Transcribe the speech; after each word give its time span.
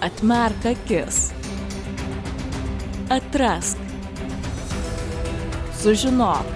Atmerk 0.00 0.62
akis. 0.64 1.32
Atrask. 3.10 3.78
Sužinok. 5.74 6.46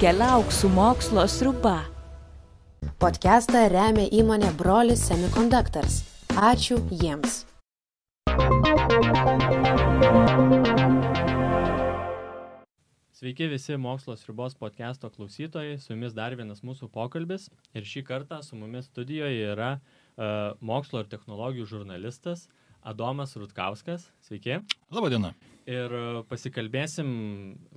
Keliauk 0.00 0.52
su 0.52 0.68
mokslo 0.68 1.26
sriuba. 1.26 1.80
Podcastą 3.02 3.64
remia 3.74 4.06
įmonė 4.14 4.52
Brolis 4.54 5.02
Semiconductors. 5.08 6.04
Ačiū 6.38 6.78
jiems. 6.94 7.42
Sveiki 13.18 13.50
visi 13.50 13.74
Mokslos 13.78 14.22
ribos 14.30 14.54
podcast'o 14.54 15.10
klausytojai, 15.10 15.74
su 15.82 15.90
jumis 15.96 16.14
dar 16.14 16.38
vienas 16.38 16.62
mūsų 16.62 16.86
pokalbis 16.94 17.48
ir 17.74 17.82
šį 17.82 18.06
kartą 18.06 18.38
su 18.46 18.54
mumis 18.54 18.86
studijoje 18.90 19.50
yra 19.56 19.72
uh, 19.80 20.01
mokslo 20.60 21.00
ir 21.02 21.08
technologijų 21.12 21.64
žurnalistas 21.70 22.48
Adomas 22.82 23.36
Rutkauskas. 23.36 24.08
Sveiki. 24.26 24.58
Labadiena. 24.92 25.32
Ir 25.70 25.92
uh, 25.94 26.22
pasikalbėsim 26.26 27.12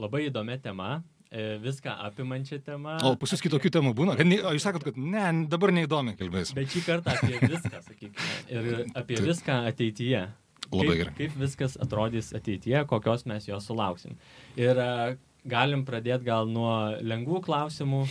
labai 0.01 0.25
įdomią 0.31 0.55
temą, 0.63 0.87
e, 1.29 1.59
viską 1.61 1.93
apimančią 2.07 2.57
temą. 2.65 2.95
O 3.05 3.11
pas 3.21 3.35
jūs 3.35 3.43
kitokių 3.45 3.69
temų 3.75 3.93
būna? 3.97 4.15
O 4.17 4.55
jūs 4.55 4.65
sakot, 4.65 4.87
kad 4.87 4.97
ne, 4.97 5.27
dabar 5.51 5.73
neįdomi 5.75 6.15
kalbėsim. 6.17 6.57
Bet 6.57 6.73
šį 6.73 6.83
kartą 6.87 7.13
apie 7.13 7.37
viską, 7.43 7.83
sakykime, 7.85 8.33
ir 8.49 8.71
apie 8.87 9.19
Taip. 9.19 9.27
viską 9.29 9.59
ateityje. 9.69 10.25
Labai 10.73 10.97
gerai. 10.97 11.13
Kaip 11.19 11.37
viskas 11.37 11.77
atrodys 11.77 12.31
ateityje, 12.33 12.81
kokios 12.89 13.27
mes 13.29 13.45
jos 13.45 13.69
sulauksim. 13.69 14.17
Ir 14.57 14.81
galim 15.45 15.85
pradėti 15.85 16.25
gal 16.25 16.49
nuo 16.49 16.73
lengvų 17.05 17.43
klausimų. 17.45 18.07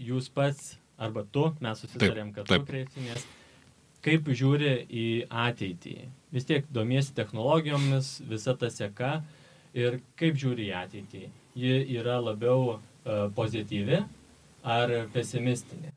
Jūs 0.00 0.32
pats 0.32 0.78
arba 1.02 1.24
tu, 1.34 1.48
mes 1.64 1.84
susitarėm, 1.84 2.32
kad 2.36 2.48
taip. 2.50 2.64
tu 2.64 2.72
kreipsimės. 2.72 3.26
Kaip 4.02 4.26
žiūri 4.34 4.72
į 4.88 5.06
ateitį? 5.28 5.96
Vis 6.34 6.48
tiek 6.48 6.66
domiesi 6.74 7.14
technologijomis, 7.14 8.16
visa 8.26 8.56
ta 8.58 8.70
seka. 8.72 9.20
Ir 9.78 10.00
kaip 10.18 10.36
žiūri 10.40 10.66
į 10.70 10.74
ateitį? 10.80 11.22
Ji 11.58 11.76
yra 12.00 12.18
labiau 12.20 12.74
uh, 12.74 12.82
pozityvi 13.36 14.02
ar 14.62 14.92
pesimistinė? 15.14 15.94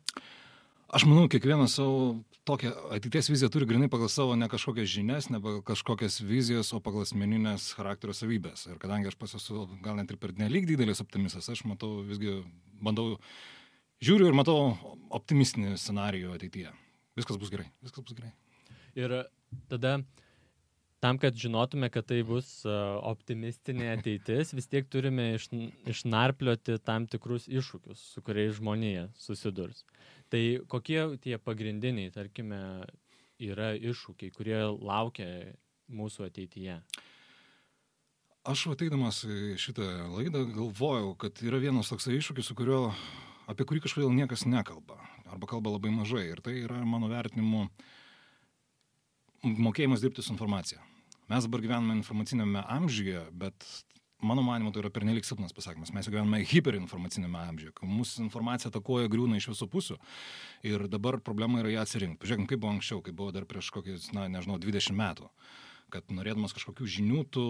Aš 0.95 1.07
manau, 1.09 1.25
kiekvienas 1.31 1.75
savo 1.79 2.13
tokią 2.45 2.71
ateities 2.93 3.29
viziją 3.31 3.49
turi 3.49 3.65
grinai 3.65 3.89
pagal 3.89 4.09
savo 4.11 4.35
ne 4.37 4.47
kažkokias 4.49 4.89
žinias, 4.91 5.29
ne 5.33 5.41
pagal 5.41 5.63
kažkokias 5.65 6.19
vizijas, 6.21 6.69
o 6.77 6.79
pagal 6.83 7.05
asmeninės 7.07 7.71
charakterio 7.77 8.13
savybės. 8.13 8.67
Ir 8.69 8.77
kadangi 8.81 9.09
aš 9.09 9.17
pas 9.17 9.33
esu 9.39 9.65
gal 9.83 9.97
net 9.97 10.13
ir 10.13 10.19
per 10.21 10.35
nelik 10.37 10.67
didelis 10.69 11.01
optimistas, 11.01 11.49
aš 11.49 11.65
matau 11.65 12.03
visgi, 12.05 12.37
bandau, 12.85 13.17
žiūriu 14.03 14.29
ir 14.29 14.37
matau 14.37 14.75
optimistinį 15.15 15.75
scenarijų 15.79 16.35
ateityje. 16.35 16.73
Viskas 17.15 17.39
bus 17.39 17.51
gerai, 17.53 17.69
viskas 17.85 18.03
bus 18.03 18.17
gerai. 18.17 18.33
Ir 18.99 19.13
tada, 19.71 19.99
tam, 21.03 21.19
kad 21.21 21.37
žinotume, 21.39 21.89
kad 21.93 22.07
tai 22.09 22.21
bus 22.27 22.49
a, 22.67 22.75
optimistinė 23.11 23.93
ateitis, 23.93 24.53
vis 24.57 24.67
tiek 24.71 24.87
turime 24.91 25.33
iš, 25.37 25.47
išnarplioti 25.91 26.79
tam 26.83 27.07
tikrus 27.11 27.47
iššūkius, 27.51 28.03
su 28.15 28.23
kuriais 28.25 28.57
žmonėje 28.59 29.07
susidurs. 29.19 29.85
Tai 30.33 30.41
kokie 30.71 31.01
tie 31.23 31.37
pagrindiniai, 31.39 32.11
tarkime, 32.15 32.59
yra 33.39 33.73
iššūkiai, 33.75 34.33
kurie 34.35 34.57
laukia 34.63 35.27
mūsų 35.91 36.29
ateityje? 36.29 36.79
Aš 38.45 38.67
ateidamas 38.75 39.23
į 39.25 39.55
šitą 39.61 39.85
laidą 40.13 40.43
galvojau, 40.53 41.15
kad 41.21 41.39
yra 41.45 41.57
vienas 41.61 41.89
toks 41.89 42.05
iššūkis, 42.13 42.51
su 42.51 42.57
kuriuo, 42.57 42.91
apie 43.51 43.65
kurį 43.67 43.83
kažkodėl 43.85 44.13
niekas 44.15 44.45
nekalba, 44.49 44.99
arba 45.29 45.49
kalba 45.49 45.73
labai 45.75 45.93
mažai. 45.93 46.27
Ir 46.31 46.41
tai 46.45 46.57
yra 46.63 46.81
mano 46.87 47.09
vertinimu 47.11 47.67
mokėjimas 49.45 50.03
dirbti 50.03 50.25
su 50.25 50.33
informacija. 50.33 50.81
Mes 51.29 51.45
dabar 51.47 51.63
gyvename 51.63 51.97
informacinėme 51.99 52.61
amžiuje, 52.69 53.23
bet 53.33 53.65
mano 54.25 54.43
manimo 54.45 54.71
tai 54.73 54.83
yra 54.83 54.91
pernelik 54.93 55.25
silpnas 55.25 55.53
pasakymas. 55.57 55.93
Mes 55.93 56.09
gyvename 56.09 56.41
hiperinformacinėme 56.45 57.41
amžiuje, 57.51 57.73
kai 57.77 57.89
mūsų 57.89 58.25
informacija 58.25 58.71
takoja 58.73 59.09
griūna 59.11 59.39
iš 59.41 59.49
visų 59.53 59.69
pusių. 59.73 59.99
Ir 60.69 60.87
dabar 60.89 61.19
problema 61.21 61.61
yra 61.61 61.73
ją 61.73 61.85
atsirinkti. 61.85 62.21
Pažiūrėkime, 62.21 62.49
kaip 62.49 62.61
buvo 62.61 62.75
anksčiau, 62.77 63.01
kaip 63.05 63.17
buvo 63.17 63.33
dar 63.35 63.49
prieš 63.49 63.71
kokius, 63.73 64.11
na, 64.17 64.27
nežinau, 64.31 64.59
20 64.61 64.97
metų 64.97 65.29
kad 65.95 66.11
norėdamas 66.11 66.53
kažkokių 66.55 66.87
žinių, 66.97 67.21
tu 67.31 67.43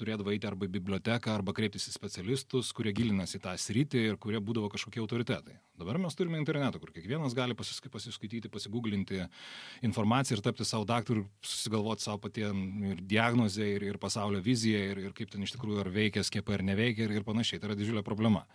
turėdavai 0.00 0.34
eiti 0.36 0.48
arba 0.48 0.66
į 0.66 0.72
biblioteką, 0.74 1.36
arba 1.36 1.54
kreiptis 1.54 1.86
į 1.86 1.94
specialistus, 1.94 2.72
kurie 2.74 2.92
gilinasi 2.96 3.38
tą 3.42 3.54
sritį 3.58 4.02
ir 4.08 4.18
kurie 4.22 4.40
būdavo 4.42 4.70
kažkokie 4.72 5.02
autoritetai. 5.02 5.58
Dabar 5.78 6.00
mes 6.02 6.16
turime 6.18 6.40
internetą, 6.40 6.80
kur 6.82 6.90
kiekvienas 6.94 7.36
gali 7.38 7.54
pasisk 7.58 7.86
pasiskaityti, 7.92 8.50
pasigūglinti 8.52 9.22
informaciją 9.86 10.38
ir 10.38 10.44
tapti 10.44 10.66
savo 10.66 10.86
daktarų, 10.88 11.26
susigalvoti 11.46 12.06
savo 12.06 12.22
patiem 12.26 12.64
ir 12.92 13.04
diagnozę, 13.14 13.68
ir, 13.76 13.86
ir 13.92 14.00
pasaulio 14.02 14.42
viziją, 14.42 14.82
ir, 14.92 15.04
ir 15.06 15.14
kaip 15.16 15.30
ten 15.32 15.46
iš 15.46 15.54
tikrųjų 15.56 15.84
ar 15.84 15.92
veikia 15.94 16.26
skiepai 16.26 16.58
ar 16.58 16.66
neveikia 16.72 17.06
ir, 17.06 17.14
ir 17.20 17.28
panašiai. 17.28 17.62
Tai 17.62 17.70
yra 17.70 17.78
didžiulė 17.78 18.02
problema. 18.06 18.46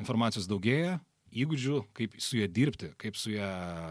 Informacijos 0.00 0.48
daugėja, 0.50 0.98
įgūdžių, 1.42 1.80
kaip 1.96 2.16
su 2.22 2.40
ją 2.40 2.48
dirbti, 2.52 2.92
kaip 3.00 3.18
su 3.18 3.32
ją 3.34 3.48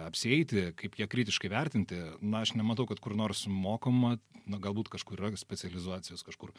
apsieiti, 0.07 0.69
kaip 0.79 0.97
ją 0.99 1.07
kritiškai 1.11 1.51
vertinti, 1.53 1.99
na, 2.21 2.43
aš 2.45 2.55
nematau, 2.57 2.87
kad 2.89 3.01
kur 3.03 3.15
nors 3.17 3.45
mokoma, 3.51 4.15
na, 4.45 4.61
galbūt 4.61 4.91
kažkur 4.93 5.21
yra 5.21 5.33
specializacijos 5.39 6.25
kažkur, 6.25 6.53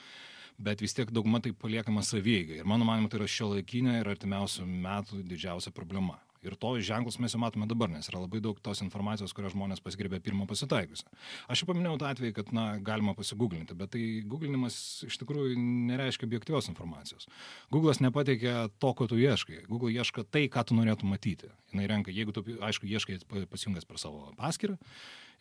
bet 0.58 0.84
vis 0.84 0.96
tiek 0.96 1.10
dauguma 1.14 1.42
tai 1.44 1.52
paliekama 1.56 2.04
savygai. 2.06 2.60
Ir 2.62 2.68
mano 2.68 2.88
manimo, 2.88 3.10
tai 3.12 3.20
yra 3.20 3.30
šio 3.30 3.52
laikinė 3.54 4.00
ir 4.00 4.14
artimiausių 4.14 4.66
metų 4.66 5.22
didžiausia 5.26 5.74
problema. 5.76 6.20
Ir 6.46 6.56
to 6.60 6.72
ženklus 6.78 7.18
mes 7.22 7.34
jau 7.34 7.40
matome 7.42 7.68
dabar, 7.70 7.90
nes 7.92 8.08
yra 8.10 8.22
labai 8.22 8.40
daug 8.44 8.60
tos 8.62 8.82
informacijos, 8.84 9.34
kurią 9.36 9.52
žmonės 9.54 9.82
pasigerbė 9.84 10.20
pirmą 10.24 10.46
pasitaikiusią. 10.50 11.10
Aš 11.52 11.62
jau 11.62 11.70
paminėjau 11.72 11.98
tą 12.02 12.10
atvejį, 12.12 12.32
kad, 12.38 12.52
na, 12.56 12.66
galima 12.82 13.16
pasigūglinti, 13.18 13.76
bet 13.78 13.94
tai 13.96 14.04
googlinimas 14.28 14.78
iš 15.08 15.18
tikrųjų 15.22 15.58
nereiškia 15.90 16.28
objektyvios 16.28 16.70
informacijos. 16.72 17.28
Google'as 17.74 18.02
nepateikia 18.04 18.68
to, 18.78 18.94
ko 18.96 19.08
tu 19.10 19.18
ieškai. 19.20 19.64
Google 19.70 19.92
ieško 19.94 20.26
tai, 20.30 20.46
ką 20.52 20.66
tu 20.68 20.78
norėtum 20.78 21.10
matyti. 21.12 21.50
Jis 21.74 21.90
renka, 21.90 22.14
jeigu 22.14 22.34
tu, 22.34 22.44
aišku, 22.62 22.88
ieškai 22.88 23.20
pasijungęs 23.50 23.86
per 23.88 24.00
savo 24.00 24.30
paskirtą, 24.38 24.78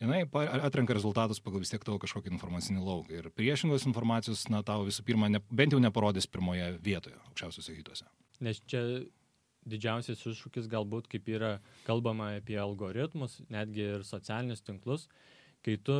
jinai 0.00 0.24
atrenka 0.66 0.96
rezultatus 0.96 1.40
pagal 1.42 1.62
vis 1.62 1.72
tiek 1.72 1.84
tavo 1.86 2.00
kažkokį 2.02 2.32
informacinį 2.34 2.82
lauką. 2.84 3.16
Ir 3.16 3.30
priešingos 3.36 3.86
informacijos, 3.88 4.46
na, 4.52 4.62
tau 4.66 4.84
visų 4.88 5.06
pirma, 5.06 5.30
ne, 5.32 5.42
bent 5.50 5.74
jau 5.74 5.80
neparodys 5.82 6.28
pirmoje 6.30 6.74
vietoje, 6.84 7.16
aukščiausiuose 7.30 7.76
rytuose. 7.78 8.08
Nes 8.44 8.60
čia 8.68 8.82
didžiausias 9.66 10.22
iššūkis 10.22 10.68
galbūt, 10.70 11.10
kaip 11.10 11.28
yra 11.30 11.56
kalbama 11.86 12.32
apie 12.38 12.58
algoritmus, 12.60 13.40
netgi 13.52 13.84
ir 13.96 14.06
socialinius 14.06 14.64
tinklus, 14.66 15.06
kai 15.66 15.76
tu 15.82 15.96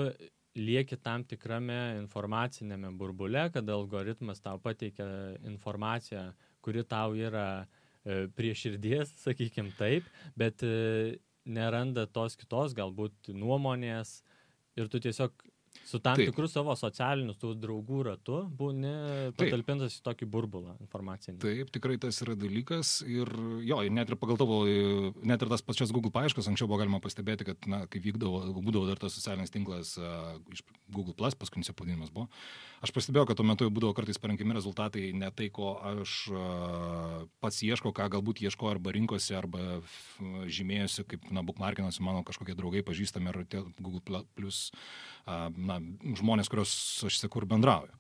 lieki 0.57 0.97
tam 1.03 1.25
tikrame 1.29 1.99
informacinėme 2.01 2.93
burbule, 2.97 3.49
kad 3.53 3.69
algoritmas 3.69 4.41
tau 4.41 4.61
pateikia 4.63 5.07
informaciją, 5.45 6.31
kuri 6.65 6.85
tau 6.89 7.17
yra 7.19 7.49
e, 7.63 8.27
prie 8.37 8.55
širdies, 8.57 9.13
sakykim 9.27 9.73
taip, 9.79 10.09
bet 10.39 10.65
e, 10.65 11.19
neranda 11.47 12.07
tos 12.07 12.39
kitos 12.39 12.75
galbūt 12.77 13.35
nuomonės 13.35 14.21
ir 14.77 14.89
tu 14.93 15.01
tiesiog 15.03 15.35
su 15.87 16.01
tam 16.03 16.19
Taip. 16.19 16.33
tikru 16.33 16.49
savo 16.51 16.75
socialiniu 16.75 17.37
tų 17.39 17.53
draugų 17.63 18.01
ratu 18.09 18.41
būni 18.59 18.91
patalpintas 19.39 20.01
į 20.01 20.03
tokį 20.09 20.27
burbulą 20.35 20.75
informacinį. 20.83 21.39
Taip, 21.45 21.71
tikrai 21.75 21.95
tas 22.03 22.19
yra 22.25 22.35
dalykas 22.39 22.97
ir 23.07 23.31
jo, 23.63 23.79
ir 23.87 23.95
net 23.95 24.11
ir 24.11 24.19
pagal 24.19 24.41
tavo, 24.41 24.65
net 24.67 25.45
ir 25.45 25.53
tas 25.53 25.63
pačias 25.63 25.95
Google 25.95 26.11
paieškas, 26.15 26.49
anksčiau 26.51 26.67
buvo 26.67 26.81
galima 26.83 26.99
pastebėti, 27.03 27.47
kad, 27.47 27.69
na, 27.71 27.85
kai 27.91 28.03
vykdavo, 28.03 28.43
būdavo 28.59 28.89
dar 28.91 28.99
tas 28.99 29.15
socialinis 29.15 29.55
tinklas 29.55 29.95
uh, 30.01 30.35
iš 30.51 30.65
Google 30.91 31.15
Plus, 31.15 31.39
paskutinis 31.39 31.71
pavadinimas 31.71 32.11
buvo, 32.15 32.27
aš 32.83 32.91
pastebėjau, 32.97 33.29
kad 33.31 33.39
tuo 33.39 33.47
metu 33.47 33.71
būdavo 33.71 33.95
kartais 33.95 34.19
parenkami 34.23 34.59
rezultatai 34.59 35.13
ne 35.15 35.31
tai, 35.39 35.53
ko 35.55 35.77
aš 35.95 36.17
uh, 36.35 37.27
pats 37.45 37.63
ieško, 37.63 37.95
ką 37.95 38.09
galbūt 38.17 38.43
ieško 38.43 38.73
arba 38.73 38.95
rinkosi, 38.97 39.37
arba 39.39 39.79
žymėjosi, 40.19 41.07
kaip, 41.15 41.31
na, 41.31 41.47
bookmarkinosi 41.47 42.03
mano 42.03 42.27
kažkokie 42.27 42.59
draugai 42.59 42.83
pažįstami 42.87 43.31
ar 43.31 43.43
tie 43.47 43.63
Google 43.79 44.25
Plus, 44.35 44.67
uh, 44.75 45.47
na, 45.55 45.76
žmonės, 46.21 46.51
kuriuos 46.53 46.73
aš 47.09 47.21
seku 47.23 47.43
ir 47.43 47.51
bendrauju. 47.51 47.95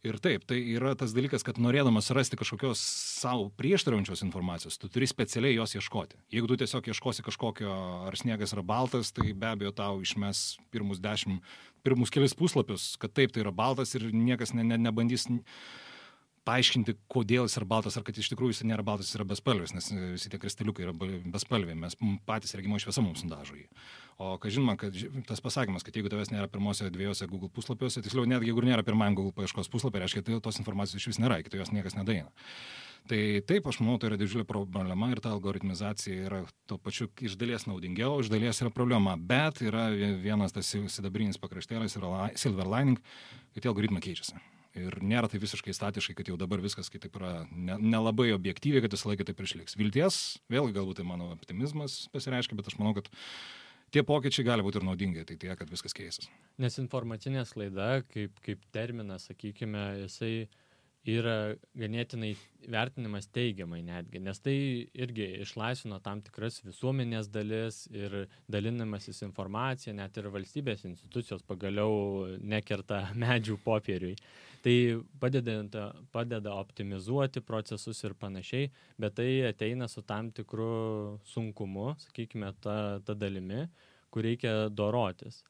Ir 0.00 0.16
taip, 0.16 0.46
tai 0.48 0.56
yra 0.72 0.94
tas 0.96 1.12
dalykas, 1.12 1.42
kad 1.44 1.58
norėdamas 1.60 2.06
rasti 2.16 2.38
kažkokios 2.40 2.80
savo 3.20 3.50
prieštaraujančios 3.60 4.22
informacijos, 4.24 4.78
tu 4.80 4.88
turi 4.88 5.04
specialiai 5.04 5.58
jos 5.58 5.76
ieškoti. 5.76 6.16
Jeigu 6.32 6.48
tu 6.48 6.56
tiesiog 6.62 6.88
ieškosi 6.88 7.24
kažkokio, 7.26 7.74
ar 8.08 8.16
sniegas 8.16 8.56
yra 8.56 8.64
baltas, 8.64 9.12
tai 9.12 9.34
be 9.36 9.50
abejo 9.50 9.74
tau 9.76 10.00
išmes 10.00 10.56
pirmus 10.72 11.02
dešimt, 11.04 11.44
pirmus 11.84 12.12
kelis 12.14 12.32
puslapius, 12.32 12.94
kad 12.96 13.12
taip 13.12 13.36
tai 13.36 13.44
yra 13.44 13.52
baltas 13.52 13.92
ir 13.98 14.08
niekas 14.08 14.54
ne, 14.56 14.64
ne, 14.64 14.80
nebandys 14.80 15.28
paaiškinti, 16.48 16.96
kodėl 17.10 17.46
jis 17.46 17.58
yra 17.60 17.68
baltas, 17.68 17.96
ar 17.98 18.04
kad 18.06 18.16
iš 18.18 18.30
tikrųjų 18.32 18.54
jis 18.54 18.62
nėra 18.68 18.84
baltas, 18.86 19.10
jis 19.10 19.18
yra 19.18 19.26
bespalvis, 19.28 19.74
nes 19.76 19.90
visi 20.14 20.32
tie 20.32 20.40
kristaliukai 20.40 20.86
yra 20.86 20.94
bespalviai, 20.94 21.76
mes 21.78 21.96
patys 22.28 22.56
regimo 22.58 22.80
šviesa 22.80 23.04
mums 23.04 23.24
nudažo 23.26 23.58
jį. 23.58 23.66
O 24.20 24.34
ką 24.40 24.52
žinoma, 24.52 24.76
kad 24.80 24.96
tas 25.28 25.40
pasakymas, 25.40 25.84
kad 25.84 25.96
jeigu 25.96 26.10
tavęs 26.12 26.32
nėra 26.32 26.48
pirmose 26.52 26.90
dviejose 26.92 27.28
Google 27.30 27.48
puslapiuose, 27.56 28.02
tiksliau, 28.04 28.26
netgi 28.28 28.50
jeigu 28.50 28.64
nėra 28.66 28.84
pirmajam 28.84 29.16
Google 29.16 29.36
paieškos 29.38 29.72
puslapį, 29.72 30.02
reiškia, 30.02 30.24
tai 30.26 30.40
tos 30.44 30.60
informacijos 30.60 31.00
iš 31.00 31.14
vis 31.14 31.20
nėra, 31.22 31.40
iki 31.40 31.52
to 31.52 31.60
jos 31.60 31.72
niekas 31.72 31.96
nedaina. 31.96 32.28
Tai 33.08 33.20
taip, 33.48 33.64
aš 33.64 33.80
manau, 33.80 33.96
tai 33.96 34.10
yra 34.10 34.20
didžiulė 34.20 34.44
problema 34.44 35.08
ir 35.08 35.22
ta 35.24 35.32
algoritmizacija 35.32 36.28
yra 36.28 36.42
tuo 36.68 36.76
pačiu 36.76 37.08
iš 37.24 37.38
dalies 37.40 37.64
naudingiau, 37.64 38.20
iš 38.20 38.28
dalies 38.32 38.60
yra 38.60 38.72
problema, 38.74 39.16
bet 39.16 39.64
yra 39.64 39.88
vienas 40.20 40.52
tas 40.52 40.68
sidabrinis 40.68 41.40
pakraštėlis, 41.40 41.96
yra 41.96 42.28
silver 42.36 42.68
lining, 42.68 43.00
kad 43.54 43.64
tie 43.64 43.72
algoritmai 43.72 44.04
keičiasi. 44.04 44.36
Ir 44.78 45.00
nėra 45.02 45.26
tai 45.26 45.40
visiškai 45.42 45.74
statiškai, 45.74 46.14
kad 46.20 46.28
jau 46.30 46.36
dabar 46.38 46.60
viskas 46.62 46.92
kitaip 46.92 47.16
yra 47.18 47.32
nelabai 47.50 48.28
ne, 48.28 48.34
ne 48.34 48.36
objektyviai, 48.36 48.84
kad 48.84 48.94
visą 48.94 49.10
laiką 49.10 49.26
taip 49.26 49.42
išliks. 49.42 49.74
Vilties, 49.78 50.18
vėlgi 50.52 50.76
galbūt 50.76 51.00
tai 51.00 51.06
mano 51.08 51.32
optimizmas 51.34 52.04
pasireiškia, 52.14 52.58
bet 52.58 52.70
aš 52.70 52.76
manau, 52.78 52.94
kad 52.94 53.10
tie 53.90 54.04
pokyčiai 54.06 54.46
gali 54.46 54.62
būti 54.62 54.78
ir 54.78 54.86
naudingi 54.86 55.24
ateityje, 55.24 55.56
kad 55.58 55.72
viskas 55.74 55.96
keisis. 55.96 56.30
Nes 56.62 56.78
informacinė 56.78 57.42
slaida, 57.50 58.04
kaip, 58.14 58.38
kaip 58.46 58.62
terminas, 58.74 59.26
sakykime, 59.32 59.82
jisai 60.04 60.34
yra 61.08 61.54
ganėtinai 61.78 62.34
vertinimas 62.68 63.28
teigiamai 63.32 63.80
netgi, 63.82 64.20
nes 64.20 64.40
tai 64.44 64.54
irgi 64.92 65.26
išlaisvino 65.40 65.96
tam 66.04 66.20
tikras 66.20 66.60
visuomenės 66.64 67.30
dalis 67.32 67.86
ir 67.88 68.26
dalinimasis 68.52 69.22
informacija, 69.24 69.94
net 69.96 70.16
ir 70.20 70.28
valstybės 70.28 70.84
institucijos 70.84 71.42
pagaliau 71.42 72.36
nekerta 72.40 73.06
medžių 73.24 73.56
popieriui. 73.64 74.16
Tai 74.60 74.76
padeda, 75.20 75.86
padeda 76.12 76.52
optimizuoti 76.60 77.40
procesus 77.40 78.02
ir 78.04 78.12
panašiai, 78.12 78.68
bet 79.00 79.16
tai 79.16 79.30
ateina 79.48 79.88
su 79.88 80.02
tam 80.02 80.28
tikru 80.36 81.18
sunkumu, 81.24 81.94
sakykime, 82.04 82.52
ta, 82.60 83.00
ta 83.00 83.16
dalimi, 83.16 83.64
kur 84.12 84.26
reikia 84.28 84.68
dorotis. 84.68 85.40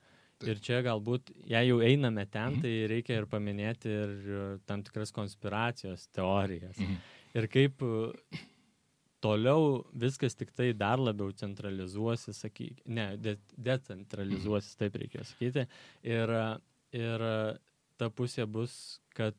Ir 0.48 0.60
čia 0.64 0.80
galbūt, 0.84 1.34
jei 1.48 1.66
jau 1.68 1.80
einame 1.84 2.24
ten, 2.24 2.54
mhm. 2.56 2.62
tai 2.64 2.72
reikia 2.88 3.18
ir 3.20 3.26
paminėti 3.28 3.90
ir 3.92 4.60
tam 4.68 4.84
tikras 4.86 5.12
konspiracijos 5.12 6.06
teorijas. 6.16 6.78
Mhm. 6.80 7.00
Ir 7.36 7.46
kaip 7.52 7.84
toliau 9.20 9.84
viskas 9.92 10.34
tik 10.34 10.52
tai 10.56 10.72
dar 10.72 11.00
labiau 11.00 11.32
centralizuosis, 11.36 12.40
sakyk, 12.40 12.80
ne, 12.88 13.12
de, 13.20 13.36
decentralizuosis, 13.56 14.78
taip 14.80 14.96
reikia 15.00 15.24
sakyti. 15.28 15.66
Ir, 16.08 16.32
ir 16.96 17.26
ta 18.00 18.08
pusė 18.08 18.48
bus, 18.48 18.74
kad 19.16 19.36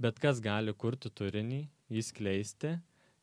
bet 0.00 0.20
kas 0.22 0.40
gali 0.40 0.72
kurti 0.72 1.12
turinį, 1.12 1.66
jį 1.92 2.04
skleisti 2.04 2.78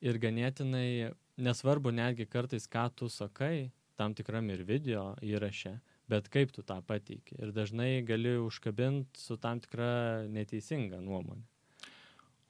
ir 0.05 0.21
ganėtinai, 0.21 1.13
nesvarbu 1.41 1.93
netgi 1.95 2.27
kartais, 2.29 2.69
ką 2.69 2.87
tu 2.95 3.09
sakai, 3.09 3.71
tam 3.97 4.13
tikram 4.13 4.49
ir 4.53 4.63
video 4.67 5.13
įraše, 5.23 5.77
bet 6.11 6.29
kaip 6.33 6.53
tu 6.55 6.63
tą 6.65 6.81
pateiki. 6.85 7.37
Ir 7.41 7.51
dažnai 7.55 8.05
gali 8.05 8.37
užkabinti 8.41 9.19
su 9.21 9.37
tam 9.41 9.61
tikra 9.63 10.25
neteisinga 10.31 11.01
nuomonė. 11.03 11.45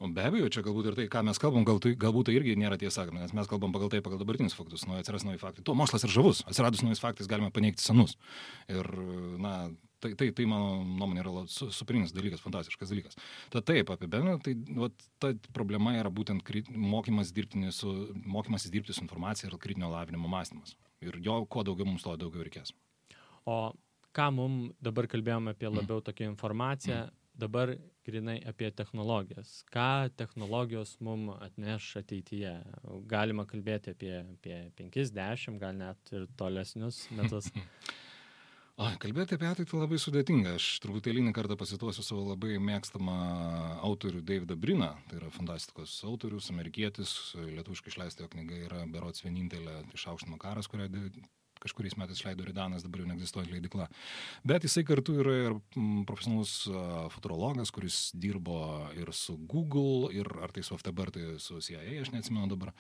O 0.04 0.10
be 0.12 0.26
abejo, 0.28 0.50
čia 0.52 0.60
galbūt 0.60 0.90
ir 0.90 0.96
tai, 0.98 1.06
ką 1.08 1.22
mes 1.24 1.38
kalbam, 1.40 1.64
gal 1.68 1.78
tai, 1.80 1.94
galbūt 1.96 2.28
tai 2.28 2.34
irgi 2.36 2.58
nėra 2.60 2.76
tiesa, 2.80 3.06
nes 3.16 3.32
mes 3.32 3.48
kalbam 3.48 3.72
pagal 3.72 3.88
tai, 3.94 4.02
pagal 4.04 4.20
dabartinius 4.20 4.58
faktus, 4.58 4.84
nu, 4.90 4.98
atsiras 5.00 5.24
nauji 5.24 5.40
faktai. 5.40 5.64
Tuo 5.64 5.76
mokslas 5.80 6.04
ir 6.04 6.12
žavus, 6.12 6.42
atsiradus 6.52 6.84
naujais 6.84 7.00
faktais 7.00 7.30
galime 7.32 7.48
paneigti 7.56 7.86
senus. 7.86 8.18
Ir, 8.68 8.90
na, 9.40 9.54
tai, 10.04 10.12
tai, 10.20 10.28
tai 10.36 10.50
mano 10.52 10.84
nuomonė 10.84 11.24
yra 11.24 11.46
su, 11.48 11.70
superinis 11.72 12.12
dalykas, 12.12 12.44
fantastiškas 12.44 12.92
dalykas. 12.92 13.16
Tad 13.56 13.70
taip, 13.72 13.96
apibendrinant, 13.96 14.44
tai 14.44 14.58
vat, 14.82 15.08
ta 15.24 15.32
problema 15.56 15.96
yra 15.96 16.12
būtent 16.12 16.44
krit, 16.44 16.68
mokymas 16.76 17.32
dirbti 17.36 17.72
su, 17.72 17.96
mokymasis 18.28 18.76
dirbti 18.76 18.98
su 18.98 19.06
informacija 19.06 19.48
ir 19.48 19.56
kritinio 19.64 19.96
lavinimo 19.96 20.28
mąstymas. 20.28 20.76
Ir 21.08 21.22
jo, 21.24 21.46
kuo 21.48 21.64
daugiau 21.64 21.88
mums 21.88 22.04
to 22.04 22.20
daugiau 22.20 22.44
reikės. 22.44 22.76
O 23.46 23.58
ką 24.16 24.30
mum 24.34 24.56
dabar 24.84 25.10
kalbėjome 25.12 25.54
apie 25.56 25.68
mm. 25.70 25.76
labiau 25.82 26.02
tokią 26.06 26.30
informaciją, 26.32 27.02
mm. 27.06 27.20
dabar 27.44 27.74
grinai 28.06 28.38
apie 28.48 28.70
technologijas. 28.72 29.60
Ką 29.74 30.10
technologijos 30.18 30.96
mum 31.04 31.30
atneš 31.36 31.92
ateityje? 32.02 32.56
Galima 33.12 33.46
kalbėti 33.50 33.94
apie, 33.96 34.16
apie 34.38 34.58
50, 34.80 35.60
gal 35.62 35.78
net 35.78 36.16
ir 36.16 36.28
tolesnius 36.40 37.06
metus. 37.18 37.52
O, 38.76 38.90
kalbėti 39.00 39.38
apie 39.38 39.48
ateitį 39.48 39.78
labai 39.80 39.98
sudėtinga. 40.04 40.58
Aš 40.60 40.66
turbūt 40.84 41.06
eilinį 41.08 41.32
kartą 41.38 41.56
pasituosiu 41.56 42.04
savo 42.04 42.26
labai 42.26 42.58
mėgstamą 42.60 43.14
autorių 43.88 44.20
Davidą 44.28 44.58
Briną. 44.60 44.90
Tai 45.08 45.22
yra 45.22 45.30
fantastikos 45.32 45.94
autorius, 46.04 46.50
amerikietis. 46.52 47.14
Lietuviškai 47.40 47.94
išleista 47.94 48.26
jo 48.26 48.34
knyga 48.34 48.60
yra 48.66 48.82
berots 48.92 49.24
vienintelė 49.24 49.78
išaukštino 49.96 50.36
karas, 50.44 50.68
kurią 50.68 50.90
kažkuriais 51.64 51.98
metais 52.00 52.22
leido 52.26 52.46
Ridanas, 52.46 52.86
dabar 52.86 53.04
jau 53.04 53.10
neegzistuoja 53.10 53.50
leidikla. 53.52 53.88
Bet 54.48 54.68
jisai 54.68 54.86
kartu 54.88 55.18
yra 55.24 55.36
ir 55.48 55.58
profesionalus 56.08 56.56
futurologas, 57.16 57.74
kuris 57.76 58.10
dirbo 58.14 58.60
ir 58.98 59.12
su 59.16 59.38
Google, 59.50 60.14
ir 60.16 60.30
ar 60.42 60.54
tai 60.56 60.66
su 60.66 60.78
FTB, 60.78 61.06
ar 61.06 61.14
tai 61.16 61.28
su 61.42 61.60
CIA, 61.62 62.02
aš 62.04 62.14
neatsimenu 62.16 62.50
dabar. 62.52 62.74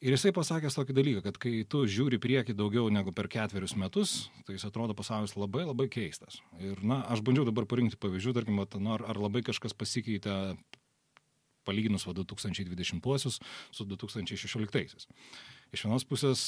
Ir 0.00 0.14
jisai 0.14 0.30
pasakęs 0.32 0.78
tokį 0.78 0.94
dalyką, 0.96 1.22
kad 1.26 1.36
kai 1.36 1.58
tu 1.68 1.82
žiūri 1.84 2.16
prieki 2.22 2.54
daugiau 2.56 2.88
negu 2.88 3.12
per 3.12 3.26
ketverius 3.28 3.74
metus, 3.76 4.30
tai 4.46 4.54
jis 4.56 4.64
atrodo 4.64 4.94
pasaulis 4.96 5.34
labai 5.36 5.66
labai 5.66 5.90
keistas. 5.92 6.38
Ir, 6.56 6.80
na, 6.80 7.02
aš 7.12 7.20
bandžiau 7.26 7.44
dabar 7.44 7.66
parinkti 7.68 8.00
pavyzdžių, 8.00 8.32
tarkim, 8.38 8.62
nu, 8.80 8.94
ar, 8.94 9.04
ar 9.12 9.20
labai 9.20 9.42
kažkas 9.44 9.76
pasikeitė 9.76 10.56
palyginus 11.68 12.06
va 12.08 12.16
2020 12.16 13.36
su 13.76 13.86
2016. 13.92 15.06
Iš 15.76 15.84
vienos 15.84 16.08
pusės, 16.08 16.40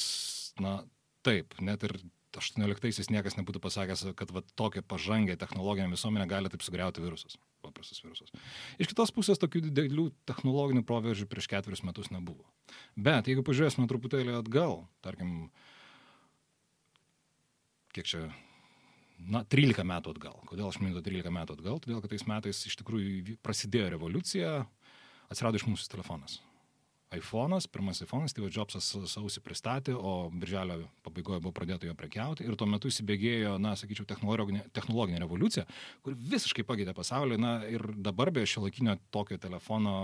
na, 0.56 0.78
taip, 1.26 1.56
net 1.62 1.84
ir 1.86 1.96
18-aisiais 2.32 3.10
niekas 3.12 3.36
nebūtų 3.36 3.60
pasakęs, 3.62 4.04
kad 4.16 4.30
va, 4.32 4.42
tokia 4.56 4.82
pažangę 4.86 5.36
technologinė 5.40 5.92
visuomenė 5.92 6.26
gali 6.30 6.52
taip 6.52 6.64
sugriauti 6.64 7.02
virusus, 7.04 7.36
paprastus 7.64 8.00
virusus. 8.04 8.32
Iš 8.80 8.88
kitos 8.92 9.12
pusės 9.12 9.40
tokių 9.42 9.66
didelių 9.68 10.08
technologinių 10.28 10.84
proveržių 10.88 11.28
prieš 11.30 11.50
ketverius 11.52 11.84
metus 11.84 12.08
nebuvo. 12.14 12.46
Bet 12.96 13.28
jeigu 13.28 13.44
pažiūrėsime 13.44 13.88
truputėlį 13.90 14.38
atgal, 14.38 14.86
tarkim, 15.04 15.50
kiek 17.92 18.08
čia, 18.08 18.22
na, 19.20 19.44
13 19.44 19.84
metų 19.88 20.16
atgal. 20.16 20.38
Kodėl 20.48 20.70
aš 20.70 20.80
miniu 20.80 21.04
13 21.04 21.34
metų 21.36 21.58
atgal? 21.58 21.82
Todėl, 21.84 22.00
kad 22.00 22.14
tais 22.14 22.24
metais 22.30 22.64
iš 22.70 22.80
tikrųjų 22.80 23.36
prasidėjo 23.44 23.92
revoliucija, 23.98 24.56
atsirado 25.28 25.60
iš 25.60 25.68
mūsų 25.68 25.92
telefonas 25.92 26.40
iPhone'as, 27.16 27.66
pirmas 27.70 28.00
iPhone'as, 28.04 28.32
Steve 28.32 28.50
Jobsas 28.52 28.88
sausį 29.12 29.42
pristatė, 29.44 29.94
o 29.96 30.30
birželio 30.32 30.78
pabaigoje 31.04 31.42
buvo 31.42 31.52
pradėta 31.56 31.88
jo 31.88 31.94
prekiauti 31.98 32.46
ir 32.46 32.56
tuo 32.58 32.68
metu 32.70 32.90
įsibėgėjo, 32.90 33.56
na, 33.62 33.74
sakyčiau, 33.78 34.06
technologinė, 34.08 34.64
technologinė 34.76 35.22
revoliucija, 35.24 35.66
kur 36.04 36.16
visiškai 36.16 36.64
pakeitė 36.68 36.94
pasaulį, 36.96 37.38
na, 37.42 37.52
ir 37.68 37.84
dabar 38.04 38.32
be 38.34 38.44
šio 38.48 38.64
laikinio 38.66 38.96
tokio 39.14 39.38
telefono, 39.42 39.94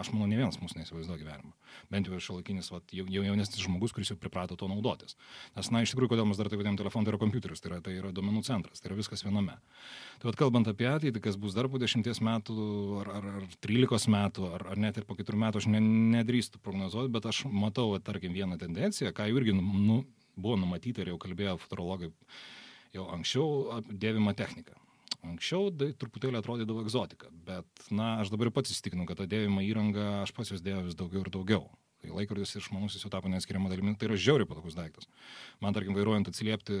aš 0.00 0.12
manau, 0.14 0.28
ne 0.30 0.40
vienas 0.40 0.60
mūsų 0.60 0.82
neįsivaizduoja 0.82 1.22
gyvenimą. 1.22 1.54
Bent 1.92 2.08
jau 2.08 2.20
šio 2.22 2.38
laikinis, 2.38 2.70
jau, 2.70 3.06
jau 3.08 3.24
jaunesnis 3.24 3.64
žmogus, 3.64 3.94
kuris 3.96 4.12
jau 4.12 4.18
priprato 4.20 4.56
to 4.58 4.68
naudotis. 4.70 5.16
Nes, 5.56 5.70
na, 5.74 5.82
iš 5.84 5.94
tikrųjų, 5.94 6.14
kodėl 6.14 6.28
mes 6.28 6.40
dar 6.40 6.50
taip 6.50 6.60
vadinam 6.60 6.78
telefoną, 6.80 7.08
tai 7.08 7.14
yra 7.14 7.22
kompiuteris, 7.22 7.62
tai 7.64 7.72
yra, 7.72 7.80
tai 7.84 7.96
yra 7.98 8.12
domenų 8.14 8.44
centras, 8.46 8.82
tai 8.82 8.92
yra 8.92 8.98
viskas 8.98 9.24
viename. 9.24 9.56
Tai 10.18 10.30
vad 10.30 10.38
kalbant 10.40 10.68
apie 10.70 10.88
ateitį, 10.90 11.22
kas 11.24 11.38
bus 11.40 11.56
dar 11.56 11.68
po 11.70 11.80
dešimties 11.80 12.20
metų, 12.24 12.56
ar, 13.02 13.12
ar, 13.18 13.28
ar 13.40 13.48
trylikos 13.64 14.08
metų, 14.10 14.48
ar, 14.56 14.66
ar 14.72 14.80
net 14.80 14.98
ir 14.98 15.06
po 15.08 15.16
keturių 15.18 15.40
metų, 15.44 15.62
aš 15.62 15.68
ne, 15.70 15.82
nedrįstu 16.16 16.57
mėgstu 16.58 16.64
prognozuoti, 16.64 17.12
bet 17.12 17.26
aš 17.26 17.46
matau, 17.46 17.92
va, 17.92 18.00
tarkim, 18.00 18.32
vieną 18.32 18.58
tendenciją, 18.58 19.12
ką 19.12 19.28
irgi 19.30 19.54
nu, 19.54 20.04
buvo 20.36 20.56
numatyta 20.56 21.02
ir 21.02 21.12
jau 21.12 21.18
kalbėjo 21.18 21.58
futurologai 21.58 22.10
jau 22.94 23.08
anksčiau, 23.12 23.82
dėvimą 23.90 24.34
techniką. 24.34 24.74
Anksčiau 25.24 25.70
tai 25.74 25.92
truputėlį 25.98 26.38
atrodydavo 26.38 26.84
egzotika, 26.84 27.28
bet, 27.46 27.66
na, 27.90 28.20
aš 28.22 28.30
dabar 28.30 28.50
pats 28.50 28.70
įsitikinau, 28.70 29.06
kad 29.06 29.18
tą 29.18 29.26
dėvimą 29.26 29.64
įrangą 29.66 30.22
aš 30.22 30.32
pats 30.32 30.52
jos 30.52 30.62
dėjau 30.62 30.84
vis 30.86 30.94
daugiau 30.94 31.24
ir 31.24 31.30
daugiau. 31.30 31.68
Tai 31.98 32.12
laikrodis 32.14 32.52
ir 32.54 32.62
išmanusis 32.62 33.02
jau 33.02 33.10
tapo 33.10 33.30
neatskiriama 33.30 33.70
dalimi, 33.72 33.96
tai 33.98 34.06
yra 34.06 34.18
žiauriai 34.18 34.46
patogus 34.46 34.76
daiktas. 34.78 35.08
Man, 35.62 35.74
tarkim, 35.74 35.96
vairuojant 35.96 36.30
atsiliepti 36.30 36.76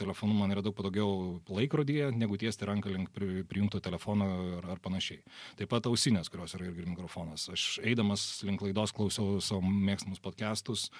telefonu, 0.00 0.36
man 0.36 0.52
yra 0.52 0.60
daug 0.64 0.76
patogiau 0.76 1.38
laikrodyje, 1.48 2.10
negu 2.12 2.36
tiesti 2.40 2.68
ranką 2.68 2.92
link 2.92 3.08
pri, 3.16 3.46
prijungto 3.48 3.80
telefono 3.84 4.28
ar, 4.58 4.68
ar 4.76 4.82
panašiai. 4.84 5.22
Taip 5.60 5.72
pat 5.72 5.88
ausinės, 5.88 6.28
kurios 6.32 6.52
yra 6.58 6.68
irgi 6.68 6.84
mikrofonas. 6.84 7.48
Aš 7.54 7.66
eidamas 7.80 8.28
link 8.44 8.64
laidos 8.66 8.92
klausiau 8.92 9.40
savo 9.44 9.64
mėgstamus 9.64 10.20
podcastus. 10.20 10.90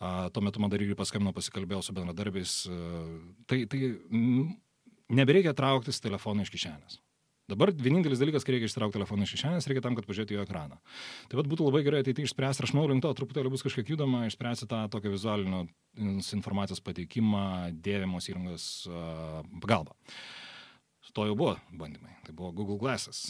Uh, 0.00 0.26
tuo 0.32 0.42
metu 0.42 0.64
man 0.64 0.72
dar 0.72 0.82
irgi 0.82 0.96
paskambino, 0.98 1.36
pasikalbėjau 1.36 1.84
su 1.84 1.94
bendradarbiais. 1.96 2.58
Uh, 2.72 3.20
tai 3.48 3.62
tai 3.70 3.94
m, 4.08 4.54
nebereikia 5.12 5.52
trauktis 5.56 6.00
telefoną 6.00 6.48
iš 6.48 6.56
kišenės. 6.56 7.03
Dabar 7.50 7.74
vienintelis 7.76 8.20
dalykas, 8.22 8.44
kai 8.46 8.54
reikia 8.54 8.70
ištraukti 8.70 8.96
telefoną 8.96 9.26
iš 9.26 9.34
kišenės, 9.36 9.66
reikia 9.68 9.82
tam, 9.84 9.96
kad 9.98 10.06
pažiūrėtų 10.08 10.38
jo 10.38 10.44
ekraną. 10.46 10.78
Tai 11.28 11.40
vad 11.40 11.50
būtų 11.50 11.66
labai 11.68 11.82
gerai 11.84 12.00
ateityje 12.00 12.30
išspręsti, 12.30 12.64
aš 12.64 12.72
manau, 12.72 12.86
link 12.88 13.04
to 13.04 13.12
truputėlį 13.18 13.52
bus 13.52 13.64
kažkiek 13.66 13.92
judama, 13.92 14.22
išspręsti 14.30 14.68
tą 14.70 14.80
tokią 14.94 15.12
vizualinio 15.12 15.66
informacijos 16.24 16.80
pateikimą 16.84 17.44
dėvimos 17.84 18.30
įrangos 18.32 18.68
uh, 18.88 19.42
pagalba. 19.60 19.92
To 21.14 21.28
jau 21.28 21.36
buvo 21.38 21.58
bandymai. 21.70 22.16
Tai 22.24 22.32
buvo 22.34 22.54
Google 22.56 22.80
Glasses 22.80 23.28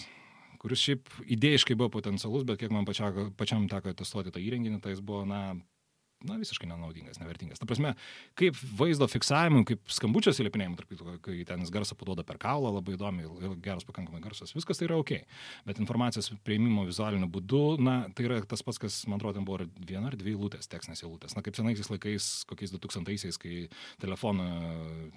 kuris 0.64 0.80
šiaip 0.80 1.10
idėjiškai 1.28 1.76
buvo 1.76 1.90
potencialus, 1.92 2.46
bet 2.48 2.62
kiek 2.62 2.72
man 2.72 2.86
pačia, 2.88 3.10
pačiam 3.36 3.66
teko 3.68 3.92
testuoti 3.92 4.32
tą 4.32 4.40
įrenginį, 4.40 4.78
tai 4.80 4.94
jis 4.94 5.02
buvo, 5.04 5.26
na, 5.28 5.58
na, 6.28 6.38
visiškai 6.40 6.68
nenaudingas, 6.70 7.20
nevertingas. 7.22 7.60
Ta 7.60 7.68
prasme, 7.68 7.94
kaip 8.38 8.58
vaizdo 8.78 9.08
fiksavimui, 9.10 9.64
kaip 9.68 9.92
skambučio 9.92 10.34
įlipinėjimui, 10.44 10.78
tarp 10.80 10.92
kitų, 10.92 11.16
kai 11.24 11.36
ten 11.48 11.64
jis 11.64 11.72
garsą 11.74 11.96
paduoda 11.98 12.24
per 12.26 12.38
kaulą, 12.42 12.72
labai 12.78 12.96
įdomi, 12.96 13.28
geras 13.64 13.86
pakankamai 13.88 14.22
garsas, 14.24 14.54
viskas 14.56 14.80
tai 14.80 14.88
yra 14.88 14.98
ok. 15.00 15.14
Bet 15.68 15.80
informacijos 15.82 16.30
prieimimo 16.46 16.86
vizualiniu 16.88 17.28
būdu, 17.32 17.62
na, 17.84 17.96
tai 18.16 18.28
yra 18.28 18.40
tas 18.48 18.64
pats, 18.66 18.80
kas, 18.82 19.00
man 19.10 19.20
atrodo, 19.20 19.44
buvo 19.46 19.68
viena 19.76 20.10
ar 20.10 20.18
dvi 20.20 20.36
lūtės, 20.38 20.68
tekstinės 20.72 21.04
eilutės. 21.04 21.36
Na, 21.36 21.44
kaip 21.44 21.58
senaisiais 21.58 21.92
laikais, 21.92 22.32
kokiais 22.50 22.74
2000-aisiais, 22.74 23.40
kai 23.40 23.64
telefono, 24.02 24.48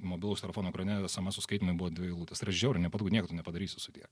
mobilus 0.04 0.44
telefono 0.46 0.74
ekrane 0.74 1.02
SMS 1.08 1.42
suskaitimai 1.42 1.78
buvo 1.80 1.92
dvi 1.94 2.14
lūtės. 2.14 2.42
Tai 2.42 2.50
yra 2.50 2.58
žiauriai, 2.64 2.88
nepatogu, 2.88 3.14
nieko 3.14 3.32
tu 3.32 3.38
nepadarysi 3.38 3.82
su 3.82 3.96
tiek. 3.96 4.10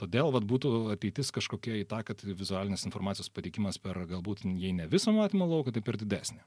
Todėl 0.00 0.30
vat, 0.34 0.46
būtų 0.48 0.70
ateitis 0.94 1.32
kažkokia 1.34 1.80
į 1.80 1.86
tą, 1.90 2.02
kad 2.06 2.22
vizualinės 2.24 2.86
informacijos 2.88 3.30
patikimas 3.34 3.80
per 3.82 3.98
galbūt, 4.10 4.44
jei 4.44 4.72
ne 4.76 4.86
visą 4.90 5.14
matymą 5.16 5.48
lauką, 5.50 5.74
tai 5.74 5.82
per 5.84 5.98
didesnį. 6.00 6.40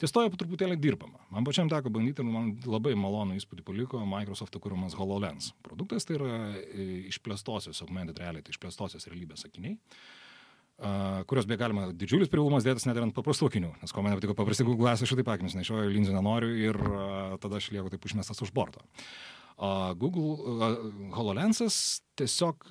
Ties 0.00 0.14
to 0.14 0.24
jau 0.24 0.32
truputėlį 0.34 0.78
dirbama. 0.82 1.22
Man 1.34 1.46
pačiam 1.46 1.70
teko 1.70 1.92
bandyti 1.94 2.24
ir 2.24 2.28
man 2.28 2.54
labai 2.66 2.94
malonų 2.98 3.38
įspūdį 3.38 3.66
paliko 3.66 4.04
Microsoft 4.08 4.58
kūrimas 4.58 4.96
HoloLens. 4.98 5.52
Produktas 5.66 6.08
tai 6.08 6.18
yra 6.18 6.32
e, 6.58 6.88
išplėstosios 7.12 7.84
augmented 7.84 8.18
reality, 8.22 8.54
išplėstosios 8.54 9.08
realybės 9.10 9.46
akiniai. 9.48 9.78
Uh, 10.78 11.24
kurios 11.26 11.46
beje 11.50 11.58
galima 11.58 11.88
didžiulis 11.90 12.28
privalumas 12.30 12.62
dėtas 12.62 12.84
net 12.86 12.94
ir 12.94 13.02
ant 13.02 13.14
paprastų 13.16 13.48
akinių, 13.48 13.72
nes 13.80 13.90
ko 13.90 14.02
man 14.04 14.12
nepatiko 14.14 14.36
paprasti 14.38 14.62
Google 14.62 14.84
Glass, 14.84 15.02
aš 15.02 15.10
šitaip 15.10 15.26
akinius 15.32 15.56
nešioju, 15.58 15.90
linzų 15.90 16.12
nenoriu 16.14 16.52
ir 16.54 16.78
uh, 16.78 17.32
tada 17.42 17.58
aš 17.58 17.72
lieku 17.74 17.90
taip 17.90 18.06
užmestas 18.06 18.38
už 18.46 18.52
borto. 18.54 18.84
O 18.86 18.94
Google 19.58 20.68
HoloLensas 21.16 22.00
tiesiog 22.18 22.68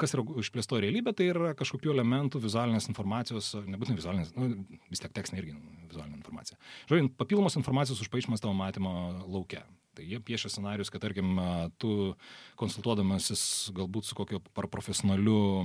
kas 0.00 0.14
yra 0.16 0.24
išplėsto 0.40 0.78
realybė, 0.80 1.12
tai 1.16 1.28
yra 1.32 1.52
kažkokių 1.58 1.92
elementų 1.92 2.40
vizualinės 2.40 2.88
informacijos, 2.90 3.52
nebūtinai 3.68 3.98
vizualinės, 3.98 4.32
nu, 4.36 4.48
vis 4.92 5.02
tiek 5.02 5.12
tekstinė 5.16 5.42
irgi 5.42 5.56
vizualinė 5.90 6.16
informacija. 6.16 6.56
Žodžiu, 6.88 7.10
papildomos 7.20 7.58
informacijos 7.60 8.00
užpaišymas 8.06 8.40
tavo 8.40 8.54
matymo 8.56 8.94
laukia. 9.26 9.64
Tai 9.90 10.04
jie 10.06 10.20
piešia 10.22 10.46
scenarius, 10.52 10.90
kad, 10.92 11.02
tarkim, 11.02 11.34
tu 11.82 12.14
konsultuodamasis 12.60 13.42
galbūt 13.74 14.06
su 14.06 14.14
kokiu 14.14 14.38
profesionaliu, 14.54 15.64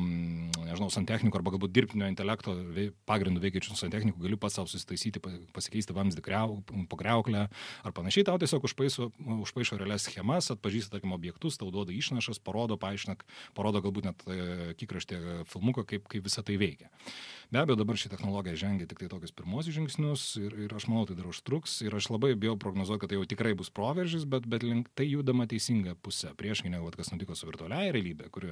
nežinau, 0.66 0.90
santechniku 0.94 1.38
arba 1.38 1.54
galbūt 1.54 1.74
dirbtinio 1.76 2.08
intelekto 2.10 2.56
pagrindu 3.06 3.44
veikiančiu 3.44 3.78
santechniku, 3.78 4.24
gali 4.24 4.40
pats 4.42 4.58
savo 4.58 4.72
susitaisyti, 4.72 5.22
pasikeisti 5.54 5.94
vamzdį 5.94 6.26
pagriauklę 6.90 7.46
ar 7.86 7.96
panašiai, 7.96 8.26
tau 8.26 8.42
tiesiog 8.42 8.66
užpaišo, 8.66 9.12
užpaišo 9.46 9.78
realias 9.82 10.10
schemas, 10.10 10.50
atpažįsta, 10.56 10.96
tarkim, 10.98 11.14
objektus, 11.14 11.60
tau 11.62 11.70
duoda 11.70 11.94
išnašas, 11.94 12.42
parodo, 12.42 12.80
paaiškina, 12.82 13.20
parodo 13.54 13.84
galbūt 13.86 14.10
net 14.10 14.26
e, 14.26 14.74
kikraštė 14.82 15.22
filmuką, 15.54 15.86
kaip, 15.94 16.10
kaip 16.10 16.26
visa 16.26 16.42
tai 16.46 16.58
veikia. 16.62 16.90
Be 17.56 17.62
abejo, 17.62 17.78
dabar 17.80 17.96
ši 17.96 18.10
technologija 18.12 18.58
žengia 18.60 18.84
tik 18.92 19.00
tai 19.00 19.08
tokius 19.08 19.32
pirmosius 19.32 19.78
žingsnius 19.78 20.24
ir, 20.42 20.56
ir 20.66 20.74
aš 20.76 20.90
manau, 20.92 21.06
tai 21.08 21.16
dar 21.16 21.30
užtruks 21.30 21.78
ir 21.86 21.94
aš 21.96 22.10
labai 22.12 22.34
bijau 22.36 22.58
prognozuoti, 22.60 23.00
kad 23.00 23.14
tai 23.14 23.16
jau 23.16 23.28
tikrai 23.32 23.54
bus 23.56 23.70
proveržis, 23.72 24.26
bet, 24.28 24.44
bet 24.52 24.66
link 24.68 24.90
tai 24.92 25.06
judama 25.08 25.46
teisinga 25.48 25.94
pusė, 26.04 26.34
priešingai 26.36 26.74
negu 26.74 26.92
kas 26.98 27.14
nutiko 27.14 27.32
su 27.32 27.48
virtualiaja 27.48 27.94
realybė, 27.96 28.28
kuri 28.36 28.52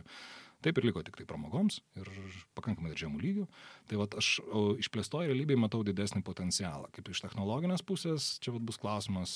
taip 0.63 0.79
ir 0.79 0.87
liko 0.87 1.03
tik 1.03 1.19
tai 1.19 1.25
pramogoms 1.27 1.81
ir 1.99 2.07
pakankamai 2.55 2.93
ir 2.93 3.01
žemų 3.01 3.19
lygių. 3.25 3.47
Tai 3.91 3.99
vat, 4.05 4.15
aš 4.21 4.37
išplėstoje 4.85 5.33
realybėje 5.33 5.59
matau 5.65 5.83
didesnį 5.83 6.23
potencialą. 6.23 6.87
Kaip 6.95 7.11
iš 7.11 7.25
technologinės 7.25 7.83
pusės, 7.83 8.37
čia 8.39 8.55
vat, 8.55 8.63
bus 8.63 8.79
klausimas, 8.79 9.33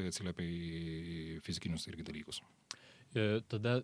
tai 0.00 0.08
atsiliepia 0.08 0.48
į 0.48 1.42
fizikinius 1.44 1.84
irgi 1.92 2.08
dalykus. 2.08 2.40
E, 3.12 3.42
tada 3.52 3.82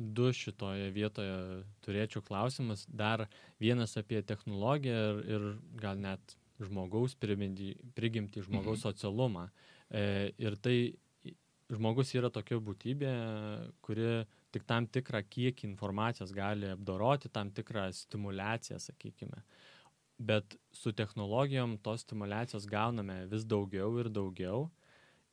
du 0.00 0.30
šitoje 0.32 0.88
vietoje 0.94 1.62
turėčiau 1.84 2.22
klausimus. 2.24 2.86
Dar 2.88 3.26
vienas 3.60 3.96
apie 4.00 4.22
technologiją 4.24 4.96
ir, 4.96 5.20
ir 5.28 5.46
gal 5.80 6.00
net 6.00 6.36
žmogaus 6.60 7.14
prigimti, 7.20 8.42
žmogaus 8.44 8.80
mhm. 8.80 8.84
socialumą. 8.84 9.46
E, 9.90 10.32
ir 10.40 10.56
tai 10.60 10.76
žmogus 11.70 12.14
yra 12.16 12.30
tokia 12.32 12.58
būtybė, 12.64 13.12
kuri 13.84 14.24
tik 14.50 14.66
tam 14.66 14.88
tikrą 14.90 15.22
kiekį 15.30 15.68
informacijos 15.68 16.32
gali 16.34 16.72
apdoroti, 16.72 17.30
tam 17.30 17.52
tikrą 17.54 17.88
stimulaciją, 17.94 18.80
sakykime. 18.82 19.44
Bet 20.20 20.56
su 20.76 20.92
technologijom 20.92 21.78
tos 21.84 22.02
stimulacijos 22.04 22.66
gauname 22.68 23.22
vis 23.30 23.46
daugiau 23.48 23.94
ir 24.02 24.10
daugiau. 24.12 24.68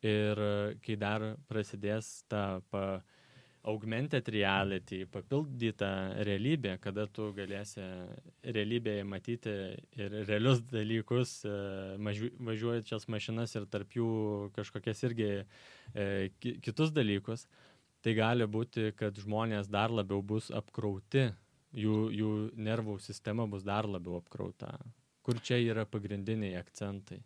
Ir 0.06 0.40
kai 0.86 0.96
dar 1.02 1.24
prasidės 1.50 2.22
ta 2.30 2.60
pa, 2.70 2.84
uh, 3.00 3.17
augmented 3.68 4.30
reality, 4.32 5.02
papildyta 5.12 5.90
realybė, 6.28 6.78
kada 6.84 7.08
tu 7.12 7.30
galėsi 7.36 7.84
realybėje 8.56 9.06
matyti 9.08 9.56
ir 10.00 10.16
realius 10.30 10.62
dalykus, 10.72 11.40
e, 11.46 11.56
važiuojančias 12.50 13.08
mašinas 13.12 13.56
ir 13.60 13.68
tarp 13.72 13.98
jų 13.98 14.10
kažkokias 14.56 15.04
irgi 15.10 15.32
e, 15.38 16.08
kitus 16.40 16.94
dalykus, 16.96 17.48
tai 18.04 18.16
gali 18.18 18.48
būti, 18.48 18.92
kad 18.96 19.18
žmonės 19.20 19.70
dar 19.72 19.92
labiau 19.92 20.24
bus 20.24 20.52
apkrauti, 20.56 21.28
jų, 21.76 21.98
jų 22.16 22.34
nervų 22.56 23.00
sistema 23.04 23.48
bus 23.50 23.68
dar 23.68 23.90
labiau 23.90 24.22
apkrauta. 24.22 24.78
Kur 25.28 25.42
čia 25.44 25.60
yra 25.60 25.84
pagrindiniai 25.90 26.56
akcentai? 26.62 27.20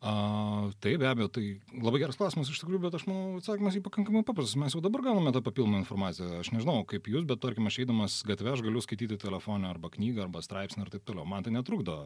A, 0.00 0.70
tai 0.80 0.94
be 0.96 1.04
abejo, 1.04 1.28
tai 1.28 1.60
labai 1.76 1.98
geras 2.00 2.16
klausimas 2.16 2.48
iš 2.48 2.62
tikrųjų, 2.62 2.80
bet 2.86 2.94
aš 2.96 3.02
manau, 3.04 3.36
atsakymas 3.36 3.74
į 3.76 3.82
pakankamai 3.84 4.22
paprastas. 4.24 4.56
Mes 4.56 4.72
jau 4.72 4.80
dabar 4.80 5.04
gauname 5.04 5.32
tą 5.36 5.42
papildomą 5.44 5.82
informaciją. 5.82 6.38
Aš 6.40 6.54
nežinau, 6.54 6.78
kaip 6.88 7.10
jūs, 7.12 7.26
bet 7.28 7.42
tarkim, 7.42 7.68
aš 7.68 7.82
eidamas 7.82 8.16
gatvę, 8.24 8.54
aš 8.54 8.64
galiu 8.64 8.80
skaityti 8.80 9.20
telefoną 9.20 9.68
arba 9.68 9.92
knygą, 9.92 10.24
arba 10.24 10.40
straipsnį 10.46 10.86
ir 10.86 10.94
taip 10.94 11.04
toliau. 11.04 11.28
Man 11.28 11.44
tai 11.44 11.52
netrukdo. 11.52 11.98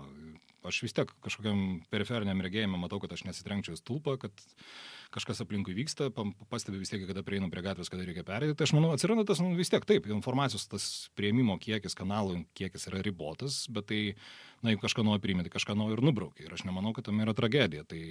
Aš 0.66 0.80
vis 0.82 0.96
tiek 0.96 1.12
kažkokiam 1.22 1.84
periferiniam 1.92 2.42
regėjimui 2.42 2.82
matau, 2.82 2.98
kad 2.98 3.14
aš 3.14 3.28
nesitrenkčiau 3.28 3.78
stulpą, 3.78 4.16
kad 4.18 4.44
kažkas 5.14 5.42
aplinkui 5.44 5.76
vyksta, 5.76 6.10
pastebiu 6.50 6.80
vis 6.82 6.92
tiek, 6.92 7.04
kada 7.08 7.24
prieinu 7.26 7.50
prie 7.52 7.62
gatvės, 7.64 7.90
kada 7.92 8.06
reikia 8.06 8.24
perėti. 8.26 8.56
Tai 8.58 8.68
aš 8.68 8.74
manau, 8.76 8.92
atsiranda 8.94 9.26
tas 9.28 9.42
nu, 9.42 9.52
vis 9.58 9.70
tiek 9.72 9.86
taip, 9.88 10.08
informacijos 10.10 10.66
tas 10.70 10.88
prieimimo 11.18 11.56
kiekis, 11.62 11.96
kanalų 11.98 12.42
kiekis 12.58 12.88
yra 12.90 13.02
ribotas, 13.06 13.64
bet 13.72 13.88
tai, 13.92 14.00
na, 14.62 14.72
jeigu 14.72 14.84
kažką 14.84 15.06
nori 15.06 15.22
priimti, 15.24 15.52
kažką 15.54 15.78
nori 15.78 15.96
ir 15.96 16.04
nubraukti. 16.04 16.46
Ir 16.46 16.56
aš 16.56 16.66
nemanau, 16.68 16.94
kad 16.96 17.06
tam 17.08 17.22
yra 17.22 17.36
tragedija. 17.36 17.86
Tai 17.88 18.02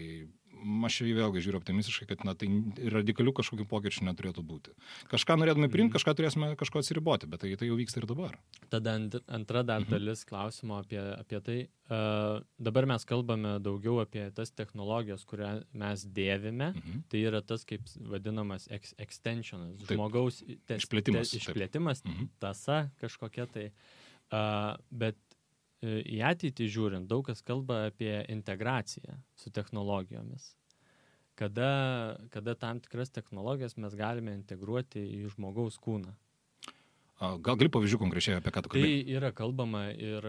aš 0.88 1.00
čia 1.00 1.16
vėlgi 1.18 1.44
žiūriu 1.44 1.60
optimistiškai, 1.60 2.08
kad 2.10 2.24
na, 2.28 2.34
tai 2.38 2.48
radikalių 2.94 3.34
kažkokių 3.40 3.66
pokyčių 3.70 4.08
neturėtų 4.08 4.44
būti. 4.48 4.74
Kažką 5.12 5.38
norėtume 5.40 5.70
priimti, 5.72 5.92
mhm. 5.92 5.98
kažką 5.98 6.16
turėsime 6.18 6.52
kažko 6.60 6.84
atsiriboti, 6.84 7.30
bet 7.32 7.44
tai, 7.44 7.54
tai 7.60 7.70
jau 7.70 7.78
vyksta 7.80 8.02
ir 8.02 8.08
dabar. 8.10 8.38
Tada 8.74 8.96
antra 8.96 9.64
dar 9.68 9.84
mhm. 9.84 9.92
dalis 9.92 10.24
klausimo 10.30 10.80
apie, 10.82 11.02
apie 11.18 11.42
tai. 11.44 11.58
Uh, 11.92 12.40
dabar 12.64 12.88
mes 12.90 13.04
kalbame 13.06 13.58
daugiau 13.64 14.00
apie 14.04 14.24
tas 14.36 14.54
technologijas, 14.56 15.26
kurią 15.28 15.58
mes 15.78 16.06
dėvime. 16.08 16.72
Mhm. 16.74 16.93
Tai 17.12 17.22
yra 17.32 17.42
tas 17.42 17.66
kaip 17.68 17.86
vadinamas 18.12 18.68
ex 18.74 18.96
extensionas, 19.02 19.78
taip. 19.84 19.96
žmogaus 19.96 20.42
tes, 20.68 20.84
išplėtimas, 20.84 21.32
te, 21.32 21.42
išplėtimas 21.42 22.04
mhm. 22.06 22.32
tasa 22.44 22.88
kažkokia 23.04 23.48
tai. 23.52 23.70
Uh, 24.34 24.74
bet 24.90 25.20
į 25.84 26.20
ateitį 26.24 26.68
žiūrint, 26.72 27.08
daug 27.10 27.26
kas 27.28 27.44
kalba 27.46 27.88
apie 27.90 28.14
integraciją 28.32 29.18
su 29.36 29.52
technologijomis. 29.54 30.54
Kada, 31.36 32.16
kada 32.32 32.54
tam 32.56 32.80
tikras 32.80 33.10
technologijas 33.10 33.76
mes 33.82 33.96
galime 33.98 34.36
integruoti 34.38 35.02
į 35.02 35.32
žmogaus 35.34 35.80
kūną. 35.82 36.14
Gal 37.24 37.58
gali 37.58 37.72
pavyzdžių 37.72 37.98
konkrečiai 38.02 38.38
apie 38.38 38.52
ką 38.54 38.64
tu 38.66 38.72
kalbėjai? 38.74 39.04
Tai 39.06 39.18
yra 39.18 39.30
kalbama 39.36 39.84
ir 39.92 40.26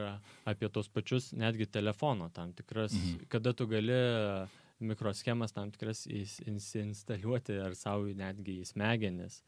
apie 0.48 0.68
tos 0.72 0.88
pačius 0.92 1.32
netgi 1.34 1.66
telefono 1.66 2.28
tam 2.34 2.52
tikras, 2.56 2.94
mhm. 2.94 3.26
kada 3.32 3.54
tu 3.56 3.66
gali 3.70 3.98
mikroschemas 4.80 5.52
tam 5.52 5.70
tikras 5.70 6.06
instaliuoti 6.06 7.58
ar 7.62 7.74
savo 7.78 8.10
netgi 8.16 8.60
į 8.62 8.68
smegenis, 8.68 9.40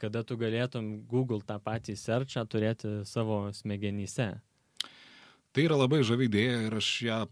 kada 0.00 0.24
tu 0.26 0.38
galėtum 0.40 1.06
Google 1.10 1.42
tą 1.46 1.58
patį 1.62 1.96
searchą 1.98 2.46
turėti 2.46 3.00
savo 3.08 3.46
smegenyse. 3.54 4.34
Tai 5.54 5.62
yra 5.62 5.78
labai 5.78 6.02
žavi 6.06 6.26
idėja 6.26 6.54
ir 6.66 6.74
aš 6.74 6.86
ją 7.06 7.18
e, 7.22 7.28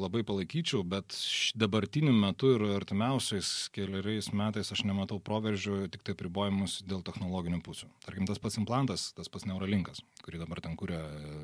labai 0.00 0.22
palaikyčiau, 0.24 0.80
bet 0.88 1.12
dabartiniu 1.60 2.14
metu 2.16 2.54
ir 2.54 2.64
artimiausiais 2.78 3.50
keliariais 3.76 4.30
metais 4.32 4.72
aš 4.72 4.86
nematau 4.88 5.18
proveržių, 5.20 5.82
tik 5.92 6.06
tai 6.08 6.16
pribojimus 6.16 6.78
dėl 6.88 7.04
technologinių 7.04 7.60
pusių. 7.66 7.90
Tarkim, 8.06 8.24
tas 8.30 8.40
pats 8.40 8.56
implantas, 8.56 9.10
tas 9.18 9.28
pats 9.28 9.44
Neuralinkas, 9.50 10.00
kurį 10.24 10.40
dabar 10.46 10.64
ten 10.64 10.80
kuria 10.80 11.02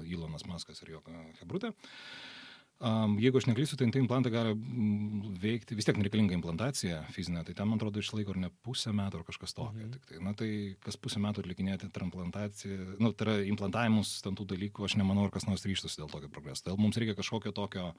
Ilonas 0.09 0.49
Maskas 0.49 0.81
ir 0.81 0.97
jo 0.97 1.05
Hebrutė. 1.43 1.75
Uh, 1.77 2.40
Um, 2.81 3.19
jeigu 3.21 3.37
aš 3.37 3.45
neklysiu, 3.45 3.77
tai 3.77 3.91
tai 3.93 4.01
implantą 4.01 4.31
gali 4.33 4.55
mm, 4.57 5.35
veikti, 5.43 5.77
vis 5.77 5.85
tiek 5.85 5.99
nereikalinga 6.01 6.33
implantacija 6.33 7.03
fizinė, 7.13 7.43
tai 7.45 7.53
ten, 7.59 7.69
man 7.69 7.77
atrodo, 7.77 8.01
išlaiko 8.01 8.33
ar 8.33 8.39
ne 8.41 8.49
pusę 8.65 8.95
metų 8.97 9.21
ar 9.21 9.27
kažkas 9.27 9.53
tokio. 9.53 9.85
Mhm. 9.85 9.99
Tai, 10.09 10.21
na 10.25 10.33
tai 10.39 10.49
kas 10.81 10.97
pusę 10.97 11.21
metų 11.21 11.45
atlikinėti 11.45 11.91
transplantaciją, 11.93 12.95
nu, 13.05 13.11
tai 13.13 13.27
yra 13.27 13.35
implantavimus 13.51 14.15
ten 14.25 14.39
tų 14.39 14.47
dalykų, 14.55 14.87
aš 14.89 14.97
nemanau, 14.97 15.27
ar 15.29 15.35
kas 15.35 15.45
nors 15.45 15.67
ryštusi 15.69 16.01
dėl 16.01 16.09
tokio 16.09 16.33
progreso. 16.33 16.65
Todėl 16.65 16.81
mums 16.81 16.97
reikia 16.97 17.19
kažkokio 17.19 17.53
tokio 17.53 17.91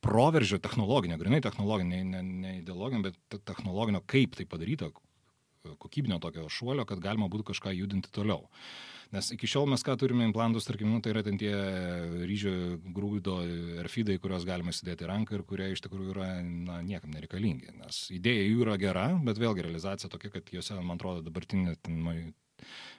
proveržio 0.00 0.56
technologinio, 0.64 1.20
grinai 1.20 1.42
technologinio, 1.44 2.00
ne, 2.00 2.22
ne, 2.22 2.40
ne 2.46 2.54
ideologinio, 2.62 3.10
bet 3.10 3.42
technologinio, 3.44 4.00
kaip 4.08 4.40
tai 4.40 4.48
padaryta, 4.48 4.88
kokybinio 5.76 6.16
tokio 6.24 6.48
šuolio, 6.48 6.88
kad 6.88 7.04
galima 7.04 7.28
būtų 7.28 7.52
kažką 7.52 7.76
judinti 7.76 8.08
toliau. 8.16 8.46
Nes 9.12 9.28
iki 9.34 9.48
šiol 9.50 9.66
mes 9.68 9.82
ką 9.84 9.92
turime 10.00 10.24
implantus, 10.24 10.64
tarkim, 10.64 10.88
nu, 10.88 11.02
tai 11.04 11.12
yra 11.12 11.22
ten 11.26 11.36
tie 11.40 11.52
ryžio 12.24 12.52
grūdo 12.96 13.42
erfidai, 13.82 14.16
kuriuos 14.22 14.46
galime 14.48 14.72
sudėti 14.72 15.08
ranką 15.08 15.36
ir 15.36 15.44
kurie 15.48 15.68
iš 15.74 15.84
tikrųjų 15.84 16.14
yra 16.14 16.28
na, 16.42 16.78
niekam 16.86 17.12
nereikalingi. 17.12 17.74
Nes 17.82 18.06
idėja 18.14 18.46
jų 18.46 18.64
yra 18.64 18.78
gera, 18.80 19.08
bet 19.26 19.40
vėlgi 19.42 19.66
realizacija 19.66 20.08
tokia, 20.12 20.32
kad 20.38 20.48
juose, 20.54 20.78
man 20.80 20.96
atrodo, 20.96 21.26
dabartinė 21.28 21.76
ten, 21.84 22.00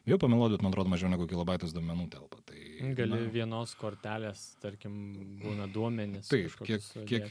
Bijau 0.04 0.18
pameluoti, 0.20 0.58
bet 0.58 0.64
man 0.66 0.74
atrodo 0.74 0.92
mažiau 0.92 1.08
negu 1.12 1.26
kilobaitas 1.30 1.72
duomenų 1.72 2.10
telpa. 2.12 2.42
Tai, 2.44 2.60
Gali 2.98 3.14
na, 3.14 3.30
vienos 3.32 3.72
kortelės, 3.80 4.42
tarkim, 4.60 4.98
būna 5.40 5.70
duomenys. 5.72 6.28
Taip, 6.32 6.58
kiek, 6.68 6.84
kiek 7.08 7.30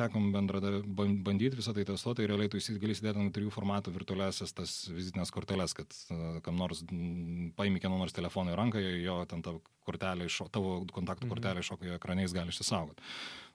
tekom 0.00 0.32
bandyti 0.34 1.60
visą 1.60 1.76
tai 1.76 1.86
testuoti, 1.86 2.24
tai 2.24 2.30
realiai 2.32 2.50
tu 2.50 2.58
gali 2.82 2.96
įsidėti 2.96 3.22
ant 3.22 3.34
trijų 3.36 3.54
formatų 3.54 3.94
virtualiasias 3.94 4.56
tas 4.58 4.76
vizitinės 4.90 5.30
korteles, 5.34 5.76
kad 5.78 5.94
kam 6.42 6.58
nors 6.58 6.82
paimė 7.58 7.84
kieno 7.84 8.00
nors 8.02 8.16
telefoną 8.16 8.56
į 8.56 8.58
ranką, 8.64 8.82
jo 9.04 9.20
ten 9.30 9.44
tavo 9.46 9.62
kortelė, 9.86 10.26
tavo 10.50 10.80
kontaktų 10.90 11.28
mhm. 11.28 11.34
kortelė 11.36 11.68
šoka 11.70 11.86
jo 11.86 12.00
ekraniais 12.00 12.34
gali 12.34 12.50
išsisaugoti. 12.50 13.06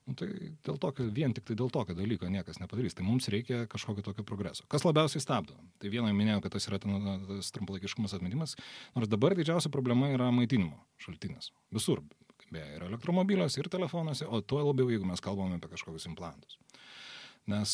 Nu, 0.04 0.16
tai 0.20 0.28
dėl 0.68 0.78
tokio, 0.84 1.06
vien 1.16 1.32
tik 1.36 1.46
tai 1.48 1.56
dėl 1.60 1.70
tokio 1.72 1.96
dalyko 1.96 2.28
niekas 2.32 2.60
nepadarys. 2.60 2.96
Tai 2.98 3.06
mums 3.08 3.30
reikia 3.32 3.62
kažkokio 3.72 4.04
tokio 4.04 4.26
progreso. 4.28 4.66
Kas 4.72 4.84
labiausiai 4.84 5.24
stabdo? 5.24 5.56
Tai 5.80 5.92
vieną 5.94 6.12
minėjau, 6.16 6.42
kad 6.44 6.58
tas 6.58 6.68
yra 6.68 6.80
tas 6.84 7.54
trumpalaikiškumas 7.56 8.16
atmetimas, 8.18 8.58
nors 8.98 9.12
dabar 9.12 9.36
didžiausia 9.40 9.72
problema 9.72 10.12
yra 10.12 10.28
maitinimo 10.36 10.76
šaltinis. 11.06 11.54
Visur. 11.72 12.04
Beje, 12.54 12.68
ir 12.76 12.84
elektromobiliuose, 12.86 13.62
ir 13.64 13.70
telefonuose, 13.72 14.28
o 14.28 14.42
tuo 14.46 14.60
labiau, 14.62 14.92
jeigu 14.92 15.08
mes 15.10 15.24
kalbame 15.24 15.56
apie 15.58 15.72
kažkokius 15.72 16.06
implantus. 16.12 16.60
Nes, 17.44 17.72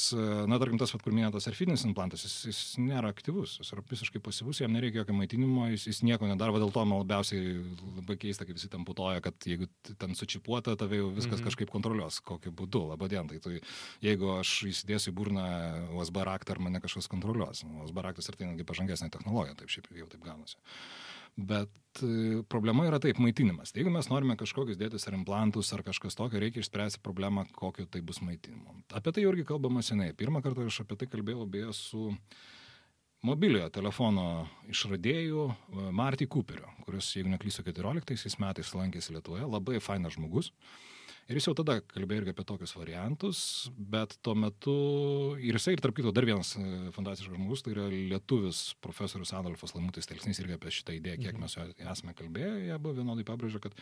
na, 0.50 0.58
tarkim, 0.58 0.80
tas, 0.82 0.90
kur 0.98 1.14
minėtas 1.14 1.46
arfinis 1.46 1.84
implantas, 1.86 2.24
jis, 2.26 2.36
jis 2.48 2.60
nėra 2.82 3.12
aktyvus, 3.14 3.60
jis 3.62 3.70
yra 3.76 3.84
visiškai 3.86 4.22
pasyvus, 4.26 4.64
jam 4.64 4.74
nereikia 4.74 5.04
jokio 5.04 5.14
maitinimo, 5.14 5.68
jis, 5.70 5.84
jis 5.92 6.00
nieko 6.08 6.26
nedaro, 6.26 6.58
dėl 6.58 6.72
to 6.74 6.86
man 6.90 7.04
labiausiai 7.04 7.52
labai 8.00 8.16
keista, 8.18 8.48
kaip 8.50 8.58
visi 8.58 8.70
tam 8.74 8.88
putoja, 8.88 9.22
kad 9.22 9.46
jeigu 9.46 9.68
ten 10.02 10.18
sučipuota, 10.18 10.74
tave 10.80 10.98
jau 10.98 11.12
viskas 11.12 11.36
mm 11.36 11.36
-hmm. 11.36 11.50
kažkaip 11.52 11.74
kontroliuos, 11.76 12.18
kokiu 12.26 12.50
būdu, 12.50 12.82
labadien, 12.96 13.30
tai, 13.30 13.38
tai 13.46 13.60
jeigu 14.02 14.34
aš 14.40 14.56
įsidėsiu 14.72 15.14
į 15.14 15.18
burną 15.22 15.46
USB 16.00 16.18
raktą, 16.26 16.58
ar 16.58 16.60
mane 16.66 16.82
kažkas 16.82 17.08
kontroliuos, 17.08 17.62
USB 17.86 18.02
raktas 18.02 18.30
ir 18.30 18.36
tai 18.36 18.48
netgi 18.48 18.66
pažangesnė 18.66 19.12
technologija, 19.14 19.54
taip 19.54 19.70
šiaip 19.70 19.94
jau 19.94 20.10
taip 20.10 20.26
gaunasi. 20.26 20.58
Bet 21.40 22.02
e, 22.04 22.42
problema 22.52 22.86
yra 22.90 23.00
taip, 23.02 23.20
maitinimas. 23.24 23.72
Tai 23.72 23.82
jeigu 23.82 23.94
mes 23.94 24.10
norime 24.12 24.36
kažkokius 24.40 24.80
dėtis 24.80 25.08
ar 25.08 25.16
implantus 25.16 25.72
ar 25.76 25.84
kažkas 25.88 26.18
tokio, 26.20 26.42
reikia 26.42 26.64
išspręsti 26.64 27.02
problemą, 27.06 27.46
kokio 27.56 27.86
tai 27.88 28.02
bus 28.06 28.20
maitinimo. 28.26 28.76
Apie 28.96 29.14
tai 29.16 29.24
irgi 29.24 29.46
kalbama 29.48 29.84
seniai. 29.86 30.16
Pirmą 30.18 30.44
kartą 30.44 30.68
aš 30.68 30.82
apie 30.84 31.00
tai 31.00 31.08
kalbėjau 31.12 31.48
beje 31.50 31.72
su 31.78 32.10
mobiliojo 33.26 33.70
telefono 33.80 34.26
išradėjų 34.72 35.48
e, 35.48 35.88
Marty 35.96 36.28
Cooperiu, 36.28 36.68
kuris, 36.86 37.14
jeigu 37.16 37.32
neklysiu, 37.32 37.64
14 37.68 38.40
metais 38.44 38.76
lankėsi 38.76 39.16
Lietuvoje, 39.16 39.48
labai 39.48 39.80
fainas 39.84 40.18
žmogus. 40.18 40.52
Ir 41.30 41.38
jis 41.38 41.46
jau 41.46 41.54
tada 41.60 41.76
kalbėjo 41.86 42.24
irgi 42.24 42.32
apie 42.34 42.44
tokius 42.50 42.72
variantus, 42.74 43.40
bet 43.78 44.16
tuo 44.26 44.34
metu 44.34 44.74
ir 45.38 45.60
jisai, 45.60 45.76
ir 45.76 45.84
tarp 45.84 45.94
kitų, 46.00 46.14
dar 46.16 46.26
vienas 46.26 46.56
e, 46.58 46.64
fantastiškas 46.96 47.36
žmogus, 47.36 47.62
tai 47.62 47.76
yra 47.76 47.86
lietuvis 47.92 48.64
profesorius 48.82 49.36
Adolfas 49.38 49.76
Lamutis 49.76 50.10
Telsnys 50.10 50.42
irgi 50.42 50.58
apie 50.58 50.74
šitą 50.74 50.96
idėją, 50.98 51.20
kiek 51.22 51.36
mhm. 51.36 51.44
mes 51.46 51.58
jo 51.58 51.68
esame 51.94 52.16
kalbėję, 52.18 52.56
jie 52.72 52.80
buvo 52.82 52.98
vienodai 52.98 53.28
pabrėžę, 53.30 53.62
kad 53.62 53.78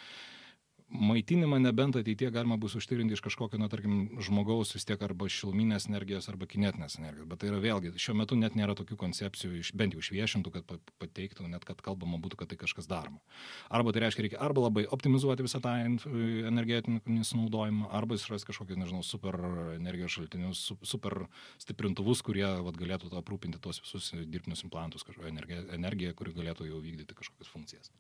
maitinimą 0.88 1.60
nebent 1.60 1.96
ateitie 2.00 2.29
galima 2.32 2.56
bus 2.58 2.75
užtikrinti 2.79 3.15
iš 3.17 3.22
kažkokio, 3.25 3.60
na, 3.60 3.67
tarkim, 3.70 4.20
žmogaus 4.24 4.72
vis 4.75 4.86
tiek 4.88 5.01
arba 5.03 5.27
šilminės 5.32 5.89
energijos, 5.89 6.29
arba 6.32 6.48
kinetinės 6.48 6.98
energijos. 7.01 7.27
Bet 7.27 7.41
tai 7.41 7.50
yra 7.51 7.60
vėlgi, 7.63 7.91
šiuo 8.00 8.15
metu 8.22 8.38
net 8.39 8.56
nėra 8.56 8.75
tokių 8.77 8.98
koncepcijų, 9.01 9.60
iš, 9.60 9.74
bent 9.77 9.96
jau 9.96 10.03
išviešintų, 10.03 10.53
kad 10.56 10.74
pateiktų, 11.01 11.50
net 11.51 11.67
kad 11.67 11.84
kalbama 11.84 12.22
būtų, 12.24 12.39
kad 12.39 12.51
tai 12.53 12.60
kažkas 12.62 12.88
daroma. 12.88 13.20
Arba 13.67 13.91
tai 13.91 14.06
reiškia, 14.06 14.25
reikia 14.27 14.41
arba 14.48 14.63
labai 14.67 14.88
optimizuoti 14.88 15.46
visą 15.48 15.62
tą 15.63 15.75
energetinį 16.53 17.27
sunaudojimą, 17.27 17.91
arba 18.00 18.15
išras 18.15 18.48
kažkokius, 18.48 18.79
nežinau, 18.79 19.03
super 19.03 19.39
energijos 19.75 20.15
šaltinius, 20.15 20.65
super 20.88 21.25
stiprintuvus, 21.60 22.24
kurie 22.24 22.48
vat, 22.48 22.79
galėtų 22.79 23.12
aprūpinti 23.20 23.60
tuos 23.60 23.84
visus 23.84 24.13
dirbtinius 24.15 24.63
implantus, 24.63 25.03
kažkokią 25.08 25.34
energiją, 25.36 25.65
energiją, 25.75 26.15
kuri 26.15 26.36
galėtų 26.38 26.72
jau 26.72 26.84
vykdyti 26.84 27.17
kažkokias 27.17 27.51
funkcijas. 27.51 27.91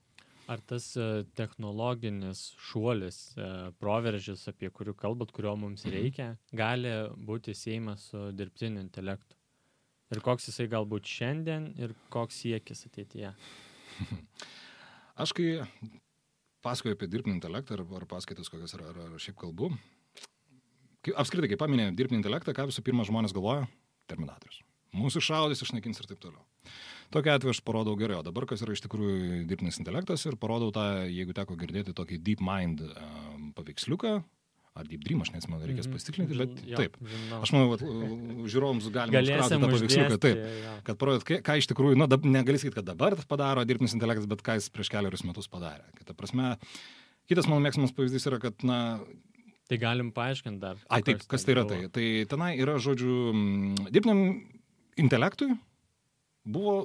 Ar 0.47 0.61
tas 0.63 0.85
e, 0.95 1.05
technologinis 1.35 2.53
šuolis, 2.69 3.17
e, 3.35 3.47
proveržis, 3.81 4.45
apie 4.47 4.69
kurių 4.71 4.93
kalbat, 4.95 5.33
kurio 5.35 5.57
mums 5.59 5.83
mhm. 5.83 5.95
reikia, 5.95 6.27
gali 6.55 6.93
būti 7.27 7.55
siejamas 7.57 8.07
su 8.13 8.29
dirbtiniu 8.31 8.79
intelektu? 8.85 9.35
Ir 10.15 10.21
koks 10.23 10.47
jisai 10.47 10.69
galbūt 10.71 11.09
šiandien 11.11 11.73
ir 11.75 11.91
koks 12.13 12.39
siekis 12.45 12.85
ateityje? 12.87 13.33
Aš 15.23 15.33
kai 15.35 15.49
pasakoju 16.63 16.95
apie 16.95 17.09
dirbtinį 17.11 17.41
intelektą 17.41 17.75
ar, 17.75 17.83
ar 17.99 18.07
paskaitas 18.07 18.47
kokias 18.51 18.77
ar, 18.77 18.85
ar 18.87 19.19
šiaip 19.19 19.35
kalbu, 19.41 19.73
kai, 21.03 21.11
apskritai, 21.11 21.51
kai 21.51 21.59
paminėjau 21.59 21.95
dirbtinį 21.97 22.21
intelektą, 22.21 22.55
ką 22.55 22.69
visų 22.71 22.85
pirma 22.87 23.03
žmonės 23.07 23.35
galvoja? 23.35 23.67
Terminatorius. 24.07 24.61
Mūsų 24.95 25.21
šaudys, 25.27 25.61
išnaikins 25.65 25.99
ir 25.99 26.07
taip 26.07 26.23
toliau. 26.23 26.45
Tokiu 27.13 27.31
atveju 27.31 27.53
aš 27.55 27.61
parodau 27.63 27.95
gerai, 27.99 28.17
o 28.19 28.23
dabar 28.25 28.47
kas 28.49 28.63
yra 28.65 28.75
iš 28.75 28.81
tikrųjų 28.83 29.43
dirbtinis 29.47 29.79
intelektas 29.79 30.25
ir 30.27 30.35
parodau 30.39 30.73
tą, 30.75 30.87
jeigu 31.07 31.35
teko 31.35 31.55
girdėti 31.59 31.95
tokį 31.95 32.19
Deep 32.23 32.41
Mind 32.43 32.83
um, 32.83 33.51
paveiksliuką, 33.55 34.17
ar 34.77 34.89
Deep 34.89 35.05
Dream, 35.05 35.21
aš 35.23 35.31
neatsimenu, 35.33 35.61
reikės 35.69 35.87
mhm. 35.87 35.95
pasitikrinti, 35.95 36.37
bet 36.37 36.59
jo, 36.67 36.81
taip. 36.81 36.97
Žinau. 37.13 37.39
Aš 37.45 37.53
manau, 37.55 37.69
kad 37.73 37.85
žiūrovams 38.53 38.89
galima 38.93 39.21
užkrauti 39.23 39.53
tą 39.55 39.61
paveiksliuką, 39.63 40.19
taip, 40.25 40.41
jo. 40.65 40.73
kad 40.89 40.99
parodyt, 41.01 41.31
ką 41.47 41.55
iš 41.61 41.69
tikrųjų, 41.71 41.99
na, 42.01 42.09
dab, 42.11 42.27
negali 42.27 42.61
sakyti, 42.61 42.77
kad 42.81 42.89
dabar 42.91 43.15
padaro 43.29 43.63
dirbtinis 43.67 43.95
intelektas, 43.97 44.27
bet 44.29 44.43
ką 44.45 44.57
jis 44.59 44.67
prieš 44.73 44.91
keliarius 44.93 45.25
metus 45.27 45.49
padarė. 45.51 45.87
Kita 45.97 46.15
prasme, 46.17 46.55
kitas 47.31 47.49
mano 47.49 47.63
mėgstamas 47.65 47.95
pavyzdys 47.97 48.27
yra, 48.29 48.41
kad, 48.43 48.59
na, 48.67 48.99
Tai 49.67 49.75
galim 49.81 50.13
paaiškinti 50.15 50.61
dar. 50.61 50.77
Ai, 50.87 51.01
taip, 51.03 51.25
kas 51.27 51.43
tai 51.43 51.51
yra 51.51 51.65
tai? 51.67 51.81
Tai 51.91 52.03
tenai 52.31 52.53
yra, 52.55 52.77
žodžiu, 52.79 53.33
dirbtiniam 53.91 54.21
intelektui 54.95 55.49
buvo 56.47 56.77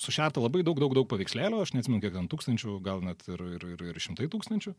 sušerta 0.00 0.42
labai 0.42 0.64
daug, 0.66 0.78
daug, 0.82 0.94
daug 0.96 1.06
paveikslėlių, 1.10 1.60
aš 1.62 1.74
neatsimenu 1.76 2.02
kiek 2.02 2.16
ten 2.16 2.26
tūkstančių, 2.30 2.78
gal 2.84 3.02
net 3.04 3.22
ir, 3.30 3.40
ir, 3.56 3.66
ir, 3.74 3.84
ir 3.92 4.00
šimtai 4.02 4.26
tūkstančių, 4.32 4.74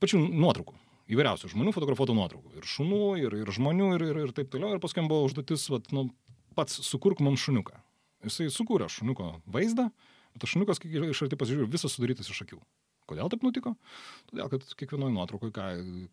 pačių 0.00 0.22
nuotraukų, 0.32 0.76
įvairiausių 1.12 1.52
žmonių 1.52 1.74
fotografuotų 1.76 2.16
nuotraukų, 2.16 2.54
ir 2.56 2.68
šunų, 2.68 3.02
ir, 3.20 3.36
ir 3.42 3.52
žmonių, 3.52 3.90
ir, 3.98 4.06
ir, 4.08 4.20
ir 4.24 4.34
taip 4.36 4.48
toliau, 4.52 4.72
ir 4.72 4.82
paskui 4.82 5.04
buvo 5.04 5.28
užduotis, 5.28 5.66
vat, 5.72 5.92
nu, 5.92 6.08
pats 6.56 6.80
sukurk 6.86 7.20
mums 7.24 7.44
šuniuką. 7.44 7.76
Jisai 8.24 8.48
sukūrė 8.54 8.88
šuniuko 8.92 9.34
vaizdą, 9.52 9.90
bet 10.38 10.48
šuniukas, 10.48 10.80
kai 10.80 10.92
iš 11.10 11.24
arti 11.26 11.38
pasižiūrėjau, 11.38 11.72
visas 11.72 11.96
sudarytas 11.96 12.30
iš 12.32 12.44
akių. 12.46 12.60
Kodėl 13.10 13.30
taip 13.32 13.42
nutiko? 13.44 13.74
Todėl, 14.30 14.48
kad 14.52 14.64
kiekvienoje 14.78 15.14
nuotraukoje, 15.14 15.52
ką, 15.56 15.64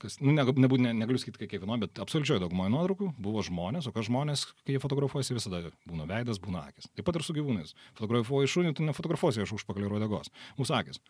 kas, 0.02 0.18
nu, 0.24 0.34
ne, 0.36 0.44
ne, 0.44 0.70
ne, 0.82 0.94
negaliu 0.98 1.22
sakyti, 1.22 1.44
kad 1.44 1.52
kiekvienoje, 1.52 1.84
bet 1.86 2.02
absoliučioje 2.02 2.42
daugumoje 2.44 2.74
nuotraukų 2.74 3.12
buvo 3.22 3.44
žmonės, 3.46 3.88
o 3.90 3.94
ką 3.96 4.04
žmonės, 4.08 4.48
kai 4.66 4.76
jie 4.76 4.82
fotografuojasi, 4.84 5.38
visada 5.38 5.62
būna 5.90 6.08
veidas, 6.10 6.42
būna 6.42 6.66
akis. 6.72 6.90
Taip 6.98 7.08
pat 7.08 7.20
ir 7.20 7.26
su 7.28 7.36
gyvūnais. 7.38 7.76
Fotografuoji 8.00 8.52
šunį, 8.56 8.74
tu 8.78 8.88
nefotografuosi 8.88 9.46
iš 9.46 9.56
užpakalio 9.60 9.92
rodegos. 9.94 10.34
Mūsų 10.58 10.78
akis. 10.82 11.02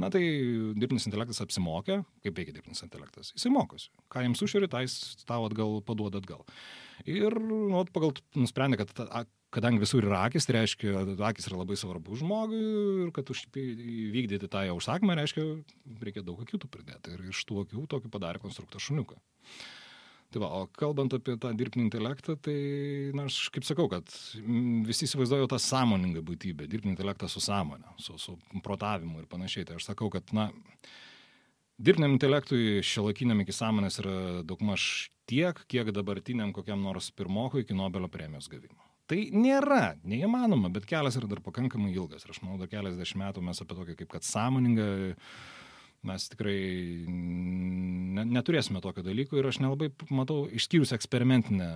Na 0.00 0.10
tai 0.14 0.22
dirbtinis 0.78 1.06
intelektas 1.10 1.42
apsimokė, 1.44 2.00
kaip 2.24 2.38
veikia 2.38 2.56
dirbtinis 2.56 2.86
intelektas. 2.86 3.34
Jisai 3.36 3.52
mokosi. 3.54 3.90
Ką 4.10 4.24
jiems 4.24 4.42
užšeri, 4.46 4.70
tai 4.70 4.86
jis 4.86 5.24
tau 5.26 5.44
atgal 5.46 5.80
paduoda 5.86 6.22
atgal. 6.22 6.42
Ir 7.10 7.34
nu, 7.42 7.82
pagal 7.94 8.14
nusprendė, 8.38 8.80
kad 8.80 8.94
ta, 8.94 9.24
kadangi 9.54 9.82
visur 9.82 10.04
yra 10.06 10.24
akis, 10.28 10.48
tai 10.48 10.58
reiškia, 10.58 11.04
akis 11.28 11.48
yra 11.50 11.60
labai 11.60 11.76
svarbu 11.78 12.18
žmogui 12.18 12.60
ir 13.04 13.12
kad 13.14 13.30
įvykdyti 13.30 14.50
tą 14.50 14.64
jau 14.68 14.76
užsakymą, 14.80 15.16
reiškia, 15.20 15.46
reikia 16.02 16.24
daug 16.26 16.42
akių 16.42 16.60
pridėti. 16.66 17.14
Ir 17.14 17.30
iš 17.30 17.44
tų 17.48 17.64
akių 17.64 17.86
tokį 17.94 18.12
padarė 18.12 18.42
konstruktą 18.42 18.82
šuniuką. 18.82 19.18
Tai 20.34 20.40
va, 20.42 20.48
o 20.50 20.66
kalbant 20.74 21.14
apie 21.14 21.36
tą 21.38 21.52
dirbtinį 21.54 21.84
intelektą, 21.86 22.34
tai, 22.42 22.56
na, 23.14 23.28
aš 23.30 23.52
kaip 23.54 23.66
sakau, 23.66 23.86
kad 23.92 24.10
visi 24.88 25.06
įsivaizduoju 25.06 25.46
tą 25.52 25.60
sąmoningą 25.62 26.24
būtybę, 26.26 26.66
dirbtinį 26.66 26.96
intelektą 26.96 27.28
su 27.30 27.42
sąmonė, 27.44 27.92
su, 28.02 28.16
su 28.18 28.34
protavimu 28.64 29.22
ir 29.22 29.28
panašiai. 29.30 29.68
Tai 29.68 29.78
aš 29.78 29.86
sakau, 29.92 30.08
kad, 30.10 30.32
na, 30.34 30.48
dirbtiniam 31.78 32.16
intelektui 32.16 32.82
šiolakiniam 32.82 33.44
iki 33.44 33.54
sąmonės 33.54 34.00
yra 34.02 34.16
daugmaž 34.48 34.88
tiek, 35.30 35.62
kiek 35.70 35.94
dabartiniam 35.94 36.50
kokiam 36.56 36.82
nors 36.82 37.12
pirmokui 37.14 37.62
iki 37.62 37.78
Nobelio 37.78 38.10
premijos 38.10 38.50
gavimo. 38.50 38.83
Tai 39.10 39.18
nėra 39.36 39.98
neįmanoma, 40.08 40.70
bet 40.72 40.86
kelias 40.88 41.18
yra 41.20 41.28
dar 41.28 41.42
pakankamai 41.44 41.92
ilgas. 41.92 42.24
Ir 42.24 42.32
aš 42.32 42.40
manau, 42.44 42.56
dar 42.62 42.70
keliasdešimt 42.72 43.20
metų 43.20 43.42
mes 43.44 43.60
apie 43.60 43.76
tokį 43.76 43.96
kaip 43.98 44.14
kad 44.14 44.24
sąmoningą 44.24 44.86
mes 46.08 46.24
tikrai 46.32 46.56
ne, 47.08 48.24
neturėsime 48.24 48.80
tokio 48.84 49.04
dalyko 49.04 49.38
ir 49.40 49.48
aš 49.48 49.60
nelabai 49.64 49.90
matau, 50.12 50.44
išskyrus 50.52 50.92
eksperimentinę 50.96 51.68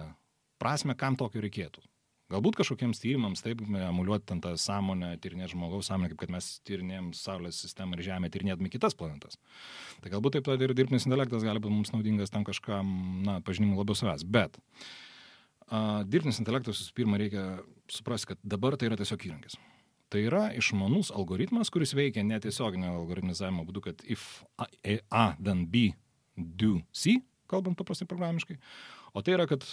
prasme, 0.60 0.96
kam 0.96 1.16
tokio 1.20 1.44
reikėtų. 1.44 1.84
Galbūt 2.28 2.58
kažkokiems 2.60 3.00
tyrimams, 3.00 3.40
taip, 3.40 3.62
emuliuoti 3.64 4.26
ten 4.28 4.40
tą 4.44 4.50
sąmonę, 4.60 5.14
tyrinėti 5.24 5.54
žmogaus 5.54 5.88
sąmonę, 5.88 6.10
kaip 6.12 6.26
kad 6.26 6.32
mes 6.34 6.48
tyrinėjom 6.68 7.06
Saulės 7.16 7.60
sistemą 7.64 7.96
ir 7.96 8.04
Žemę, 8.04 8.28
tyrinėdami 8.32 8.72
kitas 8.72 8.96
planetas. 8.96 9.40
Tai 10.04 10.12
galbūt 10.12 10.36
taip 10.36 10.48
pat 10.48 10.60
ir 10.60 10.76
dirbtinis 10.76 11.08
intelektas 11.08 11.46
gali 11.48 11.62
būti 11.64 11.72
mums 11.72 11.94
naudingas 11.94 12.32
tam 12.32 12.44
kažkam, 12.44 12.90
na, 13.24 13.38
pažinimui 13.44 13.80
labiau 13.80 13.96
savęs. 13.96 14.26
Bet 14.28 14.60
uh, 14.60 15.07
dirbtinis 16.08 16.40
intelektas 16.42 16.80
visų 16.82 16.94
pirma 16.96 17.18
reikia 17.20 17.44
suprasti, 17.92 18.32
kad 18.32 18.40
dabar 18.42 18.76
tai 18.78 18.90
yra 18.90 18.98
tiesiog 19.00 19.26
įrankis. 19.28 19.58
Tai 20.08 20.22
yra 20.24 20.46
išmanus 20.56 21.10
algoritmas, 21.12 21.68
kuris 21.72 21.92
veikia 21.96 22.24
netiesioginio 22.24 22.94
algoritmizavimo 22.96 23.66
būdu, 23.68 23.84
kad 23.90 24.04
if 24.08 24.42
A, 24.56 24.68
A 25.12 25.26
then 25.36 25.66
B 25.68 25.90
do 26.36 26.78
C, 26.96 27.18
kalbant 27.50 27.76
paprastai 27.76 28.08
programiškai. 28.08 28.56
O 29.12 29.20
tai 29.24 29.36
yra, 29.36 29.44
kad 29.50 29.66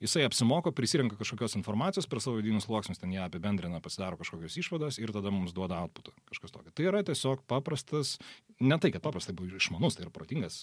jisai 0.00 0.26
apsimoko, 0.28 0.72
prisirenka 0.76 1.16
kažkokios 1.16 1.56
informacijos 1.56 2.08
per 2.08 2.20
savo 2.20 2.40
vidinius 2.40 2.66
sluoksnius, 2.68 3.00
ten 3.00 3.12
ją 3.14 3.24
apibendrina, 3.24 3.80
pasidaro 3.84 4.20
kažkokios 4.20 4.56
išvados 4.60 5.00
ir 5.00 5.12
tada 5.16 5.32
mums 5.32 5.56
duoda 5.56 5.80
outputą 5.84 6.12
kažkas 6.28 6.52
tokio. 6.52 6.72
Tai 6.76 6.88
yra 6.88 7.02
tiesiog 7.06 7.44
paprastas, 7.48 8.18
ne 8.60 8.76
tai, 8.80 8.92
kad 8.92 9.04
paprastai 9.04 9.36
buvo 9.36 9.56
išmanus, 9.56 9.96
tai 9.96 10.04
yra 10.04 10.12
protingas, 10.12 10.62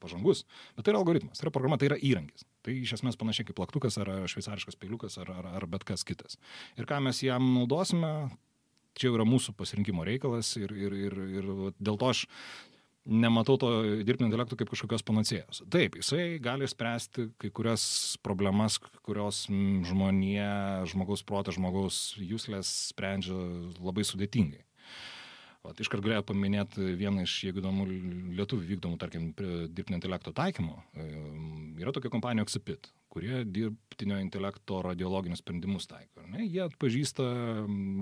pažangus, 0.00 0.44
bet 0.76 0.84
tai 0.84 0.94
yra 0.94 1.04
algoritmas, 1.04 1.40
tai 1.40 1.48
yra 1.48 1.56
programa, 1.56 1.80
tai 1.80 1.92
yra 1.92 2.00
įrankis. 2.00 2.48
Tai 2.64 2.74
iš 2.80 2.96
esmės 2.98 3.18
panašiai 3.20 3.48
kaip 3.48 3.58
plaktukas 3.60 3.98
ar 4.00 4.10
šveicariškas 4.30 4.78
peiliukas 4.80 5.18
ar, 5.20 5.30
ar, 5.36 5.50
ar 5.60 5.66
bet 5.70 5.84
kas 5.88 6.06
kitas. 6.08 6.38
Ir 6.80 6.88
ką 6.88 7.02
mes 7.04 7.20
jam 7.24 7.50
naudosime, 7.58 8.12
čia 8.96 9.10
jau 9.10 9.18
yra 9.18 9.26
mūsų 9.28 9.56
pasirinkimo 9.58 10.06
reikalas 10.06 10.54
ir, 10.60 10.72
ir, 10.72 10.94
ir, 11.08 11.18
ir 11.40 11.50
dėl 11.76 12.00
to 12.00 12.12
aš 12.14 12.24
nematau 13.04 13.58
to 13.60 13.70
dirbtinio 14.00 14.30
intelekto 14.30 14.56
kaip 14.56 14.70
kažkokios 14.72 15.04
panacėjos. 15.04 15.62
Taip, 15.72 15.98
jisai 16.00 16.38
gali 16.42 16.68
spręsti 16.68 17.28
kai 17.40 17.50
kurias 17.52 17.84
problemas, 18.24 18.78
kurios 19.04 19.44
žmonė, 19.90 20.48
žmogaus 20.88 21.24
protas, 21.26 21.58
žmogaus 21.58 22.14
jūslės 22.16 22.70
sprendžia 22.94 23.36
labai 23.76 24.06
sudėtingai. 24.08 24.64
Vat, 25.64 25.78
iškart 25.80 26.04
galėjau 26.04 26.26
paminėti 26.28 26.90
vieną 27.00 27.22
iš, 27.24 27.34
jeigu 27.46 27.62
įdomu, 27.62 27.86
lietuvių 28.36 28.66
vykdomų, 28.68 28.98
tarkim, 29.00 29.30
dirbtinio 29.34 29.96
intelekto 29.96 30.34
taikymų. 30.36 30.74
E, 30.92 31.06
Yra 31.80 31.94
tokia 31.96 32.10
kompanija 32.12 32.44
Oxipit, 32.44 32.90
kurie 33.10 33.40
dirbtinio 33.48 34.18
intelekto 34.20 34.82
radiologinius 34.84 35.40
sprendimus 35.40 35.88
taiko. 35.88 36.20
ar 36.20 36.28
ne? 36.34 36.44
Jie 36.44 36.60
atpažįsta, 36.66 37.24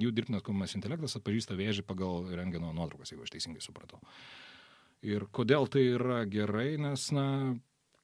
jų 0.02 0.10
dirbtinas 0.10 0.74
intelektas 0.76 1.16
atpažįsta 1.20 1.56
vėžį 1.56 1.86
pagal 1.86 2.26
rengeno 2.34 2.72
nuotraukas, 2.74 3.14
jeigu 3.14 3.22
aš 3.24 3.36
teisingai 3.36 3.62
supratau. 3.62 4.02
Ir 5.06 5.28
kodėl 5.30 5.70
tai 5.70 5.86
yra 5.94 6.24
gerai, 6.30 6.76
nes, 6.82 7.08
na, 7.14 7.54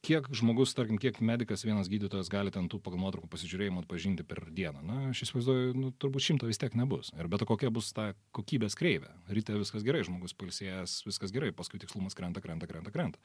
kiek 0.07 0.29
žmogus, 0.35 0.73
tarkim, 0.79 0.99
kiek 1.01 1.19
medikas, 1.25 1.65
vienas 1.67 1.89
gydytojas 1.91 2.31
gali 2.33 2.53
ten 2.55 2.69
tų 2.71 2.79
pagal 2.85 3.01
nuotraukų 3.03 3.29
pasižiūrėjimų 3.33 3.83
atpažinti 3.83 4.25
per 4.29 4.45
dieną. 4.55 4.83
Na, 4.87 4.99
aš 5.11 5.25
įsivaizduoju, 5.27 5.75
nu, 5.79 5.91
turbūt 6.01 6.25
šimto 6.29 6.49
vis 6.49 6.61
tiek 6.61 6.77
nebus. 6.79 7.11
Ir 7.19 7.29
bet 7.33 7.45
kokia 7.49 7.71
bus 7.75 7.91
ta 7.97 8.13
kokybės 8.37 8.79
kreivė. 8.79 9.11
Ryte 9.35 9.59
viskas 9.59 9.87
gerai, 9.87 10.05
žmogus 10.07 10.37
palsėjęs, 10.39 11.01
viskas 11.09 11.35
gerai, 11.35 11.51
paskui 11.57 11.81
tikslumas 11.83 12.17
krenta, 12.19 12.43
krenta, 12.45 12.71
krenta, 12.71 12.95
krenta. 12.95 13.19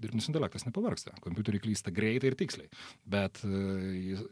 Dirbtinis 0.00 0.28
intelektas 0.30 0.66
nepavarksta. 0.68 1.16
Kompiuteriai 1.24 1.64
klysta 1.64 1.92
greitai 1.94 2.30
ir 2.32 2.38
tiksliai. 2.38 2.70
Bet 3.08 3.42
e, 3.48 3.52
jis- 4.12 4.26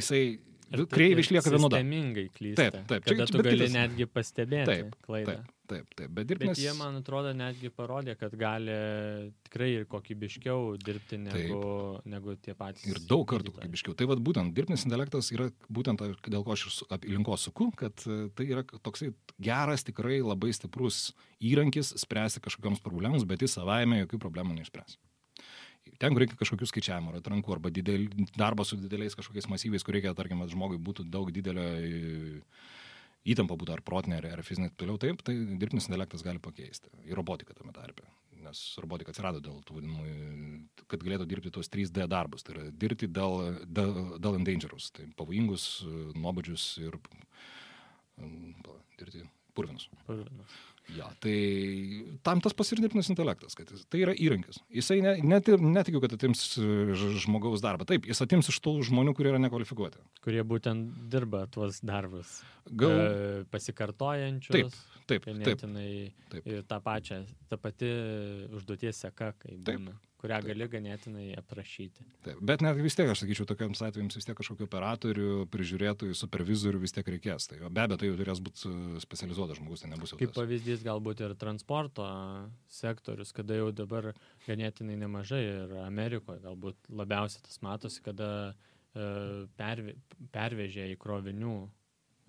jisai 0.00 0.22
kreivė 0.70 1.24
išlieka 1.24 1.50
vienoda. 1.50 1.76
Sistemingai 1.80 2.26
klysta. 2.34 2.70
Taip, 2.70 2.86
taip, 2.86 3.04
čia- 3.04 3.26
tu 3.30 3.38
bet 3.40 3.46
gali 3.50 3.64
kitas- 3.66 3.74
netgi 3.74 4.06
pastebėti 4.06 4.66
Taip, 4.70 4.94
klaidą. 5.06 5.34
Taip, 5.34 5.56
taip, 5.70 5.94
taip. 5.98 6.08
Bet 6.10 6.14
Bet 6.14 6.26
dirbtinis... 6.30 6.58
jie, 6.62 6.72
man 6.78 6.96
atrodo, 7.00 7.32
netgi 7.34 7.70
parodė, 7.70 8.14
kad 8.18 8.32
gali 8.38 8.70
tikrai 9.46 9.68
ir 9.80 9.84
kokybiškiau 9.90 10.76
dirbti 10.82 11.18
negu, 11.18 11.60
negu 12.04 12.36
tie 12.42 12.54
patys. 12.54 12.86
Ir 12.86 12.98
daug 13.10 13.26
kartų 13.26 13.50
gydytojai. 13.52 13.64
kokybiškiau. 13.66 13.94
Tai 13.98 14.06
vad 14.10 14.22
būtent 14.26 14.54
dirbtinis 14.54 14.86
intelektas 14.86 15.30
yra 15.34 15.50
būtent 15.70 16.00
dėl 16.30 16.44
ko 16.46 16.52
aš 16.54 16.66
ir 16.66 16.70
su- 16.78 16.86
apie 16.90 17.10
link 17.14 17.26
ko 17.26 17.36
suku, 17.36 17.70
kad 17.76 17.94
e, 18.06 18.28
tai 18.34 18.46
yra 18.50 18.62
toksai 18.64 19.12
geras, 19.40 19.82
tikrai 19.86 20.20
labai 20.22 20.52
stiprus 20.54 21.12
įrankis 21.40 21.94
spręsti 21.98 22.40
kažkokiams 22.46 22.82
problemams, 22.82 23.24
bet 23.26 23.40
jis 23.42 23.54
savaime 23.58 24.02
jokių 24.04 24.18
problemų 24.22 24.58
neišspręs. 24.60 24.98
Ten, 26.00 26.14
kur 26.14 26.24
reikia 26.24 26.38
kažkokių 26.40 26.68
skaičiavimų, 26.70 27.12
ar 27.12 27.20
atrankų, 27.20 27.52
arba 27.52 27.70
didel, 27.76 28.06
darbo 28.32 28.64
su 28.64 28.78
dideliais 28.80 29.16
kažkokiais 29.18 29.50
masyviais, 29.52 29.84
kur 29.84 29.96
reikia, 29.96 30.14
tarkim, 30.16 30.40
kad 30.40 30.54
žmogui 30.54 30.80
būtų 30.80 31.04
daug 31.12 31.28
didelio 31.34 31.66
įtampa 33.28 33.56
būtų 33.60 33.74
ar 33.74 33.82
protinė, 33.84 34.20
ar, 34.20 34.30
ar 34.38 34.42
fizinė, 34.46 34.70
toliau 34.80 34.96
taip, 35.00 35.20
tai 35.26 35.34
dirbtinis 35.60 35.90
intelektas 35.90 36.24
gali 36.24 36.40
pakeisti. 36.42 36.88
Ir 37.04 37.18
robotika 37.20 37.56
tame 37.56 37.74
tarpe. 37.76 38.06
Nes 38.40 38.62
robotika 38.80 39.12
atsirado 39.12 39.42
dėl 39.44 39.58
tų 39.68 39.76
vadinamų, 39.76 40.84
kad 40.88 41.02
galėtų 41.04 41.26
dirbti 41.28 41.52
tos 41.52 41.68
3D 41.68 42.06
darbus. 42.08 42.46
Tai 42.46 42.54
yra 42.54 42.70
dirbti 42.72 43.10
dėl, 43.12 43.60
dėl, 43.68 43.92
dėl 44.16 44.38
endangerus, 44.38 44.88
tai 44.96 45.04
pavojingus, 45.18 45.66
nuobodžius 46.16 46.70
ir 46.80 46.96
mm, 48.16 48.70
dirbti 49.02 49.26
purvinus. 49.52 49.90
Purvinas. 50.06 50.56
Ja, 50.96 51.06
tai 51.22 51.34
tam 52.26 52.40
tas 52.42 52.54
pats 52.56 52.72
ir 52.74 52.80
dirbtinis 52.82 53.10
intelektas, 53.12 53.54
kad 53.54 53.68
jis, 53.70 53.84
tai 53.90 54.00
yra 54.02 54.14
įrankis. 54.18 54.58
Jisai 54.74 54.98
ne, 55.04 55.12
net, 55.22 55.46
netikiu, 55.62 56.00
kad 56.02 56.16
atims 56.16 56.42
žmogaus 57.22 57.62
darbą. 57.62 57.86
Taip, 57.86 58.08
jis 58.10 58.24
atims 58.24 58.50
iš 58.50 58.58
tų 58.64 58.74
žmonių, 58.88 59.14
kurie 59.14 59.30
yra 59.30 59.40
nekvalifikuoti. 59.42 60.02
Kurie 60.24 60.42
būtent 60.46 61.06
dirba 61.12 61.44
tuos 61.52 61.78
darbus. 61.86 62.40
Gal, 62.66 62.96
E, 63.00 63.44
pasikartojančius. 63.52 64.74
Taip, 65.06 65.22
taip, 65.24 65.30
taip, 65.46 65.64
taip. 66.34 66.46
Ir 66.46 66.66
tą 66.68 66.80
pačią, 66.84 67.22
ta 67.50 67.58
pati 67.60 67.90
užduoties 68.58 69.04
seka, 69.06 69.32
kai 69.38 69.56
Taip, 69.62 69.78
būna, 69.78 69.94
kurią 70.20 70.40
gali 70.44 70.66
ganėtinai 70.70 71.26
aprašyti. 71.40 72.04
taip. 72.26 72.40
Bet 72.44 72.62
net 72.64 72.78
vis 72.80 72.96
tiek, 72.98 73.08
aš 73.10 73.22
sakyčiau, 73.24 73.46
tokiams 73.48 73.80
atvejams 73.86 74.18
vis 74.18 74.28
tiek 74.28 74.36
kažkokiu 74.38 74.66
operatorių, 74.68 75.30
prižiūrėtojų, 75.52 76.16
supervizorių 76.18 76.82
vis 76.82 76.94
tiek 76.96 77.08
reikės. 77.14 77.48
Tai 77.50 77.60
be 77.68 77.84
abejo, 77.84 78.00
tai 78.00 78.10
jau 78.10 78.18
turės 78.20 78.42
būti 78.44 78.68
e, 78.68 79.02
specializuotas 79.04 79.60
žmogus, 79.60 79.84
tai 79.84 79.92
nebus 79.94 80.12
jau 80.12 80.20
Kaip 80.20 80.34
tas. 80.34 80.40
pavyzdys 80.42 80.84
galbūt 80.86 81.24
ir 81.24 81.36
transporto 81.40 82.06
sektorius, 82.80 83.32
kada 83.36 83.58
jau 83.60 83.70
dabar 83.72 84.12
ganėtinai 84.46 84.98
nemažai 85.00 85.42
ir 85.46 85.76
Amerikoje 85.86 86.44
galbūt 86.44 86.92
labiausiai 87.02 87.44
tas 87.48 87.60
matosi, 87.64 88.04
kada 88.04 88.30
e, 88.50 89.10
perve, 89.60 89.96
pervežė 90.34 90.90
į 90.92 91.00
krovinių 91.00 91.56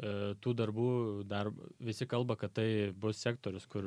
tų 0.01 0.53
darbų, 0.57 0.91
dar 1.29 1.51
visi 1.79 2.07
kalba, 2.09 2.37
kad 2.39 2.55
tai 2.57 2.67
bus 2.97 3.21
sektorius, 3.21 3.67
kur 3.69 3.85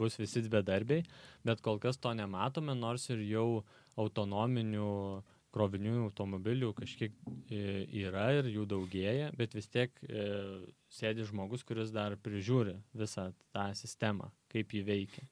bus 0.00 0.16
visi 0.20 0.44
bedarbiai, 0.48 1.04
bet 1.44 1.60
kol 1.64 1.80
kas 1.82 2.00
to 2.00 2.14
nematome, 2.16 2.76
nors 2.78 3.08
ir 3.12 3.24
jau 3.28 3.48
autonominių 3.98 4.88
krovinių 5.54 5.94
automobilių 6.06 6.72
kažkiek 6.76 7.14
e, 7.50 7.86
yra 8.02 8.28
ir 8.36 8.50
jų 8.52 8.66
daugėja, 8.68 9.30
bet 9.38 9.56
vis 9.56 9.68
tiek 9.72 9.94
e, 10.04 10.26
sėdi 10.92 11.24
žmogus, 11.28 11.64
kuris 11.66 11.92
dar 11.94 12.16
prižiūri 12.20 12.76
visą 12.96 13.30
tą 13.54 13.70
sistemą, 13.78 14.30
kaip 14.52 14.74
jį 14.76 14.84
veikia. 14.88 15.24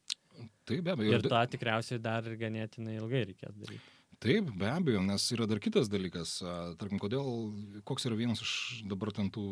Taip, 0.69 0.83
be 0.85 0.93
abejo. 0.93 1.17
Ir 1.17 1.29
tą 1.29 1.43
tikriausiai 1.53 2.01
dar 2.03 2.27
ganėtinai 2.41 2.99
ilgai 2.99 3.27
reikės 3.31 3.57
daryti. 3.61 3.96
Taip, 4.23 4.49
be 4.57 4.69
abejo, 4.73 5.03
nes 5.05 5.25
yra 5.35 5.45
dar 5.49 5.61
kitas 5.61 5.91
dalykas. 5.93 6.39
Tarkim, 6.81 7.01
kodėl, 7.03 7.27
koks 7.89 8.07
yra 8.09 8.17
vienas 8.17 8.41
iš 8.45 8.53
dabar 8.89 9.13
ten 9.17 9.29
tų, 9.35 9.45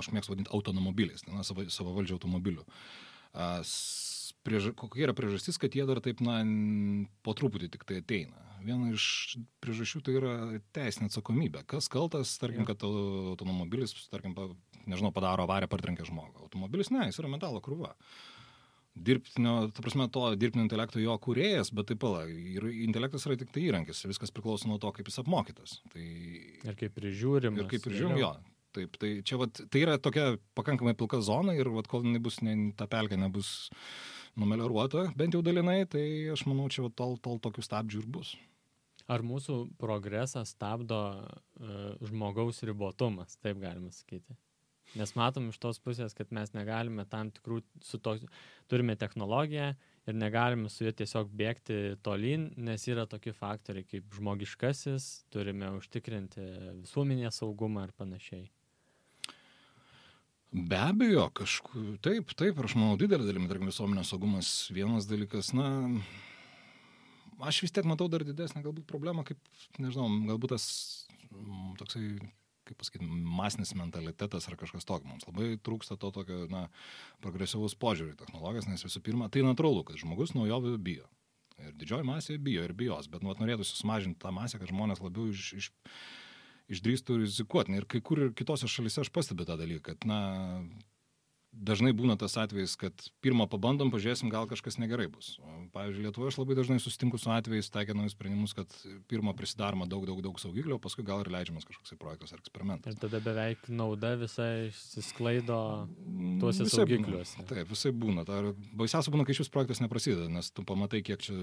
aš 0.00 0.10
mėgstu 0.14 0.34
vadinti 0.34 0.50
automobiliais, 0.54 1.22
na, 1.28 1.44
savo, 1.46 1.68
savo 1.70 1.94
valdžio 1.94 2.18
automobilių. 2.18 2.66
Priež, 4.42 4.72
kokia 4.74 5.06
yra 5.06 5.14
priežastis, 5.14 5.58
kad 5.62 5.74
jie 5.78 5.86
dar 5.86 6.00
taip, 6.02 6.18
na, 6.24 6.40
po 7.22 7.34
truputį 7.38 7.70
tik 7.70 7.86
tai 7.86 8.00
ateina. 8.02 8.48
Viena 8.62 8.90
iš 8.94 9.38
priežasčių 9.62 10.02
tai 10.06 10.16
yra 10.18 10.34
teisinė 10.74 11.08
atsakomybė. 11.10 11.62
Kas 11.70 11.86
kaltas, 11.90 12.34
tarkim, 12.42 12.66
kad 12.66 12.82
au- 12.86 13.32
automobilis, 13.36 13.94
tarkim, 14.10 14.34
nežinau, 14.86 15.14
padaro 15.14 15.46
avariją, 15.46 15.70
partrenkia 15.70 16.06
žmogų. 16.10 16.42
Automobilis, 16.48 16.90
ne, 16.94 17.06
jis 17.10 17.22
yra 17.22 17.30
metalo 17.30 17.62
krūva 17.62 17.94
dirbtinio, 18.94 19.70
ta 19.72 19.82
prasme, 19.84 20.06
to 20.12 20.24
dirbtinio 20.36 20.66
intelekto 20.66 21.00
jo 21.00 21.14
kūrėjas, 21.24 21.72
bet 21.74 21.88
taip 21.90 22.00
pala, 22.02 22.24
ir 22.28 22.66
intelektas 22.84 23.24
yra 23.28 23.38
tik 23.40 23.52
tai 23.54 23.66
įrankis, 23.70 24.04
viskas 24.08 24.32
priklauso 24.34 24.68
nuo 24.68 24.78
to, 24.82 24.90
kaip 24.92 25.08
jis 25.08 25.20
apmokytas. 25.22 25.78
Tai 25.94 26.04
Ir 26.04 26.76
kaip 26.78 26.96
prižiūrim. 26.98 27.56
ir 27.58 27.70
kaip 27.70 27.88
ir 27.88 27.96
žiūrim 28.00 28.20
jo. 28.20 28.32
Taip, 28.72 28.96
tai 28.96 29.10
čia 29.20 29.36
vat, 29.36 29.58
tai 29.68 29.82
yra 29.84 29.98
tokia 30.00 30.38
pakankamai 30.56 30.94
pilka 30.96 31.20
zona 31.24 31.52
ir 31.56 31.68
vat, 31.74 31.88
kol 31.92 32.06
nebus, 32.08 32.38
ne, 32.44 32.72
ta 32.76 32.86
pelkė 32.88 33.18
nebus 33.20 33.70
numeliuota, 34.40 35.10
bent 35.16 35.36
jau 35.36 35.42
dalinai, 35.44 35.82
tai 35.84 36.04
aš 36.32 36.46
manau, 36.48 36.70
čia 36.72 36.86
vat, 36.86 36.94
tol, 36.96 37.18
tol 37.20 37.36
tokių 37.44 37.64
stabdžių 37.66 38.00
ir 38.00 38.08
bus. 38.14 38.30
Ar 39.12 39.20
mūsų 39.26 39.74
progresą 39.82 40.44
stabdo 40.48 41.02
uh, 41.20 42.00
žmogaus 42.06 42.62
ribotumas, 42.64 43.36
taip 43.44 43.60
galima 43.60 43.90
sakyti? 43.92 44.36
Nes 44.98 45.14
matom 45.16 45.48
iš 45.48 45.56
tos 45.60 45.78
pusės, 45.80 46.12
kad 46.16 46.32
mes 46.36 46.52
negalime 46.52 47.06
tam 47.08 47.30
tikrų, 47.32 47.62
to, 48.04 48.16
turime 48.68 48.96
technologiją 49.00 49.70
ir 50.08 50.16
negalime 50.18 50.68
su 50.72 50.84
juo 50.84 50.92
tiesiog 50.98 51.30
bėgti 51.38 51.78
tolyn, 52.04 52.50
nes 52.60 52.84
yra 52.90 53.06
tokie 53.08 53.32
faktoriai 53.36 53.86
kaip 53.88 54.18
žmogiškasis, 54.18 55.06
turime 55.32 55.70
užtikrinti 55.78 56.44
visuomenės 56.82 57.40
saugumą 57.40 57.86
ir 57.88 57.94
panašiai. 57.96 58.50
Be 60.52 60.76
abejo, 60.76 61.30
kažkur, 61.32 61.94
taip, 62.04 62.34
taip, 62.36 62.58
aš 62.60 62.74
manau, 62.76 62.98
didelė 63.00 63.24
dalimi, 63.24 63.48
tarkim, 63.48 63.70
visuomenės 63.70 64.10
saugumas 64.12 64.50
vienas 64.76 65.06
dalykas, 65.08 65.54
na, 65.56 65.70
aš 67.48 67.62
vis 67.64 67.72
tiek 67.72 67.88
matau 67.88 68.10
dar 68.12 68.20
didesnę 68.28 68.60
galbūt 68.60 68.84
problemą, 68.90 69.24
kaip, 69.24 69.40
nežinau, 69.80 70.10
galbūt 70.28 70.52
tas 70.52 70.66
mm, 71.30 71.70
toksai, 71.80 72.04
kaip 72.68 72.78
pasakyti, 72.80 73.06
masinis 73.08 73.74
mentalitetas 73.78 74.46
ar 74.48 74.56
kažkas 74.60 74.86
tokio. 74.88 75.08
Mums 75.10 75.26
labai 75.28 75.56
trūksta 75.62 75.98
to 76.00 76.12
tokio, 76.14 76.44
na, 76.52 76.66
progresyvaus 77.24 77.74
požiūrį 77.78 78.16
technologijas, 78.20 78.68
nes 78.70 78.84
visų 78.86 79.02
pirma, 79.04 79.30
tai 79.32 79.44
natūralu, 79.46 79.84
kad 79.88 80.00
žmogus 80.00 80.34
naujovių 80.36 80.76
bijo. 80.82 81.08
Ir 81.62 81.74
didžioji 81.78 82.06
masė 82.08 82.38
bijo 82.42 82.64
ir 82.66 82.74
bijos, 82.76 83.08
bet 83.12 83.24
nu, 83.24 83.34
norėtųsi 83.38 83.76
sumažinti 83.78 84.20
tą 84.22 84.32
masę, 84.34 84.58
kad 84.60 84.70
žmonės 84.70 85.02
labiau 85.04 85.28
iš, 85.30 85.52
iš, 85.58 85.70
išdrįstų 86.72 87.20
rizikuoti. 87.22 87.76
Ir 87.78 87.86
kai 87.90 88.02
kur 88.04 88.26
ir 88.26 88.34
kitose 88.38 88.70
šalise 88.70 89.02
aš 89.04 89.12
pastebiu 89.14 89.46
tą 89.48 89.58
dalyką, 89.60 89.92
kad, 89.92 90.08
na, 90.08 90.20
dažnai 91.52 91.92
būna 91.96 92.16
tas 92.18 92.34
atvejis, 92.40 92.74
kad 92.80 93.04
pirmą 93.24 93.46
pabandom, 93.50 93.92
pažiūrėsim, 93.92 94.30
gal 94.32 94.48
kažkas 94.50 94.78
negerai 94.80 95.06
bus. 95.12 95.36
O, 95.44 95.52
pavyzdžiui, 95.74 96.06
Lietuvoje 96.06 96.32
aš 96.32 96.38
labai 96.40 96.56
dažnai 96.58 96.78
susitinku 96.82 97.20
su 97.20 97.30
atvejais, 97.32 97.68
taikė 97.72 97.96
naujus 97.96 98.16
sprendimus, 98.16 98.54
kad 98.56 98.72
pirmą 99.12 99.34
prisidaroma 99.38 99.86
daug, 99.90 100.06
daug, 100.08 100.22
daug 100.24 100.40
saugiklio, 100.40 100.80
paskui 100.82 101.04
gal 101.06 101.22
ir 101.22 101.30
leidžiamas 101.32 101.68
kažkoks 101.68 101.94
projektas 102.00 102.32
ar 102.32 102.40
eksperimentas. 102.40 102.96
Ir 102.96 103.04
tada 103.04 103.20
beveik 103.24 103.68
nauda 103.70 104.14
visai 104.20 104.70
išsisklaido 104.70 105.60
tuose 106.40 106.64
Visai 106.64 106.80
saugikliuose. 106.80 107.38
Būna. 107.42 107.48
Taip, 107.52 107.70
visai 107.74 107.94
būna. 108.04 108.26
Ta, 108.28 108.40
baisiausia 108.78 109.14
būna, 109.14 109.28
kai 109.28 109.36
šis 109.36 109.52
projektas 109.52 109.84
neprasideda, 109.84 110.30
nes 110.32 110.50
tu 110.50 110.64
pamatai, 110.66 111.04
kiek 111.06 111.22
čia... 111.22 111.36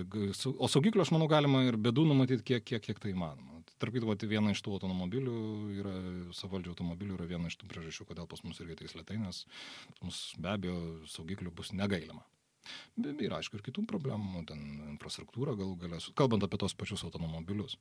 O 0.58 0.72
saugiklio, 0.72 1.06
aš 1.06 1.14
manau, 1.16 1.30
galima 1.32 1.64
ir 1.70 1.80
bėdų 1.80 2.10
numatyti, 2.10 2.46
kiek, 2.54 2.66
kiek, 2.66 2.84
kiek 2.90 3.02
tai 3.02 3.14
įmanoma. 3.14 3.59
Tarp 3.80 3.94
kitko, 3.96 4.10
vat 4.12 4.24
viena 4.28 4.52
iš 4.52 4.60
tų 4.66 4.74
automobilių 4.76 5.36
yra, 5.80 5.94
savaldžio 6.36 6.74
automobilių 6.76 7.16
yra 7.16 7.28
viena 7.30 7.48
iš 7.48 7.56
tų 7.62 7.70
priežasčių, 7.72 8.06
kodėl 8.10 8.28
pas 8.28 8.44
mus 8.44 8.60
irgi 8.60 8.76
tai 8.82 8.90
lietai, 9.00 9.18
nes 9.22 9.46
mus 10.04 10.18
be 10.38 10.50
abejo 10.52 10.80
saugiklių 11.08 11.54
bus 11.56 11.72
negailima. 11.72 12.26
Be- 13.00 13.16
Yra, 13.24 13.40
aišku, 13.40 13.56
ir 13.56 13.64
kitų 13.64 13.86
problemų, 13.88 14.44
ten 14.52 14.60
infrastruktūra 14.92 15.56
galų 15.58 15.78
galės, 15.80 16.10
kalbant 16.20 16.44
apie 16.44 16.60
tos 16.60 16.76
pačius 16.76 17.06
automobilius. 17.08 17.78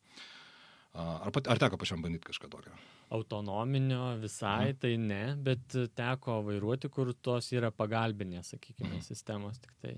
Ar, 0.95 1.29
pat, 1.35 1.47
ar 1.53 1.59
teko 1.61 1.77
pačiam 1.79 2.01
bandyti 2.03 2.25
kažką 2.31 2.49
tokio? 2.51 2.73
Autonominio 3.13 4.17
visai 4.23 4.71
Mhm. 4.73 4.79
tai 4.81 4.97
ne, 4.97 5.35
bet 5.37 5.67
teko 5.95 6.39
vairuoti, 6.47 6.89
kur 6.91 7.13
tos 7.13 7.51
yra 7.53 7.71
pagalbinės, 7.71 8.55
sakykime, 8.55 8.95
Mhm. 8.97 9.01
sistemos 9.03 9.59
tik 9.61 9.75
tai. 9.83 9.97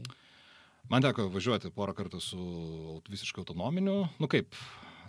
Man 0.91 1.03
teko 1.03 1.29
važiuoti 1.31 1.71
porą 1.71 1.95
kartų 1.95 2.21
su 2.21 3.03
visiškai 3.09 3.45
autonominiu. 3.45 4.09
Nu 4.19 4.27
kaip, 4.27 4.49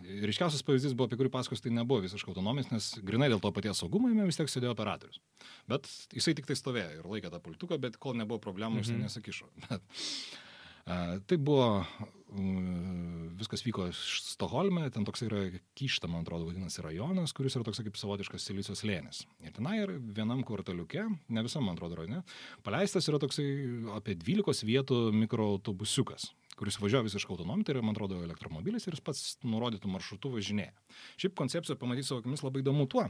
ryškiausias 0.02 0.64
pavyzdys 0.68 0.94
buvo, 0.98 1.08
apie 1.10 1.20
kurį 1.22 1.32
pasakos, 1.34 1.62
tai 1.64 1.72
nebuvo 1.76 2.02
visiškai 2.06 2.32
autonominis, 2.34 2.72
nes 2.74 2.92
grinai 3.06 3.30
dėl 3.32 3.42
to 3.44 3.52
paties 3.56 3.82
saugumo 3.84 4.10
jame 4.12 4.26
vis 4.30 4.40
tiek 4.40 4.50
sėdėjo 4.52 4.76
operatorius. 4.76 5.20
Bet 5.72 5.90
jisai 6.14 6.36
tik 6.38 6.50
tai 6.50 6.58
stovėjo 6.60 7.00
ir 7.00 7.10
laikė 7.10 7.32
tą 7.34 7.40
pultuką, 7.44 7.80
bet 7.82 7.98
kol 8.02 8.18
nebuvo 8.20 8.42
problemų, 8.44 8.82
jis 8.84 8.92
Mhm. 8.92 8.98
ten 8.98 9.08
nesikišo. 9.08 9.52
Bet, 10.82 11.20
tai 11.30 11.38
buvo, 11.38 11.86
viskas 13.38 13.62
vyko 13.64 13.86
Stoholme, 13.94 14.88
ten 14.90 15.06
toks 15.06 15.22
yra 15.28 15.44
Kyšta, 15.78 16.10
man 16.10 16.24
atrodo, 16.26 16.48
vadinasi 16.50 16.82
rajonas, 16.82 17.34
kuris 17.38 17.56
yra 17.56 17.64
toks 17.68 17.84
kaip 17.86 18.00
savotiškas 18.00 18.48
silicijos 18.50 18.82
lėnis. 18.88 19.22
Ir 19.46 19.54
tenai 19.56 19.78
yra 19.84 20.00
vienam 20.02 20.42
kvartaliuke, 20.48 21.06
ne 21.30 21.44
visam, 21.46 21.68
man 21.68 21.78
atrodo, 21.78 22.00
rajone, 22.02 22.24
paleistas 22.66 23.08
yra 23.12 23.20
toksai 23.22 23.46
apie 23.94 24.16
12 24.18 24.66
vietų 24.68 25.00
mikroautobusiukas 25.22 26.32
kuris 26.62 26.78
važiuoja 26.78 27.08
visiškai 27.08 27.34
autonominį, 27.34 27.66
tai 27.66 27.76
yra, 27.76 27.84
man 27.86 27.98
atrodo, 27.98 28.22
elektromobilis 28.22 28.86
ir 28.86 28.98
jis 28.98 29.06
pats 29.06 29.24
nurodytų 29.42 29.90
maršrutų 29.90 30.36
važinėja. 30.38 30.76
Šiaip 31.22 31.38
koncepcija 31.40 31.80
pamatyti 31.82 32.12
savo 32.12 32.22
akimis 32.22 32.46
labai 32.46 32.62
įdomu 32.62 32.86
tuo, 32.92 33.08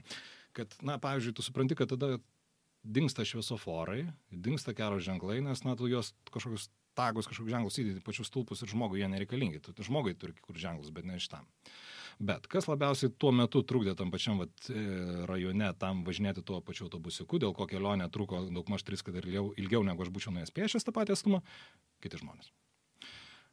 kad, 0.55 0.77
na, 0.87 0.95
pavyzdžiui, 1.03 1.35
tu 1.35 1.43
supranti, 1.43 1.75
kad 1.79 1.91
tada 1.91 2.15
dinksta 2.81 3.25
šviesoforai, 3.27 4.05
dinksta 4.31 4.73
kelio 4.77 5.01
ženklai, 5.03 5.41
nes, 5.45 5.65
na, 5.67 5.75
tu 5.77 5.91
juos 5.91 6.15
kažkokius 6.31 6.71
tagus, 6.97 7.27
kažkokius 7.29 7.53
ženklus 7.53 7.79
įdėti 7.81 8.03
pačius 8.05 8.31
stulpus 8.31 8.63
ir 8.63 8.71
žmogui 8.71 9.01
jie 9.01 9.09
nereikalingi. 9.11 9.61
Tu, 9.63 9.75
žmogui 9.87 10.15
turi 10.19 10.35
kur 10.43 10.57
ženklus, 10.59 10.91
bet 10.93 11.07
ne 11.07 11.19
iš 11.19 11.29
tam. 11.31 11.47
Bet 12.21 12.45
kas 12.51 12.67
labiausiai 12.69 13.13
tuo 13.17 13.31
metu 13.33 13.63
trukdė 13.65 13.95
tam 13.97 14.11
pačiam 14.13 14.41
vat, 14.41 14.53
e, 14.69 14.81
rajone 15.29 15.71
tam 15.81 16.03
važinėti 16.05 16.43
tuo 16.45 16.59
pačiu 16.65 16.85
autobusiuku, 16.89 17.39
dėl 17.41 17.55
ko 17.57 17.65
kelionė 17.69 18.11
truko 18.13 18.43
daugmaž 18.49 18.85
tris, 18.85 19.01
kad 19.05 19.17
ir 19.17 19.29
ilgiau, 19.29 19.53
ilgiau 19.57 19.85
negu 19.87 20.05
aš 20.05 20.11
būčiau 20.13 20.35
nuėjęs 20.35 20.53
pėšęs 20.53 20.85
tą 20.85 20.93
patį 20.97 21.15
atstumą, 21.15 21.41
kiti 22.03 22.21
žmonės. 22.21 22.51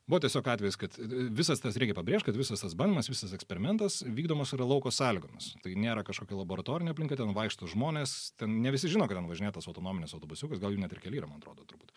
Buvo 0.09 0.23
tiesiog 0.25 0.47
atvejis, 0.49 0.79
kad 0.81 0.95
e, 0.97 1.07
visas 1.37 1.61
tas, 1.61 1.77
reikia 1.77 1.97
pabrėžti, 1.97 2.31
kad 2.31 2.39
visas 2.39 2.63
tas 2.65 2.75
bandymas, 2.79 3.11
visas 3.13 3.35
eksperimentas 3.37 4.01
vykdomas 4.07 4.55
yra 4.57 4.65
lauko 4.65 4.93
sąlygomis. 4.95 5.51
Tai 5.65 5.75
nėra 5.77 6.05
kažkokia 6.07 6.39
laboratorinė 6.39 6.95
aplinka, 6.95 7.19
ten 7.19 7.35
vaikšto 7.37 7.69
žmonės, 7.75 8.15
ten 8.41 8.55
ne 8.65 8.73
visi 8.73 8.89
žino, 8.89 9.05
kad 9.09 9.21
ten 9.21 9.29
važinėtas 9.29 9.69
autonominis 9.69 10.17
autobusiukas, 10.17 10.63
gal 10.63 10.73
jų 10.73 10.81
net 10.81 10.95
ir 10.97 11.03
keli 11.05 11.21
yra, 11.21 11.29
man 11.29 11.43
atrodo, 11.43 11.67
turbūt. 11.69 11.93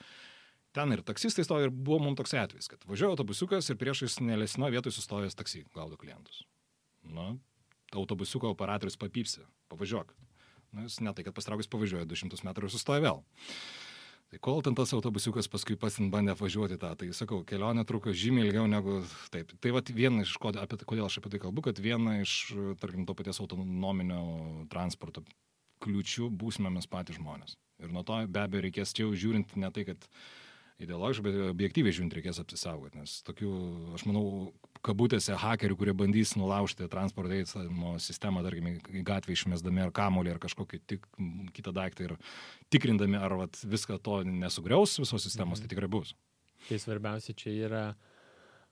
Ten 0.76 0.92
ir 0.96 1.04
taksistai 1.08 1.44
stovi 1.48 1.68
ir 1.68 1.72
buvo 1.72 2.02
mums 2.04 2.20
toks 2.20 2.36
atvejis, 2.40 2.68
kad 2.72 2.84
važiuoja 2.88 3.16
autobusiukas 3.16 3.72
ir 3.72 3.80
priešais 3.80 4.20
nelesino 4.24 4.68
vietoj 4.72 4.94
sustojęs 4.96 5.36
taksi, 5.40 5.64
gaudo 5.76 6.00
klientus. 6.00 6.44
Na, 7.16 7.34
autobusiuko 7.96 8.52
operatorius 8.52 9.00
papypsi, 9.00 9.44
pavažiuok. 9.72 10.12
Na, 10.72 10.86
jis 10.88 11.00
ne 11.04 11.12
tai, 11.16 11.26
kad 11.28 11.36
pastraukus 11.36 11.68
pavažiuoja 11.72 12.08
200 12.08 12.44
metrų 12.48 12.68
ir 12.68 12.76
sustoja 12.76 13.04
vėl. 13.04 13.24
Tai 14.32 14.40
kol 14.40 14.62
ten 14.64 14.76
tas 14.78 14.94
autobusiukas 14.96 15.50
paskui 15.52 15.76
pats 15.76 15.98
ten 16.00 16.08
bandė 16.12 16.38
važiuoti 16.40 16.78
tą, 16.80 16.94
tai 16.96 17.10
sakau, 17.12 17.42
kelionė 17.48 17.84
truko 17.88 18.14
žymiai 18.16 18.48
ilgiau 18.48 18.64
negu 18.72 19.02
taip. 19.34 19.52
Tai 19.60 19.74
vad 19.76 19.92
viena 19.92 20.24
iš, 20.24 20.38
kod- 20.40 20.60
apie, 20.62 20.80
kodėl 20.88 21.10
aš 21.10 21.18
apie 21.20 21.34
tai 21.34 21.42
kalbu, 21.44 21.66
kad 21.66 21.82
viena 21.84 22.14
iš, 22.22 22.36
tarkim, 22.80 23.04
to 23.04 23.16
paties 23.18 23.42
autonominio 23.44 24.22
transporto 24.72 25.26
kliučių 25.84 26.30
būsime 26.32 26.72
mes 26.72 26.88
patys 26.88 27.20
žmonės. 27.20 27.58
Ir 27.84 27.92
nuo 27.92 28.06
to 28.08 28.22
be 28.32 28.40
abejo 28.40 28.64
reikės 28.70 28.96
čia 28.96 29.04
jau 29.04 29.12
žiūrint 29.20 29.58
ne 29.60 29.72
tai, 29.76 29.84
kad 29.90 30.08
ideologiškai, 30.86 31.24
bet 31.26 31.38
objektyviai 31.52 31.94
žiūrint 31.96 32.16
reikės 32.18 32.40
apsisaugoti, 32.42 33.00
nes 33.02 33.18
tokių, 33.28 33.52
aš 33.98 34.06
manau, 34.10 34.24
kabutėse 34.86 35.36
hakerių, 35.38 35.76
kurie 35.78 35.94
bandys 35.94 36.34
nulaužti 36.40 36.88
transporto 36.90 37.36
eismo 37.38 37.96
sistemą, 38.02 38.42
tarkim, 38.46 38.72
į 38.90 39.04
gatvę 39.06 39.36
išmesdami 39.36 39.84
ar 39.86 39.92
kamolį, 39.94 40.34
ar 40.34 40.40
kažkokį 40.42 40.80
tik, 40.90 41.06
kitą 41.54 41.74
daiktą 41.78 42.08
ir 42.10 42.16
tikrindami, 42.74 43.20
ar 43.22 43.36
vat, 43.44 43.60
viską 43.62 44.00
to 44.02 44.24
nesugriaus 44.26 44.98
visos 45.00 45.22
sistemos, 45.28 45.60
Mhm. 45.60 45.68
tai 45.68 45.76
tikrai 45.76 45.90
bus. 45.90 46.16
Tai 46.70 46.78
svarbiausia 46.78 47.34
čia 47.38 47.50
yra 47.68 47.84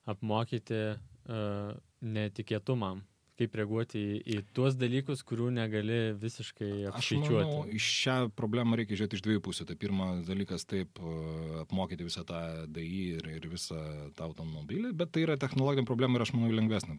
apmokyti 0.06 0.82
uh, 0.96 1.74
netikėtumam, 2.02 3.02
kaip 3.40 3.56
reaguoti 3.56 4.00
į, 4.00 4.16
į 4.34 4.38
tuos 4.56 4.76
dalykus, 4.78 5.22
kurių 5.26 5.48
negali 5.56 5.98
visiškai 6.20 6.70
Aš 6.92 7.10
manau, 7.16 7.62
šią 7.80 8.16
problemą 8.36 8.78
reikia 8.80 8.98
žiūrėti 8.98 9.18
iš 9.18 9.24
dviejų 9.24 9.42
pusių. 9.46 9.66
Tai 9.70 9.76
pirmas 9.80 10.22
dalykas 10.28 10.66
taip 10.68 11.00
e, 11.00 11.14
apmokyti 11.62 12.06
visą 12.06 12.26
tą 12.28 12.42
DI 12.68 13.00
ir, 13.16 13.30
ir 13.38 13.48
visą 13.52 13.80
tą 14.18 14.28
automobilį, 14.28 14.92
bet 14.96 15.14
tai 15.14 15.24
yra 15.24 15.38
technologinė 15.40 15.88
problema 15.88 16.18
ir 16.18 16.26
aš 16.26 16.34
manau 16.36 16.52
lengvesnė, 16.52 16.98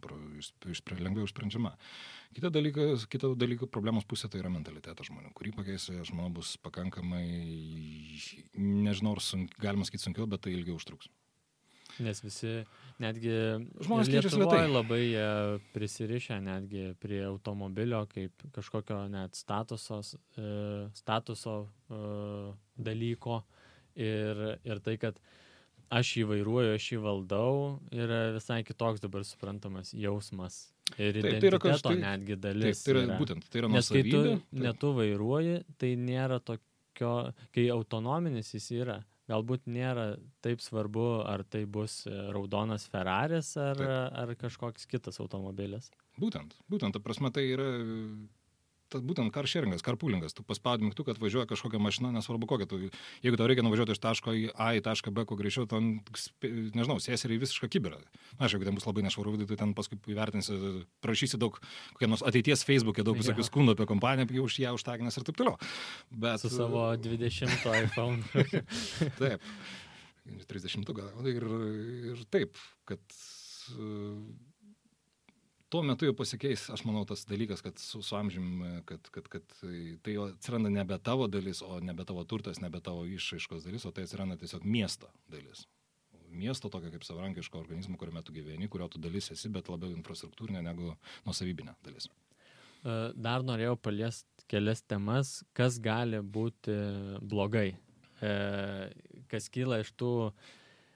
lengviau 0.98 1.28
išsprendžiama. 1.28 1.76
Kita 2.32 2.48
dalykas, 2.52 3.06
kita 3.12 3.34
dalyko 3.36 3.68
problemos 3.68 4.06
pusė 4.08 4.30
tai 4.32 4.40
yra 4.40 4.50
mentalitetas 4.52 5.10
žmonių, 5.10 5.34
kurį 5.36 5.52
pakeisti, 5.58 5.98
aš 6.00 6.14
manau, 6.16 6.30
bus 6.40 6.54
pakankamai, 6.64 7.26
nežinau, 8.56 9.12
ar 9.18 9.22
sunk, 9.24 9.58
galima 9.60 9.84
sakyti 9.84 10.08
sunkiau, 10.08 10.28
bet 10.30 10.46
tai 10.46 10.54
ilgiau 10.56 10.78
užtruks. 10.80 11.10
Nes 12.00 12.22
visi, 12.24 12.62
netgi 13.00 13.32
Žmonės 13.86 14.08
keičiasi 14.12 14.40
lėtai. 14.42 14.64
labai 14.72 15.02
prisirišę 15.72 16.40
netgi 16.42 16.94
prie 17.00 17.22
automobilio 17.24 18.06
kaip 18.12 18.32
kažkokio 18.52 19.08
net 19.10 19.34
statusos, 19.36 20.14
e, 20.36 20.88
statuso 20.94 21.68
e, 21.90 22.52
dalyko. 22.78 23.42
Ir, 23.94 24.58
ir 24.64 24.78
tai, 24.80 24.96
kad 24.96 25.18
aš 25.92 26.14
jį 26.16 26.22
vairuoju, 26.30 26.74
aš 26.78 26.86
jį 26.94 27.00
valdau, 27.04 27.78
yra 27.92 28.32
visai 28.32 28.62
kitoks 28.64 29.00
dabar 29.04 29.24
suprantamas 29.28 29.92
jausmas. 29.92 30.70
Ir 30.96 31.12
Taip, 31.20 31.40
tai 31.40 31.48
yra 31.50 31.58
kažkaip- 31.60 32.00
netgi 32.00 32.34
Taip, 32.36 32.40
dalis. 32.40 32.82
tai 32.84 32.92
yra, 32.94 33.02
yra. 33.06 33.18
būtent, 33.20 33.44
tai 33.50 33.60
yra 33.60 33.68
Nes 33.68 33.88
kai 33.88 34.02
tu 34.02 34.22
taip. 34.24 34.42
ne 34.52 34.72
tu 34.72 34.92
vairuoji, 34.96 35.64
tai 35.78 35.94
nėra 35.96 36.40
tokio, 36.40 37.32
kai 37.52 37.68
autonominis 37.68 38.52
jis 38.54 38.70
yra, 38.80 39.04
galbūt 39.32 39.66
nėra 39.70 40.12
taip 40.44 40.62
svarbu, 40.64 41.06
ar 41.28 41.44
tai 41.48 41.64
bus 41.64 42.02
e, 42.06 42.14
raudonas 42.34 42.86
Ferraris 42.92 43.54
ar, 43.60 43.80
Taip. 43.80 44.20
ar 44.22 44.34
kažkoks 44.40 44.86
kitas 44.90 45.20
automobilis. 45.24 45.90
Būtent, 46.20 46.54
būtent, 46.70 46.94
ta 46.94 47.02
prasme, 47.02 47.32
tai 47.34 47.48
yra 47.54 47.68
tas 48.92 49.02
būtent 49.04 49.32
carsharingas, 49.34 49.84
carpoolingas. 49.84 50.36
Tu 50.36 50.44
paspaudi 50.46 50.86
mygtuką, 50.86 51.12
kad 51.12 51.22
važiuoja 51.22 51.48
kažkokia 51.50 51.80
mašina, 51.82 52.12
nesvarbu 52.14 52.48
kokia. 52.50 52.68
Tu, 52.70 52.90
jeigu 53.24 53.40
tau 53.40 53.48
reikia 53.50 53.64
nuvažiuoti 53.66 53.96
iš 53.96 54.02
taško 54.02 54.36
į 54.38 54.44
A 54.54 54.72
į 54.78 54.84
tašką 54.86 55.12
B, 55.14 55.24
kuo 55.28 55.38
greičiau, 55.40 55.66
ten, 55.70 55.94
nežinau, 56.42 56.98
sėsi 57.02 57.28
ir 57.28 57.36
į 57.36 57.42
visišką 57.46 57.70
kiberą. 57.72 58.00
Na, 58.38 58.46
aš 58.46 58.56
jeigu 58.56 58.68
ten 58.68 58.78
bus 58.78 58.88
labai 58.88 59.06
nešvaru, 59.08 59.34
tai 59.50 59.60
ten 59.60 59.74
paskui 59.78 60.00
įvertinsi, 60.12 60.58
prašysi 61.04 61.40
daug, 61.40 61.58
kokie 61.96 62.10
nors 62.10 62.24
ateities 62.28 62.66
Facebook'e 62.68 63.06
daug 63.06 63.20
visokių 63.20 63.46
skundų 63.48 63.76
apie 63.76 63.88
kompaniją, 63.90 64.28
apie 64.28 64.42
už 64.42 64.60
ją 64.62 64.74
užtaginęs 64.78 65.18
ir 65.18 65.28
taip 65.28 65.40
toliau. 65.40 65.56
Bet, 66.10 66.44
Su 66.44 66.52
savo 66.52 66.90
20 67.00 67.70
iPhone. 67.82 68.22
Taip. 69.22 69.40
30 70.48 70.94
gal. 70.94 71.10
Ir, 71.26 71.46
ir 72.12 72.24
taip, 72.30 72.58
kad 72.88 73.02
e, 73.74 73.86
tuo 75.72 75.82
metu 75.86 76.06
jau 76.08 76.14
pasikeis, 76.16 76.66
aš 76.74 76.82
manau, 76.84 77.04
tas 77.08 77.24
dalykas, 77.28 77.62
kad 77.64 77.78
su, 77.80 78.02
su 78.04 78.16
amžim, 78.16 78.48
kad, 78.88 79.08
kad, 79.14 79.28
kad 79.32 79.54
tai 80.04 80.16
atsiranda 80.26 80.72
nebe 80.72 80.98
tavo 81.00 81.28
dalis, 81.32 81.62
o 81.64 81.78
nebe 81.80 82.04
tavo 82.08 82.24
turtas, 82.28 82.60
nebe 82.60 82.80
tavo 82.84 83.06
išraiškos 83.08 83.64
dalis, 83.64 83.86
o 83.88 83.92
tai 83.94 84.04
atsiranda 84.06 84.36
tiesiog 84.40 84.66
miesto 84.68 85.08
dalis. 85.32 85.64
Miesto 86.32 86.70
tokio 86.72 86.92
kaip 86.92 87.04
savarankiško 87.04 87.60
organizmo, 87.60 87.96
kuriame 88.00 88.22
tu 88.24 88.32
gyveni, 88.32 88.68
kurio 88.72 88.88
tu 88.92 89.00
dalis 89.00 89.30
esi, 89.34 89.50
bet 89.52 89.68
labiau 89.72 89.92
infrastruktūrinė 89.96 90.62
negu 90.64 90.94
nusavybinė 91.26 91.74
dalis. 91.84 92.08
E, 92.08 92.94
Dar 93.16 93.44
norėjau 93.44 93.76
paliesti 93.80 94.48
kelias 94.48 94.84
temas, 94.88 95.38
kas 95.56 95.76
gali 95.80 96.20
būti 96.24 96.76
blogai. 97.20 97.70
E, 98.20 98.32
Kas 99.32 99.48
kyla 99.52 99.80
iš 99.80 99.92
tų 99.96 100.12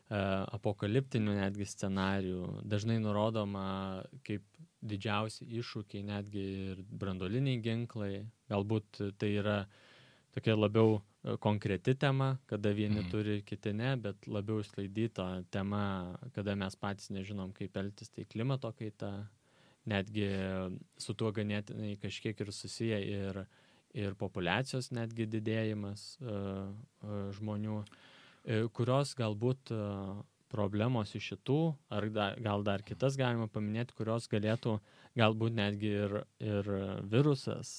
apokaliptinių 0.07 1.35
netgi 1.41 1.67
scenarijų. 1.67 2.63
Dažnai 2.63 3.01
nurodoma 3.03 4.05
kaip 4.27 4.45
didžiausi 4.87 5.49
iššūkiai 5.59 6.05
netgi 6.07 6.45
ir 6.71 6.83
brandoliniai 6.87 7.59
ginklai. 7.63 8.27
Galbūt 8.51 9.03
tai 9.19 9.33
yra 9.41 9.57
tokia 10.37 10.55
labiau 10.55 11.01
e, 11.01 11.35
konkreti 11.43 11.97
tema, 11.99 12.37
kada 12.47 12.71
vieni 12.77 13.01
mm. 13.01 13.11
turi, 13.11 13.41
kiti 13.43 13.73
ne, 13.75 13.97
bet 13.99 14.29
labiau 14.31 14.61
išsklaidyta 14.63 15.27
tema, 15.51 16.15
kada 16.37 16.55
mes 16.55 16.79
patys 16.79 17.11
nežinom, 17.11 17.51
kaip 17.57 17.77
elgtis, 17.81 18.13
tai 18.15 18.29
klimato 18.31 18.71
kaita, 18.79 19.11
netgi 19.91 20.29
su 20.99 21.15
tuo 21.15 21.33
ganėtinai 21.35 21.97
kažkiek 22.03 22.41
ir 22.43 22.53
susiję 22.53 22.99
ir, 23.07 23.45
ir 23.95 24.15
populacijos 24.19 24.91
netgi 24.95 25.29
didėjimas 25.31 26.09
uh, 26.21 26.73
uh, 27.07 27.29
žmonių, 27.39 27.77
uh, 27.83 28.16
kurios 28.77 29.15
galbūt 29.19 29.73
uh, 29.75 30.21
problemos 30.53 31.15
iš 31.19 31.33
šitų, 31.33 31.61
ar 31.93 32.09
da, 32.15 32.29
gal 32.43 32.65
dar 32.67 32.85
kitas 32.87 33.19
galima 33.19 33.49
paminėti, 33.53 33.97
kurios 33.99 34.29
galėtų 34.31 34.79
galbūt 35.17 35.55
netgi 35.57 35.91
ir, 36.05 36.15
ir 36.45 36.69
virusas, 37.09 37.71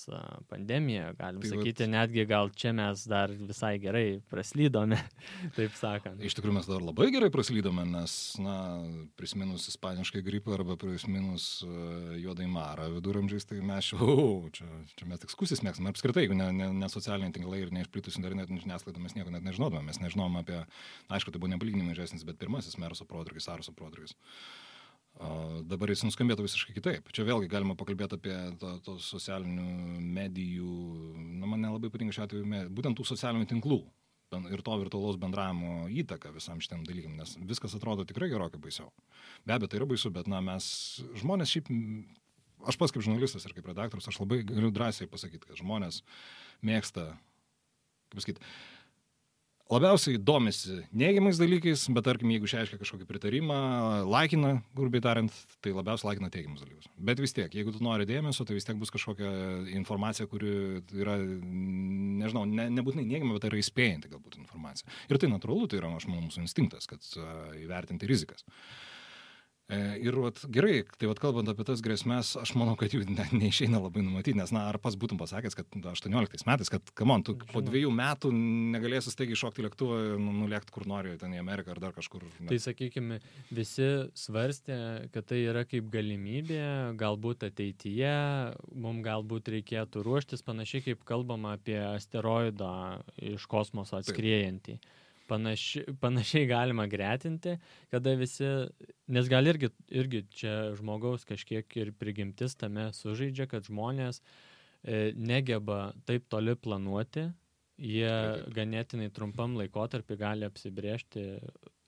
pandemija, 0.50 1.12
galim 1.20 1.44
tai 1.44 1.52
sakyti, 1.52 1.86
vat... 1.86 1.94
netgi 1.94 2.26
gal 2.30 2.52
čia 2.58 2.74
mes 2.78 3.04
dar 3.10 3.34
visai 3.38 3.76
gerai 3.82 4.06
praslydome, 4.32 5.00
taip 5.58 5.76
sakant. 5.78 6.22
Iš 6.24 6.38
tikrųjų 6.40 6.58
mes 6.58 6.70
dar 6.70 6.86
labai 6.86 7.10
gerai 7.14 7.30
praslydome, 7.34 7.86
nes, 7.92 8.16
na, 8.42 8.58
prisiminus 9.20 9.68
ispaniškai 9.72 10.24
gripą 10.26 10.56
arba 10.58 10.78
prisiminus 10.82 11.50
uh, 11.66 12.16
juodai 12.18 12.50
marą 12.52 12.90
viduramžiais, 12.96 13.46
tai 13.50 13.62
mes 13.66 13.92
jau, 13.94 14.00
uh, 14.08 14.50
čia, 14.58 14.70
čia 14.98 15.10
mes 15.10 15.24
tik 15.24 15.34
skusis 15.34 15.64
mėgstame, 15.66 15.94
apskritai, 15.94 16.26
jeigu 16.26 16.38
ne, 16.38 16.50
ne, 16.56 16.72
ne 16.82 16.92
socialiniai 16.92 17.36
tinklai 17.36 17.62
ir 17.66 17.74
neišplitus 17.76 18.18
internetinė 18.22 18.64
žiniasklaida, 18.66 19.04
mes 19.04 19.18
nieko 19.18 19.34
net 19.34 19.46
nežinodame, 19.46 19.86
mes 19.92 20.02
nežinom 20.02 20.42
apie, 20.42 20.64
aišku, 21.14 21.34
tai 21.34 21.42
buvo 21.42 21.54
nepalyginimai 21.54 21.94
mažesnis, 21.98 22.26
bet 22.28 22.38
pirmasis 22.42 22.78
merso 22.82 23.06
protrukis, 23.10 23.50
arso 23.50 23.74
protrukis. 23.74 24.14
Dabar 25.18 25.90
jis 25.90 26.04
nuskambėtų 26.06 26.46
visiškai 26.46 26.76
kitaip. 26.76 27.08
Čia 27.16 27.26
vėlgi 27.26 27.50
galima 27.50 27.74
pakalbėti 27.78 28.20
apie 28.20 28.36
to, 28.62 28.76
to 28.86 28.98
socialinių 29.02 29.98
medijų, 30.18 30.74
na, 31.40 31.50
man 31.50 31.64
nelabai 31.64 31.90
patinka 31.94 32.14
šiuo 32.14 32.28
atveju, 32.28 32.68
būtent 32.78 33.00
tų 33.00 33.06
socialinių 33.10 33.50
tinklų 33.50 33.80
ir 34.52 34.62
to 34.62 34.76
virtualaus 34.78 35.18
bendravimo 35.18 35.88
įtaką 36.04 36.34
visam 36.36 36.62
šitam 36.62 36.84
dalykam, 36.86 37.16
nes 37.18 37.38
viskas 37.48 37.74
atrodo 37.78 38.06
tikrai 38.06 38.30
gerokai 38.30 38.60
baisiau. 38.62 38.92
Be 39.48 39.56
abejo, 39.56 39.72
tai 39.72 39.80
yra 39.80 39.88
baisu, 39.90 40.12
bet, 40.14 40.28
na, 40.28 40.42
mes 40.44 40.68
žmonės 41.22 41.54
šiaip, 41.56 41.72
aš 42.68 42.78
pas 42.78 42.92
kaip 42.92 43.06
žurnalistas 43.08 43.48
ir 43.48 43.56
kaip 43.56 43.70
redaktorius, 43.72 44.10
aš 44.12 44.20
labai 44.22 44.42
galiu 44.46 44.70
drąsiai 44.76 45.10
pasakyti, 45.10 45.48
kad 45.48 45.62
žmonės 45.62 46.04
mėgsta, 46.68 47.14
kaip 48.12 48.20
pasakyti, 48.20 48.52
labiausiai 49.72 50.20
domisi 50.22 50.78
neigiamais 50.96 51.40
dalykais, 51.40 51.86
bet 51.96 52.06
tarkim, 52.08 52.32
jeigu 52.34 52.48
išreiškia 52.48 52.80
kažkokį 52.82 53.08
pritarimą, 53.10 53.60
laikina, 54.08 54.54
grubiai 54.78 55.04
tariant, 55.04 55.34
tai 55.64 55.74
labiausiai 55.76 56.12
laikina 56.12 56.32
teigiamus 56.34 56.64
dalykus. 56.64 56.90
Bet 57.10 57.22
vis 57.24 57.36
tiek, 57.36 57.54
jeigu 57.54 57.76
tu 57.76 57.84
nori 57.86 58.08
dėmesio, 58.10 58.48
tai 58.48 58.58
vis 58.58 58.68
tiek 58.68 58.80
bus 58.80 58.94
kažkokia 58.94 59.32
informacija, 59.76 60.30
kuri 60.32 60.82
yra, 60.96 61.18
nežinau, 61.20 62.46
ne, 62.50 62.70
nebūtinai 62.80 63.08
neigiama, 63.08 63.38
bet 63.38 63.50
yra 63.52 63.62
įspėjanti 63.62 64.12
galbūt 64.14 64.40
informacija. 64.42 64.90
Ir 65.12 65.22
tai 65.22 65.32
natūralu, 65.34 65.70
tai 65.72 65.82
yra, 65.82 65.94
aš 66.00 66.10
manau, 66.10 66.28
mūsų 66.30 66.46
instinktas, 66.46 66.90
kad 66.90 67.04
uh, 67.20 67.50
įvertinti 67.60 68.10
rizikas. 68.10 68.48
Uh, 68.48 68.97
ir 69.68 70.16
vat, 70.16 70.40
gerai, 70.54 70.78
tai 70.96 71.10
vat, 71.10 71.20
kalbant 71.20 71.50
apie 71.52 71.66
tas 71.68 71.82
grėsmės, 71.84 72.36
aš 72.40 72.54
manau, 72.56 72.78
kad 72.80 72.94
jų 72.96 73.04
ne, 73.10 73.26
neišeina 73.42 73.82
labai 73.84 74.04
numatyti, 74.06 74.38
nes, 74.40 74.54
na, 74.56 74.64
ar 74.72 74.80
pas 74.80 74.96
būtum 74.96 75.20
pasakęs, 75.20 75.58
kad 75.60 75.78
18 75.92 76.48
metais, 76.48 76.72
kad, 76.72 76.92
kamon, 76.98 77.26
tu 77.28 77.36
po 77.52 77.60
dviejų 77.66 77.92
metų 77.92 78.32
negalėsi 78.76 79.12
staigiai 79.12 79.40
šokti 79.40 79.66
lėktuvą, 79.66 80.00
nu, 80.24 80.36
nulėkti 80.44 80.72
kur 80.76 80.88
nori, 80.88 81.18
ten 81.20 81.36
į 81.36 81.42
Ameriką 81.44 81.76
ar 81.76 81.82
dar 81.84 81.96
kažkur. 81.98 82.24
Ne. 82.40 82.48
Tai 82.52 82.60
sakykime, 82.64 83.20
visi 83.52 83.90
svarstė, 84.18 84.78
kad 85.12 85.28
tai 85.28 85.42
yra 85.50 85.66
kaip 85.68 85.90
galimybė, 85.92 86.62
galbūt 87.00 87.50
ateityje 87.50 88.14
mums 88.72 89.04
galbūt 89.04 89.52
reikėtų 89.52 90.06
ruoštis 90.06 90.46
panašiai 90.48 90.86
kaip 90.86 91.04
kalbama 91.08 91.58
apie 91.58 91.78
asteroidą 91.84 92.72
iš 93.36 93.44
kosmoso 93.52 94.00
atskrėjantį. 94.00 94.78
Taip 94.80 95.04
panaši, 95.28 95.84
panašiai 96.02 96.48
galima 96.50 96.88
gretinti, 96.90 97.58
kada 97.94 98.16
visi, 98.20 98.48
nes 99.14 99.30
gal 99.32 99.48
irgi, 99.48 99.72
irgi 99.90 100.24
čia 100.42 100.54
žmogaus 100.80 101.28
kažkiek 101.28 101.80
ir 101.80 101.94
prigimtis 102.00 102.58
tame 102.60 102.90
sužaidžia, 102.96 103.48
kad 103.52 103.68
žmonės 103.68 104.22
e, 104.22 105.12
negeba 105.16 105.92
taip 106.10 106.28
toli 106.32 106.56
planuoti, 106.56 107.28
jie 107.78 108.14
ganėtinai 108.56 109.12
trumpam 109.14 109.58
laikotarpį 109.60 110.18
gali 110.18 110.48
apsibriežti 110.48 111.28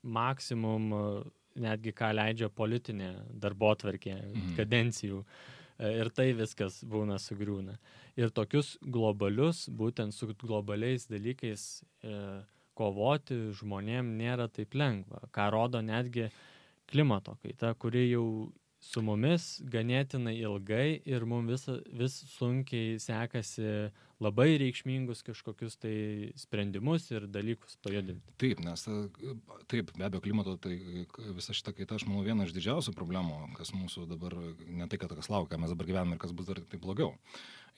maksimum, 0.02 0.92
netgi 1.60 1.92
ką 1.96 2.12
leidžia 2.14 2.48
politinė 2.54 3.10
darbo 3.42 3.72
atvarkė, 3.74 4.14
mhm. 4.20 4.52
kadencijų. 4.58 5.24
E, 5.80 5.90
ir 6.02 6.10
tai 6.14 6.30
viskas 6.36 6.80
būna 6.86 7.18
sugriūna. 7.20 7.76
Ir 8.20 8.32
tokius 8.36 8.76
globalius, 8.82 9.66
būtent 9.72 10.14
su 10.14 10.28
globaliais 10.42 11.08
dalykais, 11.10 11.66
e, 12.04 12.16
kovoti 12.80 13.38
žmonėm 13.60 14.14
nėra 14.20 14.48
taip 14.48 14.74
lengva, 14.78 15.20
ką 15.34 15.50
rodo 15.52 15.82
netgi 15.84 16.30
klimato 16.90 17.36
kaita, 17.42 17.74
kuri 17.78 18.08
jau 18.08 18.24
su 18.80 19.02
mumis 19.04 19.58
ganėtinai 19.70 20.38
ilgai 20.40 21.00
ir 21.04 21.26
mums 21.28 21.50
vis, 21.52 21.82
vis 22.00 22.16
sunkiai 22.32 22.96
sekasi 23.02 23.90
labai 24.20 24.54
reikšmingus 24.60 25.22
kažkokius 25.24 25.78
tai 25.80 25.94
sprendimus 26.40 27.06
ir 27.12 27.26
dalykus 27.28 27.78
pajudinti. 27.84 28.34
Taip, 28.40 28.60
nes 28.64 28.84
taip, 29.70 29.92
be 29.96 30.04
abejo, 30.04 30.22
klimato, 30.24 30.56
tai 30.60 30.76
visa 31.36 31.56
šita 31.56 31.74
kaita, 31.76 31.96
aš 31.96 32.06
manau, 32.08 32.24
viena 32.26 32.44
iš 32.48 32.54
didžiausių 32.56 32.94
problemų, 32.96 33.40
kas 33.56 33.72
mūsų 33.76 34.06
dabar, 34.10 34.36
ne 34.68 34.88
tai, 34.88 35.00
kad 35.00 35.12
kas 35.16 35.32
laukia, 35.32 35.60
mes 35.60 35.72
dabar 35.72 35.88
gyvename 35.88 36.16
ir 36.16 36.22
kas 36.24 36.36
bus 36.36 36.48
dar 36.48 36.60
taip 36.60 36.84
blogiau. 36.84 37.14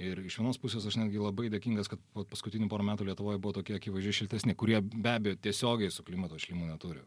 Ir 0.02 0.22
iš 0.24 0.40
vienos 0.40 0.58
pusės 0.58 0.86
aš 0.88 0.96
netgi 0.98 1.20
labai 1.20 1.50
dėkingas, 1.52 1.90
kad 1.92 2.02
paskutinių 2.30 2.70
porą 2.72 2.86
metų 2.88 3.06
Lietuvoje 3.10 3.42
buvo 3.42 3.58
tokie 3.58 3.76
akivaizdžiai 3.76 4.22
šiltesni, 4.22 4.56
kurie 4.58 4.80
be 4.82 5.18
abejo 5.18 5.38
tiesiogiai 5.46 5.92
su 5.92 6.06
klimato 6.06 6.40
šlimu 6.40 6.70
neturi. 6.70 7.04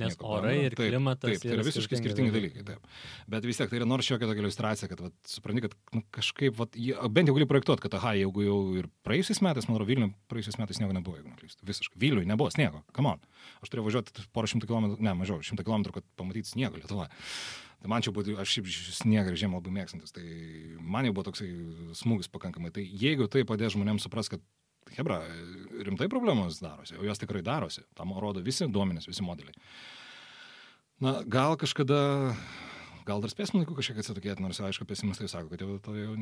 Nes 0.00 0.16
orai 0.24 0.54
ir 0.66 0.76
taip, 0.76 0.92
klimatas. 0.92 1.34
Taip, 1.34 1.44
tai 1.44 1.56
yra 1.56 1.64
visiškai 1.66 1.98
skirtingi 2.00 2.32
dalykai. 2.34 2.64
Taip. 2.68 2.86
Bet 3.34 3.46
vis 3.48 3.60
tiek 3.60 3.70
tai 3.70 3.80
yra 3.80 3.88
nors 3.88 4.06
šiokia 4.08 4.28
tokia 4.30 4.44
iliustracija, 4.44 4.90
kad 4.90 5.02
vat, 5.06 5.16
supranti, 5.28 5.64
kad 5.66 5.76
nu, 5.96 6.04
kažkaip, 6.14 6.56
vat, 6.60 6.78
jie, 6.78 6.94
bent 7.12 7.30
jau 7.30 7.36
gali 7.38 7.48
projektuoti, 7.50 7.84
kad, 7.86 7.96
aha, 7.98 8.14
jeigu 8.20 8.46
jau 8.46 8.60
ir 8.80 8.88
praėjusiais 9.06 9.42
metais, 9.44 9.68
man 9.68 9.76
atrodo, 9.76 9.90
Vilniuje 9.90 10.14
praėjusiais 10.32 10.60
metais 10.62 10.80
sniego 10.80 10.96
nebuvo, 10.96 11.18
jeigu 11.18 11.32
neklystu. 11.32 11.66
Visiškai. 11.68 12.00
Vilniuje 12.04 12.30
nebuvo 12.30 12.52
sniego. 12.54 12.84
Come 12.96 13.16
on. 13.16 13.26
Aš 13.64 13.72
turėjau 13.72 13.88
važiuoti 13.90 14.28
porą 14.32 14.52
šimtų 14.54 14.70
kilometrų, 14.70 15.02
ne, 15.04 15.16
mažiau, 15.18 15.42
šimtą 15.44 15.66
kilometrų, 15.66 15.98
kad 15.98 16.08
pamatyti 16.20 16.54
sniego 16.54 16.80
Lietuvoje. 16.80 17.12
Tai 17.82 17.90
man 17.90 18.04
čia 18.04 18.12
buvo, 18.14 18.36
aš 18.38 18.52
šiaip 18.54 18.68
sniegą 18.94 19.32
ir 19.32 19.38
žiemą 19.40 19.58
labai 19.58 19.72
mėgstantis, 19.74 20.14
tai 20.14 20.22
man 20.78 21.08
jau 21.08 21.16
buvo 21.16 21.24
toksai 21.26 21.48
smūgis 21.98 22.30
pakankamai. 22.30 22.70
Tai 22.74 22.84
jeigu 22.86 23.26
tai 23.26 23.42
padės 23.48 23.74
žmonėms 23.74 24.06
supras, 24.06 24.30
kad 24.30 24.44
Hebra, 24.92 25.22
rimtai 25.86 26.08
problemos 26.12 26.60
darosi, 26.60 26.98
o 26.98 27.06
jos 27.06 27.20
tikrai 27.22 27.42
darosi, 27.46 27.84
tam 27.98 28.12
rodo 28.20 28.42
visi 28.44 28.68
duomenys, 28.68 29.08
visi 29.08 29.24
modeliai. 29.24 29.56
Na, 31.02 31.16
gal 31.26 31.56
kažkada, 31.58 31.98
gal 33.08 33.22
dar 33.24 33.32
spėsim 33.32 33.58
laiku 33.58 33.74
kažkiek 33.78 33.98
atsitokėti, 34.02 34.44
nors 34.44 34.60
aišku, 34.62 34.86
pesimistai 34.86 35.30
sako, 35.30 35.50
kad 35.50 35.64
jau 35.64 35.78
to 35.82 35.96
jau 35.96 36.12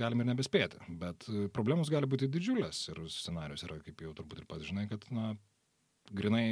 galim 0.00 0.22
ir 0.22 0.30
nebespėti, 0.30 0.80
bet 1.02 1.26
problemos 1.56 1.90
gali 1.92 2.08
būti 2.08 2.30
didžiulės 2.30 2.86
ir 2.92 3.02
scenarius 3.12 3.66
yra, 3.66 3.80
kaip 3.84 4.06
jau 4.06 4.14
turbūt 4.16 4.40
ir 4.40 4.48
pats 4.48 4.68
žinai, 4.70 4.86
kad, 4.88 5.04
na, 5.12 5.34
grinai 6.16 6.46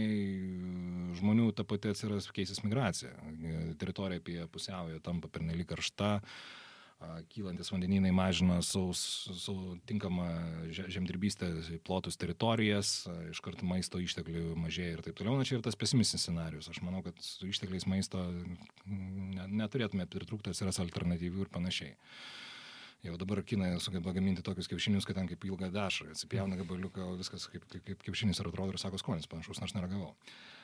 žmonių 1.19 1.51
ta 1.57 1.65
pati 1.67 1.91
atsiras 1.93 2.29
keisis 2.35 2.63
migracija. 2.65 3.11
Teritorija 3.81 4.23
apie 4.23 4.39
pusiaują 4.53 5.01
tampa 5.05 5.31
pernelyg 5.33 5.69
karšta, 5.71 6.19
kylantis 7.31 7.71
vandenynai 7.71 8.11
mažina 8.15 8.59
saus, 8.67 9.01
sau 9.39 9.77
tinkamą 9.87 10.27
žemdirbystę, 10.75 11.51
plotus 11.87 12.19
teritorijas, 12.19 13.07
iš 13.31 13.43
karto 13.45 13.67
maisto 13.69 14.01
išteklių 14.03 14.57
mažėja 14.59 14.97
ir 14.97 15.05
taip 15.07 15.19
toliau. 15.21 15.37
Na 15.39 15.47
čia 15.47 15.59
ir 15.59 15.65
tas 15.67 15.79
pesimistinis 15.79 16.27
scenarius. 16.27 16.71
Aš 16.73 16.83
manau, 16.83 17.05
kad 17.07 17.15
su 17.23 17.47
ištekliais 17.47 17.87
maisto 17.91 18.25
neturėtume 18.89 20.09
pritrūkti, 20.11 20.51
atsiras 20.51 20.83
alternatyvių 20.83 21.47
ir 21.47 21.55
panašiai. 21.55 21.95
Jau 23.07 23.15
dabar 23.15 23.45
kinai 23.47 23.77
sugeba 23.79 24.11
gaminti 24.11 24.43
tokius 24.43 24.67
kiaušinius, 24.67 25.07
kad 25.07 25.21
ten 25.21 25.29
kaip 25.31 25.45
ilgą 25.47 25.71
dešrą, 25.71 26.11
atsipjauna 26.17 26.59
gabaliuką, 26.59 27.13
viskas 27.21 27.47
kaip, 27.53 27.63
kaip, 27.71 27.85
kaip 27.87 28.03
kiaušinis 28.09 28.43
ir 28.43 28.51
atrodo 28.51 28.75
ir 28.75 28.83
sako 28.83 28.99
skonis 28.99 29.31
panašus, 29.31 29.61
nors 29.63 29.77
neragavau. 29.77 30.17
Uh, 30.17 30.58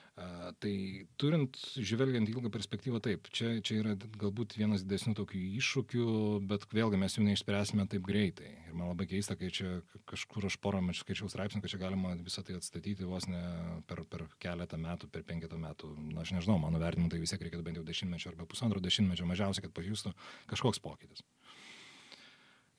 tai 0.62 0.74
turint, 1.18 1.56
žvelgiant 1.74 2.28
ilgą 2.30 2.50
perspektyvą, 2.54 3.00
taip, 3.02 3.26
čia, 3.34 3.56
čia 3.66 3.80
yra 3.80 3.94
galbūt 4.20 4.54
vienas 4.54 4.84
didesnių 4.86 5.16
tokių 5.18 5.40
iššūkių, 5.58 6.06
bet 6.50 6.66
vėlgi 6.70 7.00
mes 7.00 7.18
jų 7.18 7.26
neišspręsime 7.26 7.88
taip 7.90 8.06
greitai. 8.06 8.52
Ir 8.68 8.76
man 8.78 8.92
labai 8.92 9.08
keista, 9.10 9.34
kai 9.38 9.50
čia 9.54 9.80
kažkur 10.10 10.46
aš 10.46 10.60
porą 10.62 10.84
metų 10.86 11.02
skaičiau 11.02 11.30
straipsnį, 11.32 11.64
kad 11.64 11.74
čia 11.74 11.82
galima 11.82 12.14
visą 12.22 12.46
tai 12.46 12.60
atstatyti 12.60 13.10
vos 13.10 13.26
ne 13.30 13.42
per, 13.90 14.04
per 14.06 14.28
keletą 14.42 14.78
metų, 14.78 15.10
per 15.10 15.26
penketą 15.26 15.58
metų. 15.58 15.90
Na, 16.12 16.22
aš 16.22 16.36
nežinau, 16.38 16.60
mano 16.62 16.82
vertinimu 16.82 17.10
tai 17.10 17.22
vis 17.22 17.34
tiek 17.34 17.42
reikėtų 17.48 17.66
bent 17.66 17.82
jau 17.82 17.86
dešimtmečio 17.90 18.30
arba 18.30 18.46
pusantro 18.46 18.82
dešimtmečio 18.84 19.26
mažiausiai, 19.26 19.66
kad 19.66 19.74
pajustų 19.74 20.14
kažkoks 20.54 20.82
pokytis. 20.84 21.26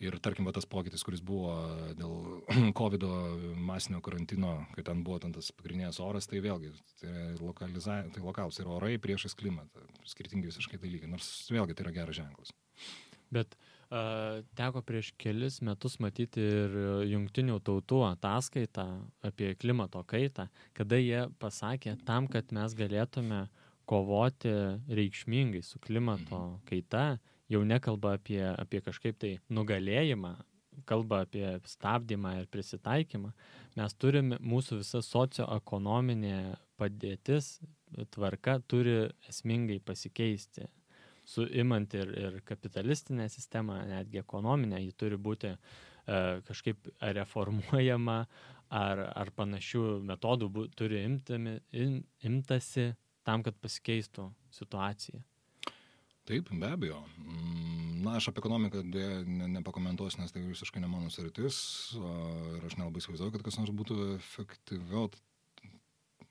Ir 0.03 0.17
tarkim, 0.19 0.43
va, 0.43 0.51
tas 0.51 0.67
pokytis, 0.67 1.05
kuris 1.07 1.21
buvo 1.23 1.53
dėl 1.95 2.15
COVID 2.79 3.05
masinio 3.55 4.01
karantino, 4.03 4.57
kai 4.75 4.83
ten 4.83 5.05
buvo 5.07 5.21
ten 5.23 5.31
tas 5.35 5.53
pagrindinės 5.55 6.01
oras, 6.03 6.27
tai 6.27 6.41
vėlgi, 6.43 6.73
tai, 6.99 7.13
lokaliza... 7.39 8.01
tai 8.11 8.23
lokalus, 8.25 8.59
yra 8.59 8.73
orai 8.75 8.97
priešais 8.99 9.37
klimatą, 9.39 9.85
skirtingi 10.11 10.51
visiškai 10.51 10.81
dalykai, 10.83 11.07
nors 11.11 11.29
vėlgi 11.47 11.77
tai 11.77 11.87
yra 11.87 11.95
geras 11.95 12.19
ženklas. 12.19 12.51
Bet 13.35 13.55
uh, 13.55 14.43
teko 14.59 14.81
prieš 14.85 15.13
kelis 15.21 15.61
metus 15.65 15.95
matyti 16.03 16.43
ir 16.43 16.75
jungtinių 17.13 17.61
tautų 17.63 18.01
ataskaitą 18.09 18.85
apie 19.25 19.53
klimato 19.59 20.03
kaitą, 20.03 20.49
kada 20.75 20.99
jie 20.99 21.23
pasakė, 21.39 21.95
tam, 22.07 22.27
kad 22.27 22.51
mes 22.55 22.75
galėtume 22.75 23.45
kovoti 23.87 24.51
reikšmingai 24.89 25.63
su 25.63 25.79
klimato 25.79 26.35
mhm. 26.35 26.59
kaita, 26.67 27.05
jau 27.51 27.61
nekalba 27.67 28.15
apie, 28.19 28.41
apie 28.43 28.81
kažkaip 28.85 29.17
tai 29.21 29.31
nugalėjimą, 29.53 30.35
kalba 30.89 31.23
apie 31.25 31.45
stabdymą 31.69 32.35
ir 32.41 32.47
prisitaikymą, 32.51 33.31
mes 33.77 33.97
turime, 34.01 34.39
mūsų 34.43 34.81
visa 34.81 35.01
socioekonominė 35.05 36.39
padėtis, 36.79 37.59
tvarka 38.11 38.59
turi 38.67 39.05
esmingai 39.29 39.79
pasikeisti. 39.83 40.67
Suimant 41.25 41.93
ir, 41.97 42.11
ir 42.21 42.41
kapitalistinę 42.45 43.25
sistemą, 43.33 43.79
netgi 43.89 44.19
ekonominę, 44.21 44.77
ji 44.83 44.91
turi 44.93 45.17
būti 45.17 45.49
e, 45.49 45.57
kažkaip 46.45 46.91
reformuojama 47.17 48.19
ar, 48.69 49.01
ar 49.09 49.31
panašių 49.33 49.85
metodų 50.05 50.51
bu, 50.53 50.67
turi 50.77 51.01
imtami, 51.07 51.57
im, 51.73 52.03
imtasi 52.29 52.91
tam, 53.25 53.41
kad 53.45 53.57
pasikeistų 53.57 54.27
situacija. 54.53 55.23
Taip, 56.25 56.49
be 56.49 56.71
abejo. 56.73 57.03
Mm, 57.21 58.01
na, 58.05 58.15
aš 58.17 58.31
apie 58.31 58.41
ekonomiką 58.41 58.81
ne, 58.89 59.47
nepakomentuosiu, 59.59 60.23
nes 60.23 60.33
tai 60.33 60.41
visiškai 60.41 60.81
ne 60.81 60.89
mano 60.89 61.11
sritis 61.13 61.57
ir 61.97 62.65
aš 62.65 62.77
nelabai 62.79 63.03
įsivaizduoju, 63.03 63.33
kad 63.35 63.45
kas 63.45 63.59
nors 63.59 63.73
būtų 63.77 63.99
efektyviau. 64.15 65.11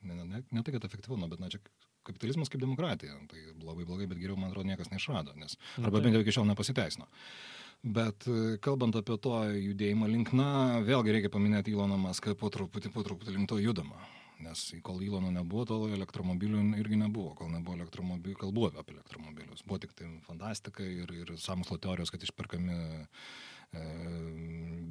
Ne, 0.05 0.19
ne, 0.19 0.43
ne 0.43 0.63
tai, 0.63 0.75
kad 0.75 0.87
efektyviau, 0.89 1.19
nu, 1.21 1.31
bet 1.31 1.43
na, 1.43 1.51
čia 1.53 1.63
kapitalizmas 2.05 2.51
kaip 2.53 2.63
demokratija. 2.65 3.15
Tai 3.31 3.45
labai 3.63 3.87
blogai, 3.87 4.09
bet 4.11 4.19
geriau, 4.21 4.37
man 4.41 4.51
atrodo, 4.51 4.69
niekas 4.69 4.91
neišrado, 4.93 5.37
nes 5.41 5.55
arba 5.81 6.03
bent 6.03 6.19
jau 6.19 6.25
iki 6.25 6.35
šiol 6.37 6.51
nepasiteisino. 6.51 7.07
Bet 7.85 8.27
e, 8.31 8.57
kalbant 8.65 8.97
apie 8.97 9.17
to 9.21 9.39
judėjimą 9.53 10.11
linkna, 10.11 10.51
vėlgi 10.87 11.17
reikia 11.17 11.33
paminėti 11.33 11.75
Iloną 11.75 11.99
Maską, 12.01 12.35
po 12.41 12.51
truputį, 12.53 12.93
po 12.93 13.05
truputį 13.07 13.37
link 13.37 13.51
to 13.51 13.61
judama 13.61 14.01
nes 14.45 14.63
kol 14.85 15.01
Ilono 15.05 15.31
nebuvo, 15.35 15.65
tol 15.69 15.87
elektromobilių 15.95 16.63
irgi 16.81 16.99
nebuvo, 17.01 17.35
kol 17.39 17.51
nebuvo 17.53 17.79
elektromobilių, 17.79 18.37
kalbu 18.41 18.69
apie 18.71 18.95
elektromobilius. 18.97 19.65
Buvo 19.67 19.81
tik 19.83 19.95
tai 19.99 20.11
fantastika 20.27 20.85
ir, 20.87 21.11
ir 21.25 21.35
samokslo 21.41 21.79
teorijos, 21.83 22.13
kad 22.15 22.23
išperkami 22.25 22.77
e, 22.77 23.07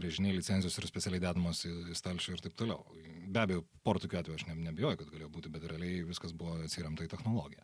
brėžiniai 0.01 0.37
licenzijos 0.37 0.77
ir 0.79 0.89
specialiai 0.89 1.23
dedamos 1.23 1.63
į, 1.69 1.73
į 1.93 1.99
stalčių 1.99 2.35
ir 2.35 2.43
taip 2.45 2.57
toliau. 2.59 2.83
Be 3.23 3.45
abejo, 3.45 3.63
porų 3.85 4.03
tokių 4.05 4.19
atvejų 4.21 4.39
aš 4.39 4.47
ne, 4.49 4.57
nebijoju, 4.67 4.99
kad 5.03 5.13
galėjo 5.13 5.31
būti, 5.37 5.53
bet 5.53 5.69
realiai 5.71 6.03
viskas 6.07 6.35
buvo 6.37 6.57
atsiremta 6.65 7.05
į 7.05 7.13
technologiją. 7.13 7.63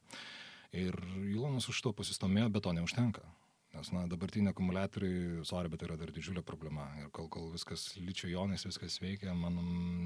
Ir 0.80 0.96
Ilonas 1.26 1.68
už 1.72 1.82
to 1.82 1.94
pasistomėjo, 1.98 2.52
bet 2.54 2.66
to 2.66 2.76
neužtenka. 2.78 3.26
Nes, 3.70 3.92
na, 3.94 4.08
dabartiniai 4.10 4.50
akumuliatoriai, 4.50 5.44
sorry, 5.46 5.70
bet 5.70 5.84
tai 5.84 5.90
yra 5.92 5.98
dar 6.02 6.10
didžiulė 6.14 6.42
problema. 6.46 6.88
Ir 7.04 7.12
kol, 7.14 7.28
kol 7.30 7.52
viskas 7.54 7.84
lyčio 8.02 8.32
jonais, 8.32 8.66
viskas 8.66 8.98
veikia, 9.04 9.36
man, 9.38 9.60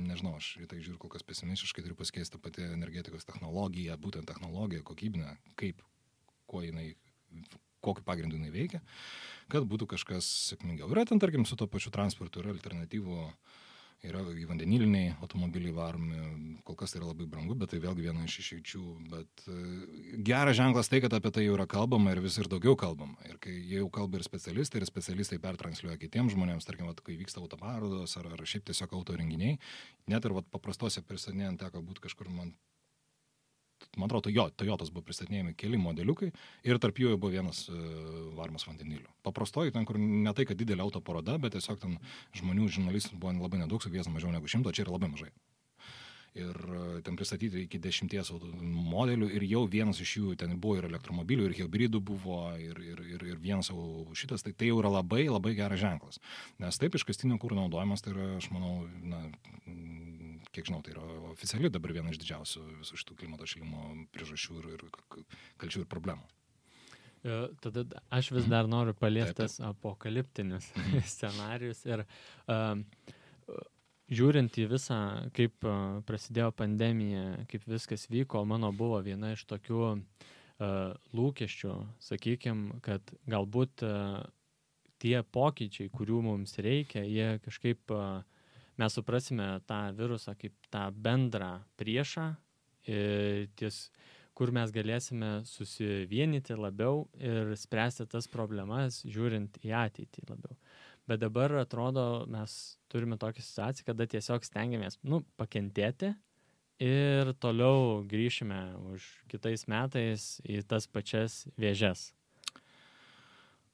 nežinau, 0.09 0.36
aš 0.39 0.49
į 0.66 0.68
tai 0.72 0.82
žiūriu 0.84 0.99
kol 0.99 1.14
kas 1.14 1.24
pesimistiškai, 1.30 1.86
turiu 1.86 1.95
pasikeisti 1.99 2.41
pati 2.43 2.66
energetikos 2.68 3.24
technologija, 3.30 3.95
būtent 4.03 4.28
technologija, 4.28 4.84
kokybinė, 4.84 5.38
kaip, 5.59 5.80
kuo 6.51 6.66
jinai, 6.66 6.89
kokiu 7.84 8.03
pagrindu 8.07 8.36
jinai 8.36 8.51
veikia, 8.51 8.84
kad 9.51 9.64
būtų 9.72 9.88
kažkas 9.95 10.28
sėkmingiau. 10.51 10.91
Yra 10.91 11.07
ten, 11.07 11.24
tarkim, 11.24 11.47
su 11.47 11.55
to 11.59 11.70
pačiu 11.72 11.93
transportu, 11.95 12.43
yra 12.43 12.51
alternatyvų 12.57 13.22
yra 14.03 14.21
vandeniliniai 14.23 15.13
automobiliai 15.23 15.73
varomi, 15.75 16.17
kol 16.67 16.75
kas 16.79 16.91
tai 16.91 16.99
yra 16.99 17.09
labai 17.11 17.27
brangu, 17.29 17.55
bet 17.59 17.71
tai 17.71 17.79
vėlgi 17.83 18.03
viena 18.03 18.25
iš 18.27 18.35
išeičių. 18.41 18.81
Bet 19.11 19.45
e, 19.47 19.59
geras 20.27 20.57
ženklas 20.59 20.91
tai, 20.91 20.99
kad 21.03 21.15
apie 21.15 21.31
tai 21.35 21.45
jau 21.45 21.55
yra 21.55 21.67
kalbama 21.69 22.11
ir 22.11 22.21
vis 22.23 22.37
ir 22.41 22.49
daugiau 22.51 22.75
kalbama. 22.79 23.15
Ir 23.29 23.39
kai 23.43 23.55
jau 23.71 23.87
kalba 23.93 24.19
ir 24.19 24.27
specialistai, 24.27 24.81
ir 24.81 24.89
specialistai 24.89 25.39
pertransliuoja 25.43 26.01
kitiems 26.01 26.35
žmonėms, 26.35 26.67
tarkim, 26.67 26.89
vat, 26.91 26.99
kai 27.05 27.15
vyksta 27.19 27.39
autoparodos 27.43 28.17
ar, 28.19 28.27
ar 28.35 28.43
šiaip 28.43 28.67
tiesiog 28.69 28.97
autorenginiai, 28.99 29.55
net 30.11 30.27
ir 30.27 30.35
vat, 30.35 30.51
paprastose 30.51 31.05
pristatinėjant 31.07 31.63
teko 31.63 31.83
būti 31.85 32.07
kažkur 32.09 32.31
man 32.33 32.51
man 33.97 34.09
atrodo, 34.09 34.31
jo, 34.33 34.47
Toyotos 34.57 34.91
buvo 34.93 35.05
pristatinėjami 35.07 35.55
keli 35.59 35.79
modeliukai 35.81 36.31
ir 36.67 36.81
tarp 36.81 36.99
jų 37.01 37.15
buvo 37.17 37.33
vienas 37.33 37.65
uh, 37.69 37.79
varomas 38.37 38.67
vandeniliu. 38.67 39.09
Paprastoji, 39.25 39.73
ten, 39.75 39.87
kur 39.89 39.99
ne 40.01 40.33
tai, 40.35 40.47
kad 40.49 40.59
didelė 40.59 40.85
auto 40.85 41.01
paroda, 41.01 41.37
bet 41.41 41.57
tiesiog 41.57 41.81
ten 41.81 41.97
žmonių, 42.37 42.69
žurnalistų 42.77 43.19
buvo 43.19 43.35
labai 43.37 43.63
nedaug, 43.63 43.83
sukviesta 43.83 44.13
mažiau 44.13 44.33
negu 44.33 44.49
šimto, 44.49 44.73
čia 44.73 44.87
yra 44.87 44.97
labai 44.97 45.13
mažai. 45.13 45.31
Ir 46.34 46.57
e, 46.57 47.01
ten 47.05 47.17
pristatyti 47.17 47.61
iki 47.67 47.77
dešimties 47.77 48.31
modelių 48.34 49.27
ir 49.38 49.43
jau 49.45 49.63
vienas 49.69 49.99
iš 50.01 50.15
jų 50.17 50.31
ten 50.41 50.55
buvo 50.57 50.79
ir 50.79 50.88
elektromobilių, 50.88 51.45
ir 51.45 51.57
hybridų 51.59 52.01
buvo, 52.01 52.39
ir, 52.57 52.79
ir, 52.81 53.03
ir, 53.05 53.25
ir 53.34 53.41
vienas 53.41 53.69
jau 53.69 54.07
šitas, 54.17 54.41
tai 54.45 54.55
tai 54.57 54.71
jau 54.71 54.79
yra 54.81 54.89
labai, 54.95 55.27
labai 55.29 55.53
geras 55.59 55.84
ženklas. 55.84 56.17
Nes 56.63 56.81
taip 56.81 56.97
iškastinio 56.97 57.38
kūro 57.41 57.59
naudojimas, 57.59 58.01
tai 58.01 58.15
yra, 58.15 58.29
aš 58.39 58.49
manau, 58.55 58.79
na, 59.05 59.21
kiek 60.53 60.71
žinau, 60.71 60.81
tai 60.86 60.95
yra 60.95 61.05
oficiali 61.31 61.69
dabar 61.73 61.93
viena 61.99 62.13
iš 62.13 62.21
didžiausių 62.23 62.65
visų 62.81 63.03
šitų 63.03 63.19
klimato 63.21 63.49
šilimo 63.49 63.91
priežasčių 64.15 64.61
ir, 64.63 64.71
ir 64.73 65.27
kalčių 65.61 65.86
ir 65.86 65.91
problemų. 65.93 66.25
E, 67.23 67.36
tada 67.63 67.86
aš 68.11 68.34
vis 68.36 68.49
dar 68.51 68.67
noriu 68.67 68.97
paliestas 68.97 69.59
apokaliptinius 69.63 70.65
mhm. 70.75 71.05
scenarius 71.13 71.86
ir 71.88 72.03
uh, 72.03 72.73
žiūrint 74.11 74.57
į 74.59 74.67
visą, 74.71 74.99
kaip 75.35 75.63
uh, 75.67 76.01
prasidėjo 76.07 76.51
pandemija, 76.57 77.45
kaip 77.51 77.67
viskas 77.69 78.07
vyko, 78.11 78.43
mano 78.47 78.71
buvo 78.75 78.99
viena 79.05 79.33
iš 79.33 79.45
tokių 79.49 79.81
uh, 79.93 80.93
lūkesčių, 81.15 81.75
sakykime, 82.03 82.81
kad 82.85 83.15
galbūt 83.29 83.85
uh, 83.87 84.23
tie 85.03 85.19
pokyčiai, 85.23 85.91
kurių 85.91 86.21
mums 86.27 86.57
reikia, 86.63 87.03
jie 87.07 87.39
kažkaip 87.43 87.95
uh, 87.95 88.23
mes 88.77 88.93
suprasime 88.93 89.47
tą 89.67 89.93
virusą 89.95 90.35
kaip 90.39 90.55
tą 90.73 90.87
bendrą 90.91 91.59
priešą, 91.77 92.33
ties, 93.55 93.77
kur 94.33 94.51
mes 94.51 94.71
galėsime 94.73 95.43
susivienyti 95.47 96.57
labiau 96.57 97.05
ir 97.21 97.53
spręsti 97.59 98.07
tas 98.09 98.27
problemas, 98.27 99.03
žiūrint 99.05 99.59
į 99.63 99.75
ateitį 99.77 100.25
labiau. 100.29 100.57
Bet 101.09 101.19
dabar 101.19 101.51
atrodo, 101.59 102.23
mes 102.31 102.77
turime 102.91 103.17
tokią 103.19 103.43
situaciją, 103.43 103.89
kada 103.91 104.07
tiesiog 104.07 104.45
stengiamės, 104.47 104.95
nu, 105.03 105.19
pakentėti 105.39 106.13
ir 106.83 107.33
toliau 107.43 108.03
grįšime 108.07 108.59
už 108.93 109.07
kitais 109.31 109.67
metais 109.67 110.37
į 110.47 110.61
tas 110.67 110.87
pačias 110.87 111.43
vėžes. 111.59 112.11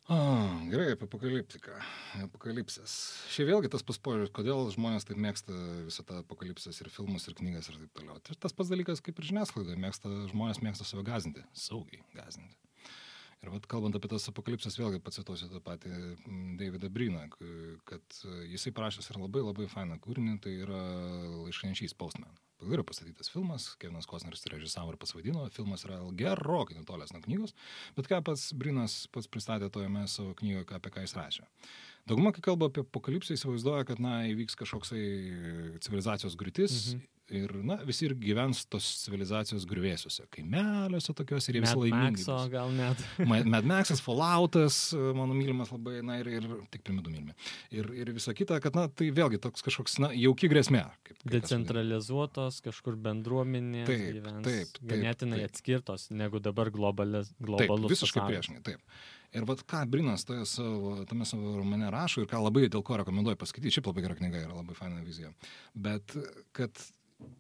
O, 0.09 0.15
gerai, 0.71 0.95
apie 0.95 1.05
apokaliptiką, 1.05 1.75
apokalipsės. 2.23 2.93
Šiaip 3.29 3.51
vėlgi 3.51 3.69
tas 3.69 3.83
paspožiūris, 3.85 4.31
kodėl 4.33 4.71
žmonės 4.73 5.05
taip 5.05 5.19
mėgsta 5.21 5.53
visą 5.85 6.01
tą 6.07 6.23
apokalipsės 6.23 6.81
ir 6.81 6.89
filmus, 6.89 7.27
ir 7.29 7.37
knygas 7.37 7.69
ir 7.69 7.77
taip 7.77 7.93
toliau. 7.99 8.17
Tai 8.25 8.39
tas 8.41 8.57
pats 8.57 8.73
dalykas 8.73 9.03
kaip 9.05 9.21
ir 9.21 9.29
žiniasklaida, 9.29 9.77
mėgsta, 9.77 10.09
žmonės 10.31 10.63
mėgsta 10.65 10.89
save 10.89 11.05
gazinti, 11.05 11.45
saugiai 11.53 12.01
gazinti. 12.17 12.57
Ir 13.39 13.53
vat, 13.53 13.63
kalbant 13.71 13.95
apie 13.95 14.09
tas 14.11 14.27
apokalipsės, 14.31 14.75
vėlgi 14.79 14.99
pacituosiu 15.03 15.47
tą 15.47 15.61
patį 15.63 15.93
mm, 15.93 16.57
Davidą 16.59 16.89
Bryną, 16.91 17.23
kad 17.87 18.19
jisai 18.51 18.75
parašęs 18.75 19.13
yra 19.13 19.23
labai 19.23 19.45
labai 19.45 19.69
fainą 19.71 19.95
kūrinį, 20.03 20.37
tai 20.43 20.57
yra 20.65 20.83
laiškančiais 21.45 21.95
Postman 21.95 22.35
yra 22.67 22.83
pastatytas 22.83 23.29
filmas, 23.31 23.75
Kevinas 23.79 24.07
Kosneris 24.09 24.43
tai 24.43 24.55
režisavo 24.55 24.91
ir 24.93 24.99
pasvadino, 24.99 25.45
filmas 25.55 25.85
yra 25.87 25.99
gerokai 26.19 26.77
nutolęs 26.77 27.13
nuo 27.15 27.21
knygos, 27.23 27.55
bet 27.95 28.09
ką 28.11 28.21
pats 28.25 28.49
Brinas 28.57 29.05
pats 29.13 29.29
pristatė 29.31 29.69
tojame 29.71 30.05
savo 30.11 30.33
knygoje, 30.39 30.67
apie 30.75 30.91
ką 30.93 31.05
jis 31.05 31.15
rašė. 31.17 31.47
Dauguma, 32.09 32.33
kai 32.35 32.43
kalba 32.43 32.69
apie 32.69 32.83
apokalipsę, 32.83 33.37
įsivaizduoja, 33.37 33.85
kad, 33.87 34.01
na, 34.03 34.21
įvyks 34.31 34.57
kažkoksai 34.59 35.05
civilizacijos 35.85 36.37
griūtis 36.39 36.81
mhm 36.95 37.07
ir, 37.35 37.51
na, 37.65 37.77
visi 37.87 38.07
ir 38.07 38.15
gyvens 38.19 38.63
tos 38.71 38.85
civilizacijos 39.03 39.65
grįvėsiuose, 39.69 40.25
kaimeliuose 40.33 41.15
tokiuose 41.17 41.51
ir 41.51 41.59
jie 41.59 41.63
visi 41.65 41.77
laimingi. 41.79 42.25
Mad 42.25 42.53
gal 42.53 42.73
net. 42.75 43.03
Mad 43.53 43.69
Maxas, 43.69 44.01
Falloutas, 44.03 44.79
mano 45.17 45.37
mylimas 45.37 45.73
labai, 45.73 45.99
na, 46.05 46.19
ir, 46.21 46.31
ir 46.39 46.47
tik 46.73 46.85
primidų 46.87 47.13
mylimi. 47.13 47.37
Ir, 47.75 47.91
ir 47.97 48.13
visa 48.15 48.33
kita, 48.37 48.59
kad, 48.63 48.77
na, 48.77 48.87
tai 48.89 49.11
vėlgi 49.15 49.41
toks 49.43 49.65
kažkoks, 49.65 49.99
na, 50.03 50.11
jauki 50.17 50.49
grėsmė. 50.51 50.85
Kaip, 51.07 51.21
kaip 51.21 51.35
Decentralizuotos 51.37 52.59
kažkur 52.65 52.97
bendruomenės 53.09 53.89
taip, 53.89 54.09
gyvens 54.19 54.43
taip, 54.47 54.73
taip, 54.77 54.89
ganėtinai 54.93 55.43
taip. 55.43 55.53
atskirtos 55.53 56.09
negu 56.11 56.41
dabar 56.43 56.73
globalus. 56.73 57.33
Taip, 57.37 57.73
visiškai 57.93 58.27
priešingai, 58.27 58.65
taip. 58.73 58.99
Ir 59.29 59.45
vad 59.45 59.61
ką 59.69 59.83
Brinas 59.85 60.25
toje 60.25 60.45
savo, 60.49 60.95
tame 61.05 61.25
savo 61.29 61.53
romane 61.59 61.91
rašo 61.93 62.23
ir 62.23 62.29
ką 62.29 62.39
labai 62.41 62.65
dėl 62.65 62.81
ko 62.85 62.97
rekomenduoju 62.97 63.37
paskaityti, 63.37 63.75
šiaip 63.75 63.89
labai 63.91 64.05
gera 64.07 64.15
knyga 64.17 64.41
yra, 64.41 64.55
labai 64.57 64.77
faina 64.77 65.03
vizija. 65.05 65.29
Bet 65.77 66.15
kad 66.57 66.81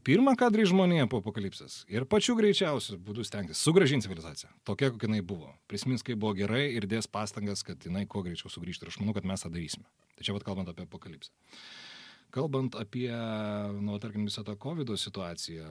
pirmą, 0.07 0.35
ką 0.39 0.49
darys 0.53 0.71
žmonija 0.71 1.07
po 1.11 1.19
apokalipsės 1.23 1.83
ir 1.91 2.05
pačiu 2.09 2.35
greičiausiu 2.39 2.97
būdu 3.03 3.25
stengtis 3.27 3.61
sugražinti 3.63 4.07
civilizaciją, 4.07 4.51
tokia, 4.67 4.91
kokia 4.93 5.09
jinai 5.09 5.21
buvo. 5.25 5.51
Prisimins, 5.71 6.03
kaip 6.05 6.19
buvo 6.21 6.35
gerai 6.37 6.67
ir 6.75 6.87
dės 6.89 7.09
pastangas, 7.11 7.63
kad 7.67 7.83
jinai 7.85 8.05
kuo 8.09 8.23
greičiau 8.25 8.51
sugrįžtų 8.51 8.87
ir 8.87 8.93
aš 8.93 8.99
manau, 9.01 9.15
kad 9.17 9.27
mes 9.29 9.45
tą 9.45 9.51
darysime. 9.53 9.87
Tai 10.17 10.27
čia 10.27 10.35
vad 10.35 10.47
kalbant 10.47 10.71
apie 10.71 10.87
apokalipsę. 10.87 11.31
Kalbant 12.35 12.75
apie, 12.77 13.09
nu, 13.81 13.95
tarkim, 14.01 14.27
visą 14.29 14.43
tą 14.45 14.53
COVID 14.61 14.91
situaciją, 15.01 15.69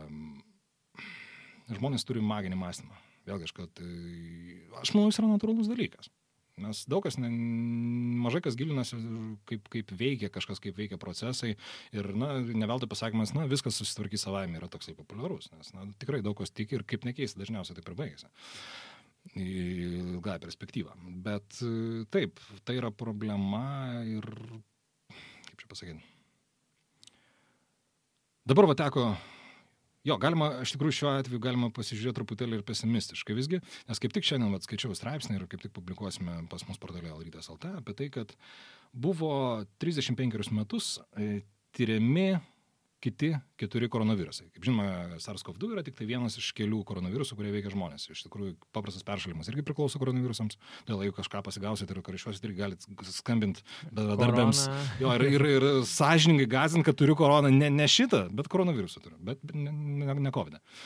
žmonės 1.71 2.07
turi 2.09 2.25
maginį 2.25 2.59
mąstymą. 2.59 2.97
Vėlgi, 3.29 3.47
aš, 3.47 3.53
kad, 3.55 3.83
aš 4.81 4.95
manau, 4.97 5.13
jis 5.13 5.21
yra 5.21 5.29
natūralus 5.31 5.69
dalykas. 5.71 6.11
Nes 6.63 6.83
daug 6.91 7.05
kas, 7.05 7.19
ne, 7.21 7.31
mažai 8.25 8.43
kas 8.45 8.57
gilinasi, 8.59 8.99
kaip, 9.49 9.71
kaip 9.73 9.95
veikia 9.99 10.31
kažkas, 10.33 10.61
kaip 10.65 10.79
veikia 10.79 10.99
procesai. 11.01 11.55
Ir, 11.95 12.11
na, 12.19 12.35
neveltui 12.43 12.91
pasakymas, 12.91 13.35
na, 13.37 13.47
viskas 13.51 13.79
susitvarkys 13.81 14.27
savaime 14.27 14.61
yra 14.61 14.71
toksai 14.73 14.97
populiarus. 14.99 15.51
Nes, 15.57 15.73
na, 15.77 15.87
tikrai 16.03 16.23
daug 16.27 16.39
kas 16.39 16.55
tiki 16.55 16.79
ir 16.79 16.85
kaip 16.89 17.07
nekeista, 17.09 17.41
dažniausiai 17.43 17.79
taip 17.79 17.91
ir 17.91 17.99
baigėsi. 17.99 18.31
Ilgą 19.39 20.39
perspektyvą. 20.43 20.95
Bet 21.25 21.59
taip, 22.15 22.43
tai 22.65 22.79
yra 22.81 22.93
problema 22.95 23.65
ir, 24.09 24.29
kaip 25.51 25.59
čia 25.59 25.73
pasakyti. 25.75 26.15
Dabar 28.49 28.65
va 28.71 28.79
teko 28.79 29.11
Jo, 30.09 30.17
galima, 30.21 30.47
iš 30.65 30.73
tikrųjų 30.73 30.95
šiuo 30.97 31.11
atveju 31.19 31.41
galima 31.45 31.69
pasižiūrėti 31.75 32.17
truputėlį 32.17 32.59
ir 32.59 32.65
pesimistiškai. 32.65 33.35
Visgi, 33.37 33.59
nes 33.91 34.01
kaip 34.01 34.15
tik 34.17 34.25
šiandien 34.25 34.55
vat, 34.55 34.65
skaičiau 34.65 34.97
straipsnį 34.97 35.37
ir 35.37 35.45
kaip 35.51 35.61
tik 35.61 35.75
publikuosime 35.77 36.39
pas 36.49 36.65
mus 36.69 36.81
portale 36.81 37.11
Alrytas 37.13 37.51
LT 37.53 37.75
apie 37.83 37.97
tai, 37.99 38.09
kad 38.15 38.33
buvo 38.97 39.33
35 39.85 40.55
metus 40.57 40.95
e, 41.13 41.43
tyriami 41.77 42.39
kiti 43.03 43.31
keturi 43.59 43.87
koronavirusai. 43.91 44.49
Kaip 44.55 44.65
žinoma, 44.67 45.19
SARS-CoV-2 45.23 45.71
yra 45.77 45.85
tik 45.87 45.95
tai 45.99 46.07
vienas 46.09 46.35
iš 46.41 46.51
kelių 46.59 46.81
koronavirusų, 46.87 47.37
kurie 47.39 47.53
veikia 47.55 47.71
žmonės. 47.71 48.09
Iš 48.11 48.25
tikrųjų, 48.27 48.57
paprastas 48.75 49.07
peršalimas 49.07 49.51
irgi 49.53 49.63
priklauso 49.67 50.01
koronavirusams. 50.03 50.59
Dėl 50.89 51.05
jeigu 51.07 51.15
kažką 51.21 51.45
pasigausit 51.47 51.91
ir 51.95 52.01
karščiuosit, 52.07 52.49
irgi 52.49 52.59
galite 52.59 53.13
skambinti 53.15 53.63
darbėms. 53.95 54.65
Jo, 55.03 55.15
ir, 55.15 55.27
ir, 55.31 55.47
ir 55.59 55.69
sąžiningai 55.87 56.49
gazint, 56.51 56.87
kad 56.87 56.99
turiu 56.99 57.15
koroną. 57.19 57.53
Ne, 57.55 57.71
ne 57.71 57.87
šitą, 57.91 58.25
bet 58.35 58.51
koronavirusą 58.51 59.05
turiu, 59.05 59.19
bet 59.31 59.47
ne, 59.55 59.71
ne, 59.71 60.19
ne 60.19 60.35
COVID. 60.35 60.59
-ą. 60.59 60.83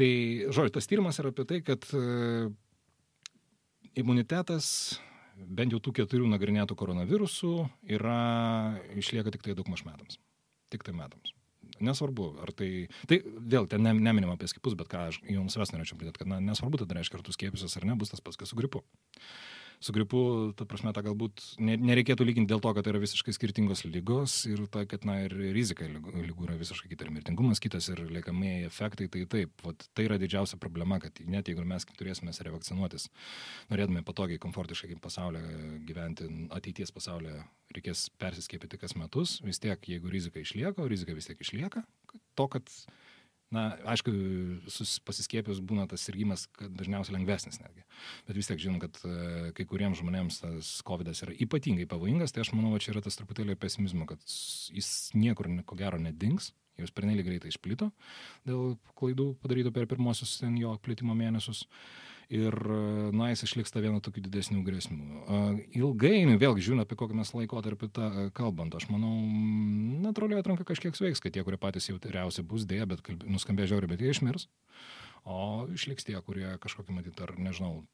Tai, 0.00 0.08
žodžiu, 0.48 0.72
tas 0.72 0.88
tyrimas 0.88 1.20
yra 1.20 1.34
apie 1.34 1.44
tai, 1.44 1.60
kad 1.60 1.84
e, 1.92 2.48
imunitetas 4.00 4.96
bent 5.36 5.76
jau 5.76 5.82
tų 5.84 5.92
keturių 6.00 6.32
nagrinėtų 6.32 6.78
koronavirusų 6.80 7.52
yra, 7.92 8.16
išlieka 8.96 9.36
tik 9.36 9.44
tai 9.44 9.58
daug 9.58 9.68
maž 9.68 9.84
metams. 9.84 10.16
Tik 10.72 10.88
tai 10.88 10.96
metams 10.96 11.36
nesvarbu, 11.86 12.28
ar 12.44 12.52
tai, 12.56 12.70
tai 13.10 13.20
vėl 13.24 13.68
ten 13.70 13.84
ne, 13.86 13.94
neminim 13.98 14.32
apie 14.34 14.50
skipus, 14.50 14.76
bet 14.78 14.90
ką 14.92 15.06
aš 15.10 15.22
jums 15.30 15.58
ves 15.60 15.74
norėčiau 15.74 15.98
pridėti, 16.00 16.22
kad 16.22 16.30
na, 16.30 16.40
nesvarbu, 16.42 16.82
tada 16.82 16.98
reiškia, 16.98 17.20
ar 17.20 17.26
tu 17.26 17.34
skiepysies 17.34 17.78
ar 17.80 17.88
ne, 17.88 17.98
bus 17.98 18.12
tas 18.14 18.24
pats, 18.24 18.40
kas 18.40 18.52
su 18.52 18.58
gripu 18.58 18.84
su 19.82 19.92
gripu, 19.94 20.20
ta 20.56 20.66
prasme, 20.68 20.92
tą 20.94 21.02
galbūt 21.06 21.42
nereikėtų 21.60 22.26
lyginti 22.26 22.52
dėl 22.52 22.62
to, 22.64 22.72
kad 22.74 22.86
tai 22.86 22.92
yra 22.94 23.02
visiškai 23.02 23.34
skirtingos 23.36 23.84
lygos 23.86 24.36
ir 24.50 24.64
ta, 24.72 24.84
kad, 24.88 25.06
na, 25.08 25.18
ir 25.26 25.34
rizika 25.54 25.86
lygų 25.88 26.46
yra 26.46 26.56
visiškai 26.60 26.90
kita, 26.92 27.06
ir 27.06 27.14
mirtingumas 27.16 27.62
kitas, 27.62 27.88
ir 27.92 28.04
liekamieji 28.12 28.68
efektai, 28.68 29.08
tai 29.12 29.24
taip, 29.34 29.54
vat, 29.66 29.86
tai 29.96 30.06
yra 30.08 30.18
didžiausia 30.22 30.58
problema, 30.62 31.00
kad 31.02 31.18
net 31.26 31.50
jeigu 31.50 31.66
mes 31.68 31.86
turėsime 31.98 32.32
revakcinuotis, 32.32 33.08
norėdami 33.72 34.04
patogiai, 34.06 34.40
komfortiškai 34.42 34.98
pasaulyje 35.02 35.78
gyventi, 35.88 36.28
ateities 36.54 36.94
pasaulyje 36.94 37.42
reikės 37.76 38.08
persiskėpyti 38.20 38.80
kas 38.80 38.96
metus, 38.98 39.38
vis 39.46 39.60
tiek, 39.62 39.88
jeigu 39.94 40.12
rizika 40.12 40.42
išlieka, 40.42 40.82
o 40.82 40.90
rizika 40.90 41.16
vis 41.16 41.30
tiek 41.30 41.40
išlieka, 41.42 41.84
to, 42.38 42.48
kad 42.52 42.70
na, 43.54 43.64
aišku, 43.92 44.12
pasiskėpijus 45.06 45.60
būna 45.64 45.86
tas 45.90 46.04
sirgymas 46.06 46.46
dažniausiai 46.60 47.16
lengvesnis 47.18 47.60
netgi. 47.62 47.84
Bet 48.28 48.38
vis 48.38 48.48
tiek 48.50 48.60
žinom, 48.62 48.80
kad 48.82 48.98
e, 49.04 49.52
kai 49.56 49.66
kuriems 49.68 50.00
žmonėms 50.00 50.40
tas 50.42 50.72
COVID 50.88 51.12
yra 51.12 51.36
ypatingai 51.46 51.88
pavojingas, 51.90 52.34
tai 52.34 52.44
aš 52.44 52.54
manau, 52.56 52.74
čia 52.82 52.94
yra 52.94 53.04
tas 53.04 53.18
truputėlį 53.20 53.58
pesimizmo, 53.60 54.08
kad 54.10 54.22
jis 54.24 55.12
niekur 55.16 55.50
ko 55.68 55.78
gero 55.78 56.00
nedings, 56.00 56.52
jos 56.80 56.94
pernelyg 56.96 57.28
greitai 57.28 57.52
išplito 57.52 57.90
dėl 58.48 58.78
klaidų 58.98 59.34
padarytų 59.42 59.74
per 59.76 59.90
pirmosius 59.90 60.38
ten 60.40 60.56
jo 60.56 60.72
plitimo 60.82 61.14
mėnesius. 61.14 61.66
Uh, 61.66 62.11
ir 62.32 62.56
na, 63.12 63.28
jis 63.32 63.44
išliks 63.46 63.74
tą 63.74 63.82
vieną 63.84 64.00
tokių 64.04 64.24
didesnių 64.24 64.62
grėsmių. 64.64 65.24
Ilgainiui, 65.76 66.38
vėlgi, 66.40 66.64
žiūrint 66.64 66.84
apie 66.86 66.96
kokį 66.98 67.18
mes 67.18 67.32
laikotarpį 67.36 67.88
tą 67.92 68.08
kalbant, 68.36 68.74
aš 68.78 68.88
manau, 68.92 69.12
natūraliai 70.06 70.40
atranka 70.40 70.66
kažkiek 70.68 70.96
sveiks, 70.96 71.20
kad 71.22 71.34
tie, 71.34 71.44
kurie 71.44 71.60
patys 71.60 71.90
jautriausi 71.90 72.44
bus 72.46 72.64
dėja, 72.68 72.88
bet 72.90 73.04
nuskambė 73.22 73.68
žiauriai, 73.70 73.92
bet 73.92 74.04
jie 74.04 74.14
išmirs. 74.14 74.48
O 75.28 75.68
išliks 75.70 76.08
tie, 76.08 76.16
kurie 76.24 76.56
kažkokį 76.62 76.96
matyt, 76.96 77.20
ar 77.22 77.36
nežinau, 77.38 77.84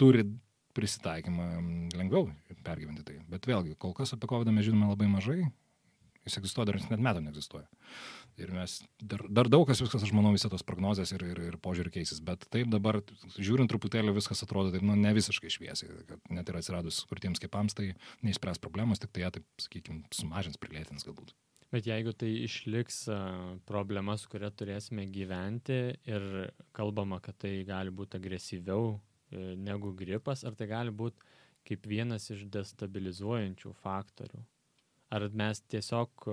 turi 0.00 0.24
prisitaikymą 0.72 1.48
lengviau 1.98 2.30
pergyventi 2.64 3.04
tai. 3.04 3.18
Bet 3.28 3.44
vėlgi, 3.48 3.74
kol 3.80 3.92
kas 3.96 4.14
apie 4.14 4.30
COVID 4.30 4.54
mes 4.54 4.70
žinome 4.70 4.88
labai 4.94 5.10
mažai, 5.10 5.42
jis 6.26 6.38
egzistuoja, 6.38 6.70
dar 6.70 6.78
net 6.92 7.02
metų 7.02 7.22
neegzistuoja. 7.26 7.66
Ir 8.40 8.52
mes 8.54 8.78
dar, 8.96 9.24
dar 9.28 9.50
daug 9.52 9.66
kas 9.68 9.82
viskas, 9.82 10.04
aš 10.06 10.14
manau, 10.16 10.32
visą 10.34 10.48
tos 10.52 10.64
prognozės 10.66 11.12
ir, 11.12 11.24
ir, 11.32 11.40
ir 11.50 11.58
požiūrį 11.62 11.92
keisis. 11.98 12.22
Bet 12.24 12.46
taip 12.54 12.70
dabar, 12.72 13.00
žiūrint 13.36 13.70
truputėlį, 13.72 14.14
viskas 14.16 14.44
atrodo 14.46 14.72
taip, 14.72 14.84
nu, 14.86 14.96
ne 14.98 15.12
visiškai 15.16 15.52
šviesiai. 15.52 16.02
Net 16.32 16.48
ir 16.48 16.60
atsiradus 16.60 17.02
kurtiems 17.10 17.42
skėpams, 17.42 17.76
tai 17.78 17.92
neišspręs 18.24 18.62
problemos, 18.62 19.02
tik 19.02 19.12
tai 19.12 19.26
ją, 19.26 19.32
taip, 19.36 19.48
sakykime, 19.60 20.06
sumažins, 20.14 20.60
prilėtins 20.62 21.08
galbūt. 21.08 21.34
Bet 21.72 21.86
jeigu 21.88 22.12
tai 22.12 22.28
išliks 22.44 23.06
problema, 23.68 24.18
su 24.20 24.28
kuria 24.32 24.50
turėsime 24.52 25.06
gyventi 25.08 25.78
ir 26.04 26.26
kalbama, 26.76 27.16
kad 27.24 27.38
tai 27.40 27.62
gali 27.64 27.92
būti 27.92 28.18
agresyviau 28.18 28.90
e, 28.92 29.54
negu 29.56 29.94
gripas, 29.96 30.44
ar 30.44 30.52
tai 30.58 30.68
gali 30.68 30.92
būti 30.92 31.24
kaip 31.64 31.88
vienas 31.88 32.28
iš 32.34 32.44
destabilizuojančių 32.52 33.72
faktorių? 33.80 34.42
Ar 35.12 35.26
mes 35.36 35.60
tiesiog 35.72 36.28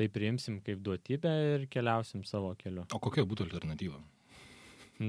tai 0.00 0.08
priimsim 0.08 0.60
kaip 0.64 0.80
duotybę 0.84 1.32
ir 1.54 1.66
keliausim 1.72 2.24
savo 2.24 2.54
keliu. 2.60 2.86
O 2.96 3.02
kokia 3.02 3.26
būtų 3.28 3.48
alternatyva? 3.50 4.00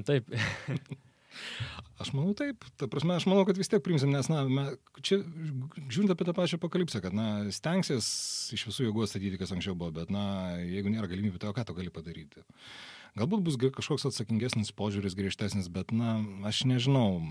Taip. 0.08 0.28
Aš 2.02 2.10
manau 2.18 2.34
taip, 2.36 2.66
ta 2.76 2.90
prasme, 2.92 3.14
aš 3.16 3.28
manau, 3.30 3.44
kad 3.48 3.56
vis 3.60 3.70
tiek 3.72 3.80
priimsim, 3.86 4.12
nes, 4.12 4.28
na, 4.32 4.42
me, 4.50 4.64
čia 5.06 5.22
žiūrint 5.22 6.12
apie 6.12 6.26
tą 6.28 6.34
pačią 6.36 6.58
apokalipsę, 6.60 7.00
kad, 7.04 7.14
na, 7.16 7.28
stengsis 7.56 8.08
iš 8.58 8.66
visų 8.68 8.88
jėgų 8.88 9.06
atstatyti, 9.06 9.40
kas 9.40 9.54
anksčiau 9.56 9.78
buvo, 9.78 9.94
bet, 10.02 10.12
na, 10.12 10.24
jeigu 10.60 10.92
nėra 10.92 11.08
galimybių, 11.12 11.40
tai 11.40 11.52
o 11.52 11.56
ką 11.56 11.64
tu 11.70 11.78
gali 11.78 11.94
padaryti? 11.94 12.44
Galbūt 13.20 13.46
bus 13.46 13.60
kažkoks 13.62 14.10
atsakingesnis 14.10 14.74
požiūris, 14.76 15.16
griežtesnis, 15.16 15.70
bet, 15.72 15.94
na, 15.96 16.18
aš 16.50 16.66
nežinau, 16.68 17.22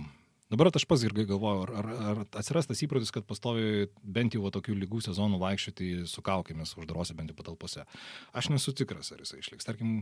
Dabar 0.50 0.66
aš 0.74 0.84
pats 0.90 1.04
irgi 1.06 1.28
galvoju, 1.30 1.62
ar, 1.62 1.70
ar, 1.78 1.90
ar 2.10 2.20
atsiras 2.40 2.66
tas 2.66 2.80
įprotis, 2.82 3.12
kad 3.14 3.26
pastovi 3.28 3.86
bent 4.02 4.34
jau 4.34 4.50
tokių 4.50 4.74
lygų 4.80 5.04
sezonų 5.06 5.38
vaikščioti 5.38 5.90
su 6.10 6.24
kaukėmis 6.26 6.74
uždarose 6.80 7.14
bent 7.14 7.30
jau 7.30 7.38
patalpose. 7.38 7.86
Aš 8.34 8.50
nesu 8.50 8.74
tikras, 8.74 9.12
ar 9.14 9.22
jisai 9.22 9.38
išliks. 9.44 9.68
Tarkim, 9.68 10.00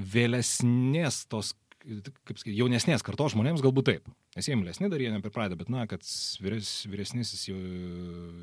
vėlesnės 0.00 1.22
tos, 1.30 1.54
kaip 1.84 2.34
sakyti, 2.34 2.56
jaunesnės 2.58 3.06
kartos 3.06 3.36
žmonėms 3.36 3.62
galbūt 3.62 3.92
taip. 3.92 4.10
Nes 4.34 4.48
jie 4.50 4.58
mylesni 4.58 4.90
dar 4.90 5.02
jie 5.02 5.12
nepripradę, 5.14 5.58
bet 5.60 5.70
na, 5.70 5.86
kad 5.90 6.02
vyres, 6.42 6.80
vyresnysis 6.90 7.46
jau 7.48 7.60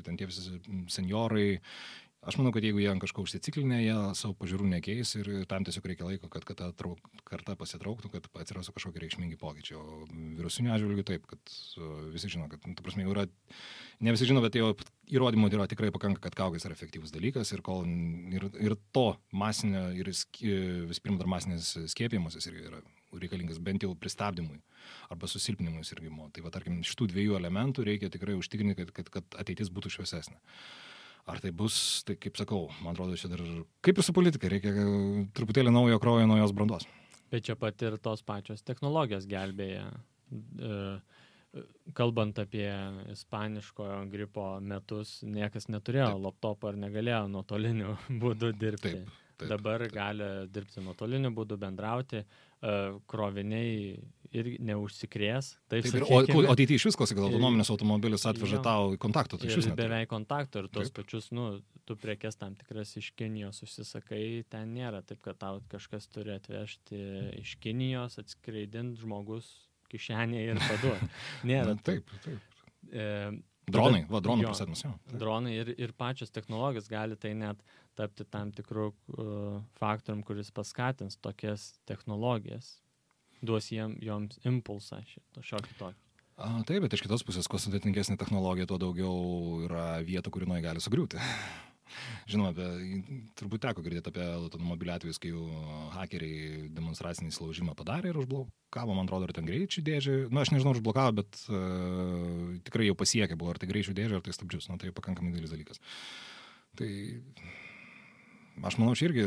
ten 0.06 0.16
tie 0.16 0.28
visi 0.28 0.58
seniorai, 0.92 1.60
Aš 2.28 2.36
manau, 2.36 2.50
kad 2.52 2.64
jeigu 2.66 2.82
jie 2.82 2.90
ant 2.90 3.00
kažko 3.00 3.22
užsiciklinę, 3.24 3.78
jie 3.80 3.96
savo 4.18 4.34
pažiūrų 4.36 4.66
nekeis 4.68 5.14
ir 5.16 5.30
tam 5.48 5.64
tiesiog 5.64 5.86
reikia 5.88 6.04
laiko, 6.04 6.28
kad, 6.28 6.44
kad 6.44 6.58
ta 6.60 6.66
trauk, 6.76 7.00
karta 7.24 7.54
pasitrauktų, 7.56 8.10
kad 8.12 8.26
atsirastų 8.42 8.74
kažkokie 8.76 9.00
reikšmingi 9.00 9.38
pokyčiai. 9.40 9.78
O 9.80 10.02
virusinių 10.36 10.74
atžvilgių 10.74 11.04
taip, 11.08 11.24
kad 11.30 11.54
visi 12.12 12.28
žino, 12.34 12.50
kad, 12.52 12.60
nu, 12.68 12.74
ta 12.76 12.84
prasme, 12.84 13.06
jau 13.06 13.14
yra, 13.14 13.24
ne 14.04 14.12
visi 14.12 14.28
žino, 14.28 14.42
bet 14.44 14.58
jau 14.60 14.74
įrodymų 15.08 15.48
yra 15.56 15.64
tikrai 15.72 15.88
pakanka, 15.94 16.20
kad 16.26 16.36
kaukės 16.36 16.68
yra 16.68 16.76
efektyvus 16.76 17.14
dalykas 17.14 17.54
ir, 17.56 17.62
kol, 17.64 17.88
ir, 18.36 18.44
ir 18.60 18.76
to 18.92 19.06
masinio, 19.32 19.86
ir 19.96 20.10
vis 20.12 21.00
pirma 21.00 21.22
dar 21.22 21.30
masinės 21.32 21.78
skiepimasis 21.94 22.50
irgi 22.50 22.66
yra 22.68 22.82
reikalingas 23.16 23.56
bent 23.64 23.86
jau 23.86 23.94
pristabdymui 23.96 24.60
arba 25.08 25.30
susilpnimui 25.32 25.86
sirgimo. 25.88 26.28
Tai 26.34 26.44
va, 26.44 26.52
tarkim, 26.52 26.82
šitų 26.84 27.08
dviejų 27.14 27.38
elementų 27.40 27.88
reikia 27.88 28.12
tikrai 28.12 28.36
užtikrinti, 28.36 28.76
kad, 28.82 28.92
kad, 29.00 29.08
kad 29.16 29.40
ateitis 29.40 29.72
būtų 29.72 29.96
šviesesnė. 29.96 30.36
Ar 31.28 31.42
tai 31.44 31.52
bus, 31.52 32.02
tai 32.08 32.16
kaip 32.16 32.38
sakau, 32.40 32.70
man 32.80 32.94
atrodo, 32.94 33.16
čia 33.20 33.28
dar 33.28 33.42
kaip 33.84 34.00
ir 34.00 34.06
su 34.06 34.14
politika, 34.16 34.48
reikia 34.48 34.72
truputėlį 35.36 35.74
naujo 35.74 36.00
kraujo, 36.00 36.24
naujos 36.30 36.54
brandos. 36.56 36.88
Bet 37.28 37.44
čia 37.44 37.56
pat 37.60 37.82
ir 37.84 37.98
tos 38.00 38.22
pačios 38.24 38.64
technologijos 38.64 39.26
gelbėja. 39.28 39.90
E, 40.32 40.78
kalbant 41.96 42.40
apie 42.40 42.68
ispaniškojo 43.12 44.00
gripo 44.12 44.48
metus, 44.64 45.18
niekas 45.24 45.68
neturėjo 45.72 46.14
laptopo 46.20 46.72
ir 46.72 46.80
negalėjo 46.80 47.26
nuotoliniu 47.32 47.96
būdu 48.24 48.54
dirbti. 48.56 48.94
Taip. 48.96 49.16
Taip, 49.38 49.52
Dabar 49.52 49.84
taip. 49.84 49.94
gali 49.94 50.28
dirbti 50.50 50.82
nuotoliniu 50.82 51.30
būdu, 51.36 51.60
bendrauti, 51.60 52.24
e, 52.24 52.47
kroviniai 53.08 53.98
ir 54.34 54.50
neužsikrės. 54.60 55.54
Taip, 55.70 55.86
Taip, 55.86 55.94
ir, 56.00 56.04
o, 56.04 56.18
o 56.20 56.52
ateityje 56.52 56.80
iš 56.80 56.86
visko, 56.90 57.06
kad 57.08 57.22
autonominis 57.22 57.70
automobilis 57.72 58.26
atveža 58.28 58.60
tau 58.64 58.92
į 58.96 59.00
kontaktą, 59.00 59.38
tai 59.40 59.48
iš 59.48 59.60
vis 59.60 59.68
ir 59.68 59.72
neturi. 59.72 59.86
beveik 59.86 60.10
kontakto 60.10 60.62
ir 60.62 60.68
tos 60.68 60.90
Taip. 60.90 60.98
pačius, 61.00 61.30
nu, 61.36 61.46
tu 61.88 61.96
prekes 61.96 62.36
tam 62.40 62.56
tikras 62.58 62.92
iš 63.00 63.12
Kinijos 63.18 63.62
užsisakai, 63.64 64.44
ten 64.52 64.74
nėra 64.76 65.00
taip, 65.06 65.22
kad 65.24 65.38
tau 65.40 65.62
kažkas 65.72 66.10
turi 66.12 66.34
atvežti 66.36 67.00
iš 67.40 67.56
Kinijos, 67.62 68.18
atskreidinti 68.20 69.00
žmogus 69.04 69.48
kišenėje 69.92 70.52
ir 70.52 70.64
paduoti. 70.66 71.12
Nėra. 71.48 71.72
Na, 71.72 71.86
taip, 71.88 72.12
taip. 72.26 72.58
E, 72.92 73.06
Dronai, 73.68 74.04
va, 74.08 74.20
dronų 74.24 74.46
jo. 74.46 74.52
prisėdimas, 74.52 74.82
jo. 74.84 74.94
Taip. 75.08 75.18
dronai 75.20 75.50
ir, 75.58 75.72
ir 75.76 75.92
pačios 75.96 76.32
technologijos 76.32 76.88
gali 76.88 77.18
tai 77.20 77.34
net 77.36 77.60
tapti 77.98 78.26
tam 78.30 78.52
tikrų 78.54 78.88
uh, 78.90 79.60
faktorium, 79.80 80.22
kuris 80.26 80.52
paskatins 80.54 81.18
tokias 81.22 81.72
technologijas, 81.88 82.76
duos 83.42 83.70
jiem, 83.74 83.96
joms 84.02 84.38
impulsą 84.48 85.02
šito, 85.06 85.42
šiokį 85.42 85.78
tokį. 85.80 86.04
A, 86.38 86.52
taip, 86.62 86.84
bet 86.84 86.94
iš 86.94 87.02
kitos 87.02 87.24
pusės, 87.26 87.48
kuo 87.50 87.58
sudėtingesnė 87.58 88.14
technologija, 88.18 88.68
tuo 88.70 88.78
daugiau 88.78 89.64
yra 89.66 89.96
vietų, 90.06 90.30
kur 90.30 90.44
jinai 90.46 90.60
gali 90.62 90.82
sugriūti. 90.82 91.18
Žinoma, 92.30 92.52
apie, 92.52 93.00
turbūt 93.40 93.64
teko 93.64 93.82
girdėti 93.82 94.12
apie 94.12 94.22
automobilių 94.36 94.92
atvejus, 94.94 95.18
kai 95.22 95.32
hakeriai 95.96 96.68
demonstracinį 96.76 97.32
įsilaužimą 97.32 97.74
padarė 97.78 98.12
ir 98.12 98.20
užblokavo, 98.22 98.94
man 98.94 99.08
atrodo, 99.08 99.26
ar 99.26 99.34
ten 99.34 99.48
greičių 99.48 99.84
dėžę. 99.86 100.16
Na, 100.30 100.44
aš 100.44 100.52
nežinau, 100.54 100.76
užblokavo, 100.76 101.16
bet 101.22 101.40
uh, 101.48 102.58
tikrai 102.68 102.90
jau 102.90 102.98
pasiekė 103.00 103.38
buvo, 103.40 103.54
ar 103.54 103.58
tai 103.58 103.70
greičių 103.72 103.96
dėžė, 103.98 104.20
ar 104.20 104.26
tai 104.26 104.36
stabdžius. 104.36 104.68
Na, 104.70 104.78
tai 104.78 104.92
pakankamai 104.94 105.32
didelis 105.34 105.54
dalykas. 105.54 105.82
Tai 106.78 106.90
aš 108.62 108.78
manau, 108.80 108.94
čia 108.98 109.08
irgi 109.10 109.26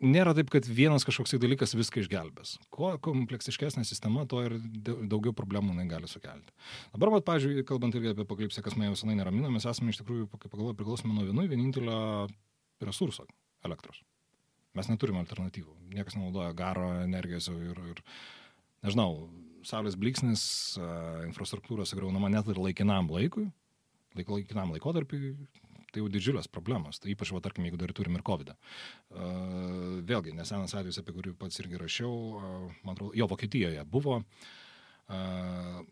nėra 0.00 0.32
taip, 0.36 0.50
kad 0.52 0.64
vienas 0.64 1.04
kažkoks 1.06 1.34
tai 1.34 1.40
dalykas 1.42 1.76
viską 1.76 2.02
išgelbės. 2.02 2.54
Kuo 2.72 2.92
kompleksiškesnė 3.04 3.84
sistema, 3.84 4.24
tuo 4.28 4.42
ir 4.46 4.56
da- 4.58 4.96
daugiau 5.12 5.34
problemų 5.36 5.74
jinai 5.74 5.88
gali 5.90 6.08
sukelti. 6.08 6.54
Dabar, 6.94 7.12
vat, 7.16 7.26
pavyzdžiui, 7.28 7.66
kalbant 7.68 7.94
irgi 7.94 8.14
apie 8.14 8.24
apokalipsę, 8.24 8.64
kas 8.64 8.76
mane 8.76 8.90
jau 8.90 8.96
senai 9.02 9.18
neramina, 9.18 9.52
mes 9.52 9.66
esame 9.68 9.92
iš 9.92 10.00
tikrųjų, 10.00 10.28
priklausomi 10.78 11.14
nuo 11.14 11.26
vienų 11.28 11.48
vienintelio 11.52 12.28
resurso- 12.80 13.26
elektros. 13.68 14.00
Mes 14.74 14.86
neturime 14.88 15.20
alternatyvų. 15.20 15.74
Niekas 15.92 16.16
nenaudoja 16.16 16.54
garo 16.54 17.02
energijos 17.02 17.48
ir, 17.48 17.76
ir 17.90 18.02
nežinau, 18.84 19.28
saulės 19.66 19.96
bliksnis, 19.96 20.78
a, 20.78 21.26
infrastruktūra 21.26 21.84
sugriaunama 21.84 22.30
net 22.30 22.46
ir 22.46 22.54
laikinam 22.54 23.10
laikui, 23.10 23.52
laik, 24.14 24.28
laikinam 24.28 24.72
laikotarpiui, 24.72 25.36
tai 25.90 26.02
jau 26.02 26.10
didžiulės 26.12 26.48
problemos. 26.52 27.00
Tai 27.02 27.10
ypač, 27.12 27.32
va, 27.34 27.42
tarkim, 27.44 27.66
jeigu 27.68 27.80
dar 27.80 27.92
turim 27.96 28.16
ir 28.18 28.24
COVID. 28.26 28.52
-ą. 28.52 28.56
Vėlgi, 30.10 30.34
nesenas 30.36 30.74
atvejis, 30.74 31.00
apie 31.02 31.14
kurį 31.16 31.34
pats 31.38 31.60
irgi 31.62 31.80
rašiau, 31.80 32.14
a, 32.38 32.52
man 32.84 32.94
atrodo, 32.94 33.12
jo 33.14 33.26
Vokietijoje 33.30 33.84
buvo 33.84 34.22
a, 35.08 35.82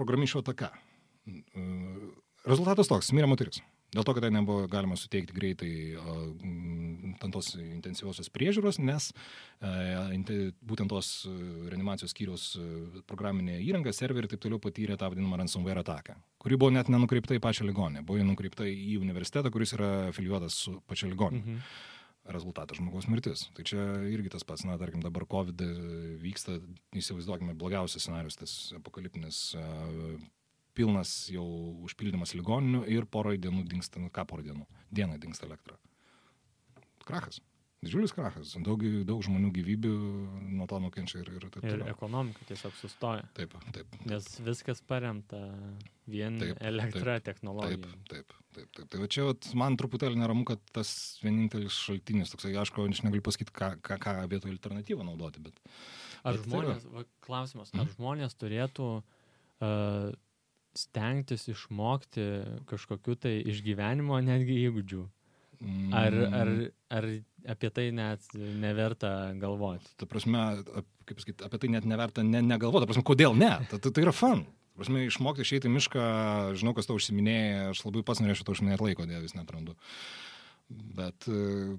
programišių 0.00 0.44
ataka. 0.44 0.72
Rezultatas 2.48 2.88
toks, 2.88 3.12
mirė 3.12 3.28
moteris. 3.28 3.60
Dėl 3.90 4.04
to, 4.06 4.14
kad 4.14 4.22
tai 4.22 4.30
nebuvo 4.30 4.68
galima 4.70 4.94
suteikti 4.98 5.34
greitai 5.34 5.70
tos 7.34 7.52
intensyviosios 7.58 8.30
priežiūros, 8.32 8.78
nes 8.82 9.10
inte- 10.14 10.52
būtent 10.62 10.90
tos 10.92 11.26
a, 11.26 11.34
reanimacijos 11.72 12.14
skyrius 12.14 12.44
a, 12.56 13.02
programinė 13.10 13.58
įranga, 13.60 13.92
serveriai 13.92 14.28
ir 14.28 14.32
taip 14.32 14.42
toliau 14.46 14.62
patyrė 14.62 14.96
tą 14.96 15.10
vadinamą 15.10 15.40
ransomware 15.42 15.82
ataką, 15.82 16.16
kuri 16.38 16.56
buvo 16.56 16.72
net 16.74 16.88
nenukreipta 16.88 17.34
į 17.36 17.42
pačią 17.42 17.66
ligonę, 17.68 18.04
buvo 18.06 18.22
nukreipta 18.24 18.64
į 18.64 18.98
universitetą, 19.02 19.50
kuris 19.52 19.74
yra 19.76 20.08
afilijuotas 20.08 20.54
su 20.66 20.78
pačia 20.86 21.10
ligonė. 21.10 21.42
Mhm. 21.42 21.62
Rezultatas 22.30 22.76
žmogaus 22.76 23.06
mirtis. 23.08 23.46
Tai 23.56 23.64
čia 23.64 23.80
irgi 24.06 24.30
tas 24.30 24.44
pats, 24.44 24.62
na, 24.68 24.76
tarkim, 24.78 25.00
dabar 25.02 25.24
COVID 25.26 25.62
vyksta, 26.20 26.58
įsivaizduokime, 26.94 27.56
blogiausias 27.58 28.04
scenarius, 28.04 28.36
tas 28.36 28.52
apokaliptinis 28.76 29.56
pilnas 30.80 31.12
jau 31.30 31.44
užpildymas 31.86 32.32
ligoninių 32.40 32.82
ir 32.96 33.04
porai 33.06 33.36
dienų 33.38 33.66
dinksta, 33.68 34.00
nu 34.02 34.08
ką 34.10 34.24
porai 34.32 34.48
dienų, 34.48 34.64
dieną 34.90 35.20
dinksta 35.22 35.46
elektra. 35.50 35.76
Krachas. 37.06 37.40
Didžiulis 37.80 38.12
krachas. 38.12 38.50
Daug, 38.60 38.82
daug 39.08 39.22
žmonių 39.24 39.48
gyvybių 39.56 39.90
nuo 40.52 40.66
to 40.68 40.76
nukenčia 40.84 41.22
ir, 41.22 41.30
ir 41.38 41.46
taip 41.48 41.62
Ir 41.64 41.78
toliau. 41.78 41.86
ekonomika 41.94 42.44
tiesiog 42.50 42.74
sustoja, 42.76 43.22
Taip, 43.38 43.54
taip. 43.72 43.94
nes 44.04 44.26
viskas 44.44 44.82
paremta 44.84 45.40
vien 46.10 46.36
Taip, 46.42 46.60
elektra 46.60 47.14
Taip, 47.16 47.24
technologija. 47.30 47.80
taip, 48.12 48.34
taip, 48.52 48.68
taip. 48.76 48.90
Tai 48.92 49.00
va 49.00 49.08
čia 49.16 49.24
vat, 49.30 49.48
man 49.56 49.78
truputėlį 49.80 50.20
neramu, 50.20 50.44
kad 50.50 50.60
tas 50.76 50.92
vienintelis 51.24 51.72
šaltinis, 51.86 52.34
toksai, 52.34 52.52
aišku, 52.60 52.84
aš 52.84 53.00
negaliu 53.06 53.24
pasakyti, 53.30 53.56
ką, 53.56 53.70
ką, 53.80 53.96
ką 54.04 54.14
vietoj 54.28 54.52
alternatyvą 54.58 55.08
naudoti, 55.08 55.40
bet 55.48 55.56
Ar 56.20 56.36
Bet 56.36 56.44
tai 56.44 56.50
žmonės, 56.50 56.84
va, 56.92 57.06
klausimas, 57.24 57.72
ar 57.72 57.86
Mhm. 57.86 57.94
žmonės 57.96 58.36
turėtų 58.36 58.90
uh, 59.00 60.12
stengtis 60.76 61.48
išmokti 61.50 62.26
kažkokiu 62.70 63.16
tai 63.18 63.38
išgyvenimo 63.52 64.20
netgi 64.24 64.60
įgūdžių? 64.68 65.02
Ar, 65.92 66.14
ar, 66.16 66.48
mm, 66.48 66.68
ar 66.96 67.06
apie 67.52 67.68
tai 67.76 67.90
net 67.92 68.24
neverta 68.32 69.34
galvoti? 69.36 69.90
ta 70.00 70.08
prasme, 70.08 70.62
kaip 71.04 71.18
pasakyti, 71.18 71.44
apie 71.44 71.60
tai 71.60 71.68
net 71.74 71.88
neverta 71.88 72.24
ne, 72.24 72.40
negalvoti, 72.40 72.86
ta 72.86 72.88
prasme, 72.88 73.04
kodėl 73.04 73.36
ne, 73.36 73.50
tai, 73.68 73.80
tai, 73.84 74.06
yra 74.06 74.14
fan. 74.16 74.46
Ta 74.48 74.80
prasme, 74.80 75.04
išmokti 75.10 75.44
išeiti 75.44 75.68
į 75.68 75.74
mišką, 75.74 76.06
žinau, 76.56 76.72
kas 76.76 76.88
to 76.88 76.96
užsiminėja, 76.96 77.74
aš 77.74 77.84
labai 77.84 78.06
pats 78.08 78.24
norėčiau 78.24 78.48
to 78.48 78.56
užsiminėti 78.56 78.86
laiko, 78.86 79.04
dėl 79.10 79.20
vis 79.26 79.36
netrandu. 79.36 79.76
Bet 80.96 81.28
e, 81.28 81.76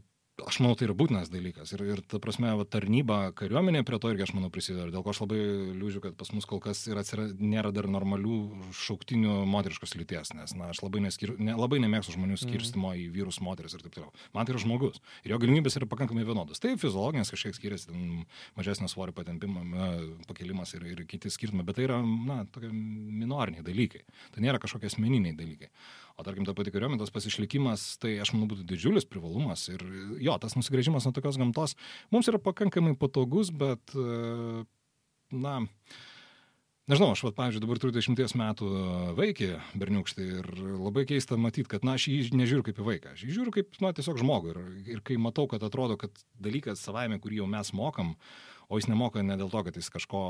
aš 0.47 0.59
manau, 0.61 0.75
tai 0.77 0.87
yra 0.87 0.95
būtinas 0.97 1.29
dalykas. 1.31 1.71
Ir, 1.75 1.83
ir 1.93 2.01
ta 2.07 2.19
prasme, 2.21 2.51
va, 2.57 2.65
tarnyba 2.67 3.17
kariuomenė 3.37 3.83
prie 3.87 3.99
to 4.01 4.11
irgi, 4.11 4.25
aš 4.25 4.33
manau, 4.35 4.49
prisideda. 4.53 4.87
Ir 4.87 4.93
Dėl 4.95 5.03
ko 5.05 5.13
aš 5.13 5.21
labai 5.23 5.39
liūdžiu, 5.77 6.01
kad 6.05 6.15
pas 6.19 6.31
mus 6.33 6.47
kol 6.49 6.61
kas 6.63 6.83
atsira, 6.87 7.27
nėra 7.37 7.71
dar 7.75 7.87
normalių 7.91 8.37
šauktinių 8.77 9.41
moteriškos 9.51 9.95
lyties, 9.99 10.33
nes, 10.37 10.55
na, 10.57 10.71
aš 10.73 10.81
labai, 10.85 11.03
neskir, 11.05 11.35
ne, 11.39 11.55
labai 11.57 11.81
nemėgstu 11.83 12.15
žmonių 12.17 12.39
skirstimo 12.41 12.93
į 12.97 13.07
vyrus, 13.15 13.41
moteris 13.43 13.75
ir 13.77 13.85
taip 13.85 13.95
toliau. 13.97 14.11
Man 14.35 14.47
tai 14.47 14.55
yra 14.55 14.63
žmogus. 14.63 15.01
Ir 15.25 15.35
jo 15.35 15.41
galimybės 15.43 15.77
yra 15.79 15.89
pakankamai 15.91 16.25
vienodos. 16.27 16.61
Tai 16.63 16.75
fiziologinės 16.81 17.33
kažkiek 17.33 17.57
skiriasi, 17.57 17.95
mažesnio 18.59 18.89
svorio 18.91 19.15
patempimo, 19.17 19.65
na, 19.67 19.91
pakelimas 20.29 20.75
ir, 20.77 20.87
ir 20.93 21.03
kiti 21.09 21.31
skirtumai, 21.33 21.67
bet 21.67 21.79
tai 21.79 21.89
yra, 21.89 22.01
na, 22.01 22.43
tokie 22.51 22.71
minoriniai 22.71 23.65
dalykai. 23.65 24.05
Tai 24.35 24.45
nėra 24.45 24.61
kažkokie 24.63 24.89
asmeniniai 24.91 25.37
dalykai. 25.37 25.71
O 26.21 26.25
tarkim, 26.25 26.45
ta 26.45 26.53
pati 26.53 26.69
kariuomenė, 26.69 27.01
tas 27.01 27.13
pasišlikimas, 27.15 27.95
tai 28.01 28.13
aš 28.21 28.35
manau 28.35 28.51
būtų 28.51 28.67
didžiulis 28.69 29.07
privalumas. 29.09 29.65
Ir 29.73 29.81
jo, 30.21 30.37
tas 30.41 30.53
nusigrėžimas 30.53 31.07
nuo 31.07 31.15
tokios 31.17 31.39
gamtos 31.41 31.73
mums 32.13 32.29
yra 32.29 32.37
pakankamai 32.37 32.93
patogus, 32.99 33.49
bet, 33.49 33.95
e, 33.97 34.61
na, 35.33 35.55
Nežinau, 36.89 37.13
aš, 37.13 37.21
vat, 37.23 37.35
pavyzdžiui, 37.37 37.61
dabar 37.63 37.79
turiu 37.79 37.93
10 37.95 38.33
metų 38.41 38.69
vaikį, 39.15 39.49
berniukštį, 39.79 40.25
ir 40.41 40.47
labai 40.75 41.05
keista 41.07 41.37
matyti, 41.39 41.69
kad, 41.71 41.85
na, 41.87 41.93
aš 41.95 42.07
jį 42.09 42.33
nežiūriu 42.35 42.65
kaip 42.67 42.81
į 42.81 42.87
vaiką, 42.87 43.13
aš 43.13 43.21
jį 43.23 43.35
žiūriu 43.37 43.53
kaip, 43.55 43.77
na, 43.85 43.93
tiesiog 43.95 44.17
žmogų. 44.19 44.51
Ir, 44.51 44.59
ir 44.97 45.03
kai 45.05 45.15
matau, 45.21 45.45
kad 45.47 45.63
atrodo, 45.63 45.95
kad 46.01 46.23
dalykas 46.41 46.81
savaime, 46.83 47.21
kurį 47.21 47.43
jau 47.43 47.47
mes 47.53 47.71
mokam, 47.77 48.15
o 48.71 48.79
jis 48.79 48.87
nemoka 48.87 49.19
ne 49.25 49.35
dėl 49.35 49.51
to, 49.51 49.61
kad 49.67 49.75
jis 49.75 49.89
kažko 49.91 50.21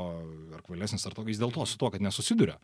ar 0.56 0.64
kvailesnis, 0.66 1.04
ar 1.06 1.14
to, 1.14 1.22
jis 1.30 1.38
dėl 1.38 1.54
to 1.54 1.62
su 1.68 1.78
to, 1.78 1.92
kad 1.94 2.02
nesusiduria. 2.02 2.56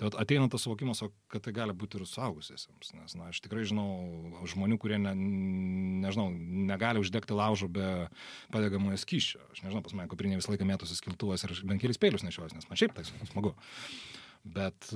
Tai 0.00 0.08
ateina 0.22 0.48
tas 0.52 0.64
suvokimas, 0.64 1.02
kad 1.32 1.44
tai 1.44 1.52
gali 1.56 1.76
būti 1.76 2.00
ir 2.00 2.06
suaugusiesiems. 2.08 2.94
Nes, 2.96 3.16
na, 3.18 3.28
aš 3.28 3.42
tikrai 3.44 3.66
žinau 3.68 3.86
žmonių, 4.48 4.80
kurie, 4.80 4.98
ne, 5.02 5.12
nežinau, 6.06 6.30
negali 6.72 7.04
uždegti 7.04 7.36
laužo 7.36 7.68
be 7.72 8.08
padegamojo 8.54 8.98
skyščio. 9.04 9.44
Aš 9.52 9.62
nežinau, 9.66 9.84
pas 9.84 9.96
mane 9.96 10.10
kuprinė 10.12 10.40
visą 10.40 10.54
laiką 10.54 10.68
mėtosi 10.68 10.98
skiltuvas 10.98 11.44
ir 11.44 11.56
bent 11.68 11.84
kelis 11.84 12.00
pėlius 12.00 12.24
nešiojas, 12.26 12.56
nes 12.56 12.68
man 12.70 12.80
šiaip 12.80 12.96
tai 12.96 13.06
smagu. 13.06 13.54
Bet 14.56 14.92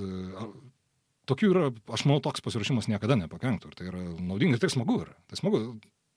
tokių 1.29 1.53
yra, 1.53 1.65
aš 1.93 2.05
manau, 2.07 2.21
toks 2.23 2.43
pasiruošimas 2.45 2.89
niekada 2.91 3.17
nepakenktų. 3.19 3.71
Ir 3.71 3.77
tai 3.77 3.89
yra 3.91 4.03
naudinga, 4.17 4.61
tai 4.61 4.71
smagu 4.73 5.01
yra. 5.05 5.17
Tai 5.29 5.39
smagu. 5.39 5.65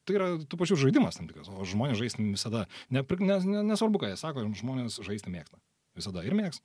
Tai 0.05 0.17
yra 0.19 0.27
tų 0.45 0.59
pačių 0.61 0.77
žaidimas 0.87 1.17
tam 1.17 1.29
tikras, 1.31 1.49
o 1.49 1.65
žmonės 1.69 2.01
žaisti 2.01 2.27
visada, 2.27 2.67
ne, 2.93 3.01
ne, 3.21 3.39
ne, 3.41 3.63
nesvarbu, 3.71 4.03
ką 4.03 4.11
jie 4.13 4.19
sako, 4.21 4.45
žmonės 4.61 4.99
žaisti 5.07 5.33
mėgsta. 5.33 5.61
Visada 5.97 6.25
ir 6.27 6.37
mėgs. 6.37 6.61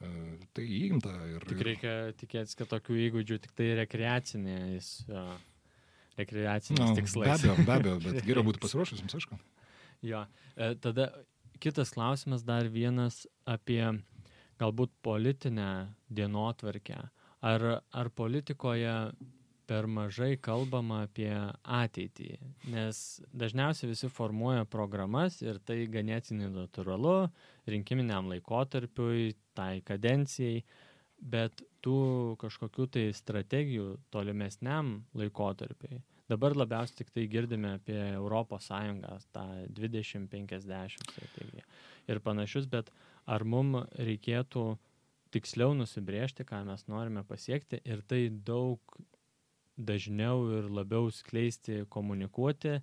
E, 0.00 0.10
Tai 0.56 0.64
įgimta 0.64 1.14
ir... 1.30 1.46
Tik 1.48 1.62
reikia 1.64 1.94
tikėtis, 2.20 2.56
kad 2.58 2.68
tokių 2.72 2.98
įgūdžių 3.06 3.40
tik 3.46 3.56
tai 3.56 3.70
rekreaciniais, 3.80 4.92
jo, 5.08 5.24
rekreaciniais 6.20 6.92
Nu, 6.92 6.98
tikslais. 6.98 7.30
Be 7.30 7.52
abejo, 7.52 7.66
be 7.66 7.76
abejo, 7.78 7.96
bet 8.04 8.22
geriau 8.28 8.44
būti 8.46 8.60
pasiruošus, 8.64 9.02
jums 9.04 9.16
aišku. 9.20 9.40
Jo. 10.04 10.24
E, 10.56 10.72
Tada 10.80 11.10
kitas 11.60 11.92
klausimas 11.96 12.44
dar 12.44 12.68
vienas 12.72 13.22
apie 13.48 13.82
galbūt 14.60 14.92
politinę 15.04 15.94
dienotvarkę. 16.12 17.00
Ar, 17.40 17.62
ar 17.96 18.10
politikoje 18.12 18.92
per 19.70 19.86
mažai 19.86 20.34
kalbama 20.42 21.04
apie 21.06 21.30
ateitį? 21.62 22.34
Nes 22.74 23.20
dažniausiai 23.30 23.92
visi 23.92 24.10
formuoja 24.10 24.66
programas 24.66 25.38
ir 25.44 25.62
tai 25.62 25.84
ganėtinai 25.90 26.50
natūralu 26.56 27.16
rinkiminiam 27.70 28.30
laikotarpiui, 28.34 29.36
tai 29.54 29.72
kadencijai, 29.86 30.64
bet 31.20 31.62
tų 31.84 32.00
kažkokių 32.42 32.90
tai 32.96 33.08
strategijų 33.16 33.92
tolimesniam 34.10 34.98
laikotarpiui 35.16 36.02
Dabar 36.30 36.54
labiausiai 36.54 37.00
tik 37.00 37.08
tai 37.10 37.24
girdime 37.26 37.72
apie 37.74 37.98
Europos 37.98 38.68
Sąjungą, 38.70 39.16
tą 39.34 39.44
2050 39.74 41.02
strategiją 41.10 41.64
ir 42.10 42.20
panašius, 42.22 42.68
bet 42.70 42.92
ar 43.26 43.42
mums 43.42 43.88
reikėtų 43.98 44.64
tiksliau 45.34 45.74
nusibriežti, 45.78 46.46
ką 46.46 46.62
mes 46.68 46.86
norime 46.90 47.24
pasiekti 47.26 47.80
ir 47.82 48.04
tai 48.06 48.28
daug 48.30 48.78
dažniau 49.86 50.44
ir 50.58 50.70
labiau 50.72 51.10
skleisti, 51.14 51.84
komunikuoti, 51.92 52.78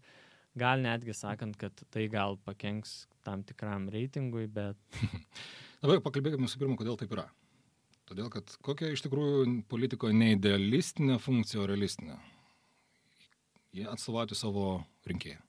gal 0.58 0.82
netgi 0.84 1.16
sakant, 1.16 1.58
kad 1.60 1.86
tai 1.94 2.08
gal 2.12 2.38
pakenks 2.46 3.06
tam 3.28 3.44
tikram 3.48 3.90
reitingui, 3.94 4.48
bet... 4.52 4.80
Dabar 5.84 6.02
pakalbėkime 6.02 6.48
visų 6.48 6.64
pirma, 6.64 6.78
kodėl 6.80 6.98
taip 7.00 7.14
yra. 7.14 7.28
Todėl, 8.08 8.30
kad 8.32 8.54
kokia 8.64 8.94
iš 8.94 9.04
tikrųjų 9.04 9.66
politiko 9.68 10.10
neidealistinė 10.16 11.20
funkcija, 11.20 11.60
o 11.64 11.68
realistinė. 11.68 12.16
Jie 13.76 13.84
atstovauti 13.92 14.38
savo 14.40 14.80
rinkėją. 15.10 15.42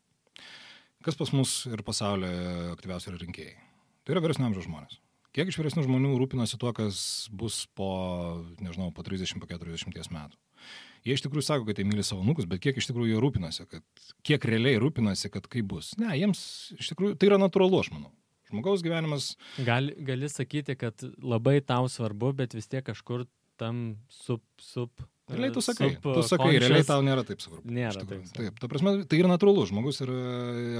Kas 1.06 1.14
pas 1.16 1.30
mus 1.30 1.52
ir 1.70 1.84
pasaulyje 1.86 2.72
aktyviausiai 2.72 3.12
yra 3.12 3.20
rinkėjai? 3.22 3.54
Tai 4.02 4.16
yra 4.16 4.24
vyresnio 4.24 4.48
amžiaus 4.48 4.66
žmonės. 4.66 4.98
Kiek 5.36 5.52
iš 5.52 5.60
vyresnių 5.60 5.84
žmonių 5.86 6.16
rūpinasi 6.18 6.58
tuo, 6.58 6.72
kas 6.74 7.28
bus 7.30 7.60
po, 7.78 7.88
nežinau, 8.58 8.90
po 8.96 9.04
30, 9.06 9.38
po 9.38 9.46
40 9.46 10.10
metų? 10.10 10.40
Jie 11.06 11.16
iš 11.16 11.24
tikrųjų 11.24 11.46
sako, 11.46 11.68
kad 11.68 11.78
jie 11.78 11.86
myli 11.88 12.04
savo 12.06 12.24
nukus, 12.26 12.48
bet 12.50 12.62
kiek 12.64 12.78
iš 12.80 12.88
tikrųjų 12.90 13.14
jie 13.14 13.20
rūpinasi, 13.22 13.66
kad 13.70 14.12
kiek 14.26 14.46
realiai 14.48 14.80
rūpinasi, 14.82 15.30
kad 15.34 15.48
kaip 15.50 15.68
bus. 15.70 15.92
Ne, 16.00 16.10
jiems 16.18 16.40
iš 16.78 16.92
tikrųjų 16.92 17.18
tai 17.18 17.30
yra 17.30 17.40
natūralu, 17.40 17.82
aš 17.82 17.92
manau. 17.94 18.12
Žmogaus 18.48 18.82
gyvenimas. 18.84 19.34
Gali, 19.60 19.92
gali 20.08 20.30
sakyti, 20.32 20.76
kad 20.80 21.04
labai 21.20 21.58
tau 21.60 21.88
svarbu, 21.92 22.32
bet 22.38 22.56
vis 22.56 22.70
tiek 22.70 22.86
kažkur 22.86 23.26
tam 23.60 23.98
sup, 24.12 24.44
sup 24.62 25.04
Realiai 25.28 25.52
tu 25.52 25.60
sakai, 25.60 25.90
sup, 25.92 26.06
tu 26.16 26.22
sakai, 26.24 26.54
realiai 26.62 26.84
tau 26.88 27.02
nėra 27.04 27.22
taip 27.26 27.42
svarbu. 27.44 27.68
Nėra 27.68 28.04
taip. 28.08 28.24
Taip, 28.32 28.60
ta 28.62 28.68
prasme, 28.70 28.94
tai 29.08 29.18
yra 29.20 29.28
natūralu, 29.28 29.66
žmogus 29.68 30.00
yra 30.04 30.16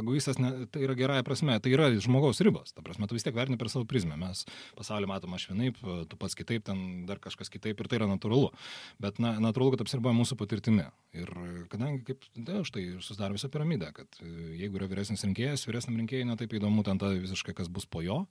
egoistas, 0.01 0.38
ne, 0.40 0.64
tai 0.72 0.86
yra 0.86 0.96
gerąją 0.96 1.24
prasme, 1.26 1.57
tai 1.64 1.72
yra 1.74 1.90
žmogaus 2.01 2.40
ribos, 2.44 2.72
ta 2.72 2.84
prasme, 2.84 3.09
tu 3.11 3.16
vis 3.18 3.26
tiek 3.26 3.36
vertini 3.36 3.59
per 3.61 3.68
savo 3.72 3.84
prizmę, 3.88 4.16
mes 4.20 4.46
pasaulį 4.78 5.11
matom 5.11 5.36
aš 5.36 5.51
vienaip, 5.51 5.82
tu 6.09 6.20
pats 6.20 6.38
kitaip, 6.38 6.64
ten 6.70 7.05
dar 7.09 7.20
kažkas 7.24 7.53
kitaip 7.53 7.76
ir 7.76 7.90
tai 7.90 8.01
yra 8.01 8.09
natūralu, 8.09 8.49
bet 9.05 9.20
na, 9.20 9.34
natūralu, 9.44 9.76
kad 9.76 9.84
apsiriboja 9.84 10.16
mūsų 10.16 10.40
patirtimi. 10.40 10.88
Ir 11.18 11.28
kadangi, 11.68 12.03
kaip, 12.09 12.24
tai 12.49 12.64
štai 12.68 12.86
susidaro 13.05 13.36
visą 13.36 13.53
piramidę, 13.53 13.92
kad 13.96 14.20
jeigu 14.22 14.80
yra 14.80 14.88
vyresnis 14.88 15.26
rinkėjas, 15.28 15.68
vyresniam 15.68 16.01
rinkėjai 16.01 16.28
netaip 16.32 16.57
įdomu 16.57 16.86
ten 16.88 17.01
ta 17.01 17.12
visiškai, 17.12 17.57
kas 17.59 17.68
bus 17.72 17.84
po 17.84 18.01
jo, 18.05 18.22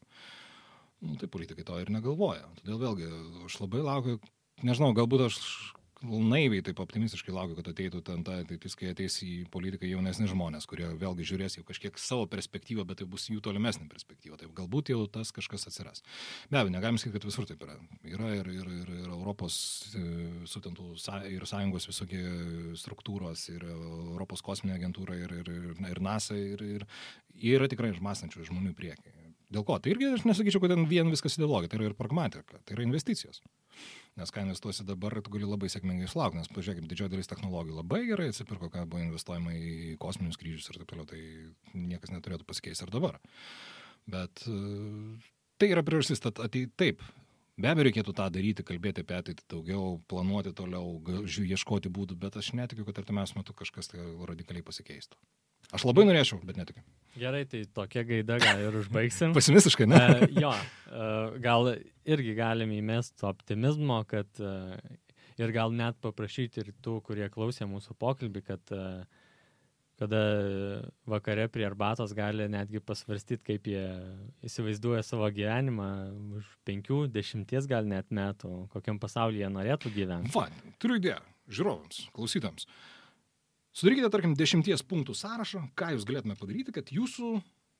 nu, 1.05 1.17
tai 1.21 1.29
politikai 1.29 1.65
to 1.67 1.77
ir 1.81 1.93
negalvoja. 1.93 2.47
Todėl 2.61 2.81
vėlgi, 2.81 3.09
aš 3.45 3.61
labai 3.61 3.85
laukiu, 3.85 4.21
nežinau, 4.65 4.93
galbūt 4.97 5.27
aš 5.29 5.41
naiviai 6.03 6.63
taip 6.65 6.79
optimistiškai 6.83 7.33
laukiu, 7.33 7.55
kad 7.57 7.69
ateitų 7.71 8.01
ten 8.05 8.23
ta 8.25 8.37
ateitis, 8.43 8.75
kai 8.77 8.91
ateis 8.91 9.17
į 9.25 9.47
politiką 9.53 9.87
jaunesni 9.89 10.27
žmonės, 10.29 10.67
kurie 10.69 10.87
vėlgi 10.99 11.25
žiūrės 11.31 11.57
jau 11.57 11.63
kažkiek 11.67 11.97
savo 12.01 12.27
perspektyvą, 12.29 12.85
bet 12.87 13.01
tai 13.01 13.07
bus 13.09 13.27
jų 13.31 13.41
tolimesnė 13.45 13.87
perspektyva. 13.91 14.37
Tai 14.39 14.49
galbūt 14.57 14.91
jau 14.93 15.01
tas 15.11 15.33
kažkas 15.35 15.67
atsiras. 15.71 16.03
Be 16.51 16.61
abejo, 16.61 16.75
negalim 16.75 16.99
sakyti, 17.01 17.17
kad 17.17 17.27
visur 17.29 17.49
taip 17.49 17.63
yra. 17.65 17.77
Yra 18.05 18.31
ir, 18.37 18.51
ir, 18.53 18.71
ir, 18.81 18.93
ir 19.01 19.11
Europos 19.11 19.59
e, 19.97 20.05
sutintų 20.49 20.93
ir 21.33 21.47
sąjungos 21.49 21.89
visokie 21.89 22.23
struktūros, 22.77 23.47
ir 23.53 23.65
Europos 23.67 24.45
kosminė 24.45 24.77
agentūra, 24.77 25.17
ir, 25.17 25.37
ir, 25.41 25.53
ir, 25.53 25.85
ir 25.93 26.03
NASA, 26.03 26.37
ir, 26.37 26.63
ir 26.77 26.87
jie 27.33 27.57
yra 27.57 27.69
tikrai 27.71 27.93
išmastančių 27.95 28.49
žmonių 28.51 28.75
priekį. 28.77 29.15
Dėl 29.53 29.63
ko? 29.63 29.77
Tai 29.79 29.93
irgi 29.93 30.09
aš 30.11 30.25
nesakyčiau, 30.27 30.59
kad 30.59 30.73
ten 30.73 30.83
vien 30.89 31.07
viskas 31.07 31.37
ideologija, 31.39 31.71
tai 31.71 31.79
yra 31.79 31.91
ir 31.91 31.95
pragmatika, 31.97 32.59
tai 32.67 32.75
yra 32.75 32.83
investicijos. 32.83 33.39
Nes 34.17 34.33
ką 34.33 34.41
investuosi 34.47 34.85
dabar, 34.87 35.13
tu 35.21 35.29
gali 35.29 35.45
labai 35.45 35.69
sėkmingai 35.69 36.07
išlaukti, 36.07 36.39
nes 36.39 36.49
pažiūrėkime, 36.49 36.89
didžioji 36.89 37.13
dalis 37.13 37.29
technologijų 37.29 37.77
labai 37.77 37.99
gerai 38.07 38.31
atsipirko, 38.31 38.71
ką 38.73 38.87
buvo 38.89 39.03
investuojama 39.03 39.53
į 39.53 39.97
kosminius 40.01 40.39
skrydžius 40.39 40.71
ir 40.71 40.79
taip 40.81 40.89
toliau, 40.89 41.05
tai 41.11 41.21
niekas 41.77 42.13
neturėtų 42.15 42.47
pasikeisti 42.49 42.87
ir 42.87 42.93
dabar. 42.95 43.19
Bet 44.09 44.41
e, 44.49 44.57
tai 45.61 45.69
yra 45.69 45.85
priežastis, 45.85 46.23
tad 46.23 46.41
atei 46.41 46.65
taip. 46.81 47.05
Be 47.57 47.69
abejo, 47.69 47.87
reikėtų 47.87 48.13
tą 48.17 48.25
daryti, 48.33 48.65
kalbėti 48.65 49.05
apie 49.05 49.15
ateitį 49.17 49.45
daugiau, 49.53 49.95
planuoti 50.09 50.53
toliau, 50.57 50.97
ieškoti 51.25 51.93
būdų, 51.93 52.17
bet 52.21 52.37
aš 52.41 52.51
netikiu, 52.57 52.85
kad 52.89 53.01
artimiausiu 53.01 53.39
metu 53.39 53.53
kažkas 53.57 53.93
tai 53.93 54.01
radikaliai 54.29 54.65
pasikeistų. 54.65 55.17
Aš 55.77 55.85
labai 55.89 56.05
norėčiau, 56.09 56.41
bet 56.45 56.57
netikiu. 56.57 56.85
Gerai, 57.17 57.43
tai 57.49 57.63
tokia 57.73 58.03
gaida 58.05 58.37
gal 58.41 58.61
ir 58.61 58.79
užbaigsim. 58.81 59.33
Pesimistiškai, 59.37 59.87
ne? 59.89 59.99
uh, 59.99 60.25
jo, 60.37 60.51
uh, 60.53 61.37
gal 61.43 61.71
irgi 62.05 62.35
galim 62.37 62.73
įmesti 62.77 63.25
optimizmo, 63.27 64.01
kad 64.09 64.41
uh, 64.43 64.75
ir 65.41 65.53
gal 65.55 65.73
net 65.73 65.97
paprašyti 66.03 66.61
ir 66.63 66.73
tų, 66.83 66.99
kurie 67.07 67.29
klausė 67.33 67.67
mūsų 67.69 67.97
pokalbį, 67.99 68.43
kad 68.45 68.75
uh, 68.75 69.23
kada 69.97 70.19
vakare 71.09 71.47
prie 71.49 71.65
arbatos 71.65 72.13
gali 72.17 72.45
netgi 72.53 72.83
pasvarstyti, 72.85 73.41
kaip 73.47 73.69
jie 73.71 73.85
įsivaizduoja 74.45 75.01
savo 75.05 75.25
gyvenimą 75.33 75.87
už 76.37 76.51
penkių, 76.69 77.07
dešimties 77.09 77.65
gal 77.69 77.89
net 77.89 78.13
metų, 78.13 78.67
kokiam 78.75 79.01
pasaulyje 79.01 79.49
norėtų 79.55 79.95
gyventi. 79.95 80.35
Va, 80.37 80.45
turiu 80.77 80.99
idėją 81.01 81.17
žiūrovams, 81.49 82.03
klausytams. 82.13 82.67
Uh, 82.67 82.96
Sudarykite, 83.77 84.09
tarkim, 84.09 84.33
dešimties 84.33 84.81
punktų 84.89 85.13
sąrašą, 85.13 85.67
ką 85.77 85.91
jūs 85.93 86.05
galėtume 86.09 86.33
padaryti, 86.39 86.73
kad 86.73 86.87
jūsų, 86.89 87.35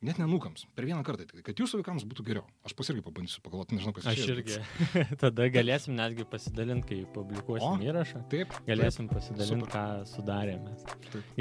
net 0.05 0.19
nenukams, 0.21 0.67
per 0.77 0.85
vieną 0.85 0.99
kartą, 1.07 1.25
kad 1.41 1.57
jūsų 1.57 1.79
vaikams 1.79 2.05
būtų 2.11 2.25
geriau. 2.27 2.43
Aš 2.67 2.75
pas 2.77 2.91
irgi 2.93 3.01
pabandysiu 3.07 3.41
pagalvoti, 3.41 3.79
nežinau, 3.79 3.95
kas 3.97 4.11
Aš 4.11 4.21
čia, 4.21 4.35
irgi. 4.35 4.59
Tada 5.23 5.49
galėsim 5.49 5.97
netgi 5.97 6.27
pasidalinti, 6.29 6.91
kai 6.91 7.01
publikuosim 7.17 7.81
o, 7.81 7.89
įrašą. 7.89 8.21
Taip. 8.29 8.53
Galėsim 8.69 9.09
taip, 9.09 9.17
pasidalinti, 9.17 9.73
ką 9.73 9.85
sudarėme. 10.13 10.77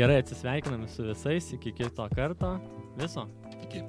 Gerai, 0.00 0.22
atsisveikiname 0.24 0.88
su 0.88 1.10
visais, 1.12 1.52
iki 1.60 1.76
kito 1.76 2.08
karto. 2.16 2.56
Viso. 2.96 3.28
Iki. 3.60 3.84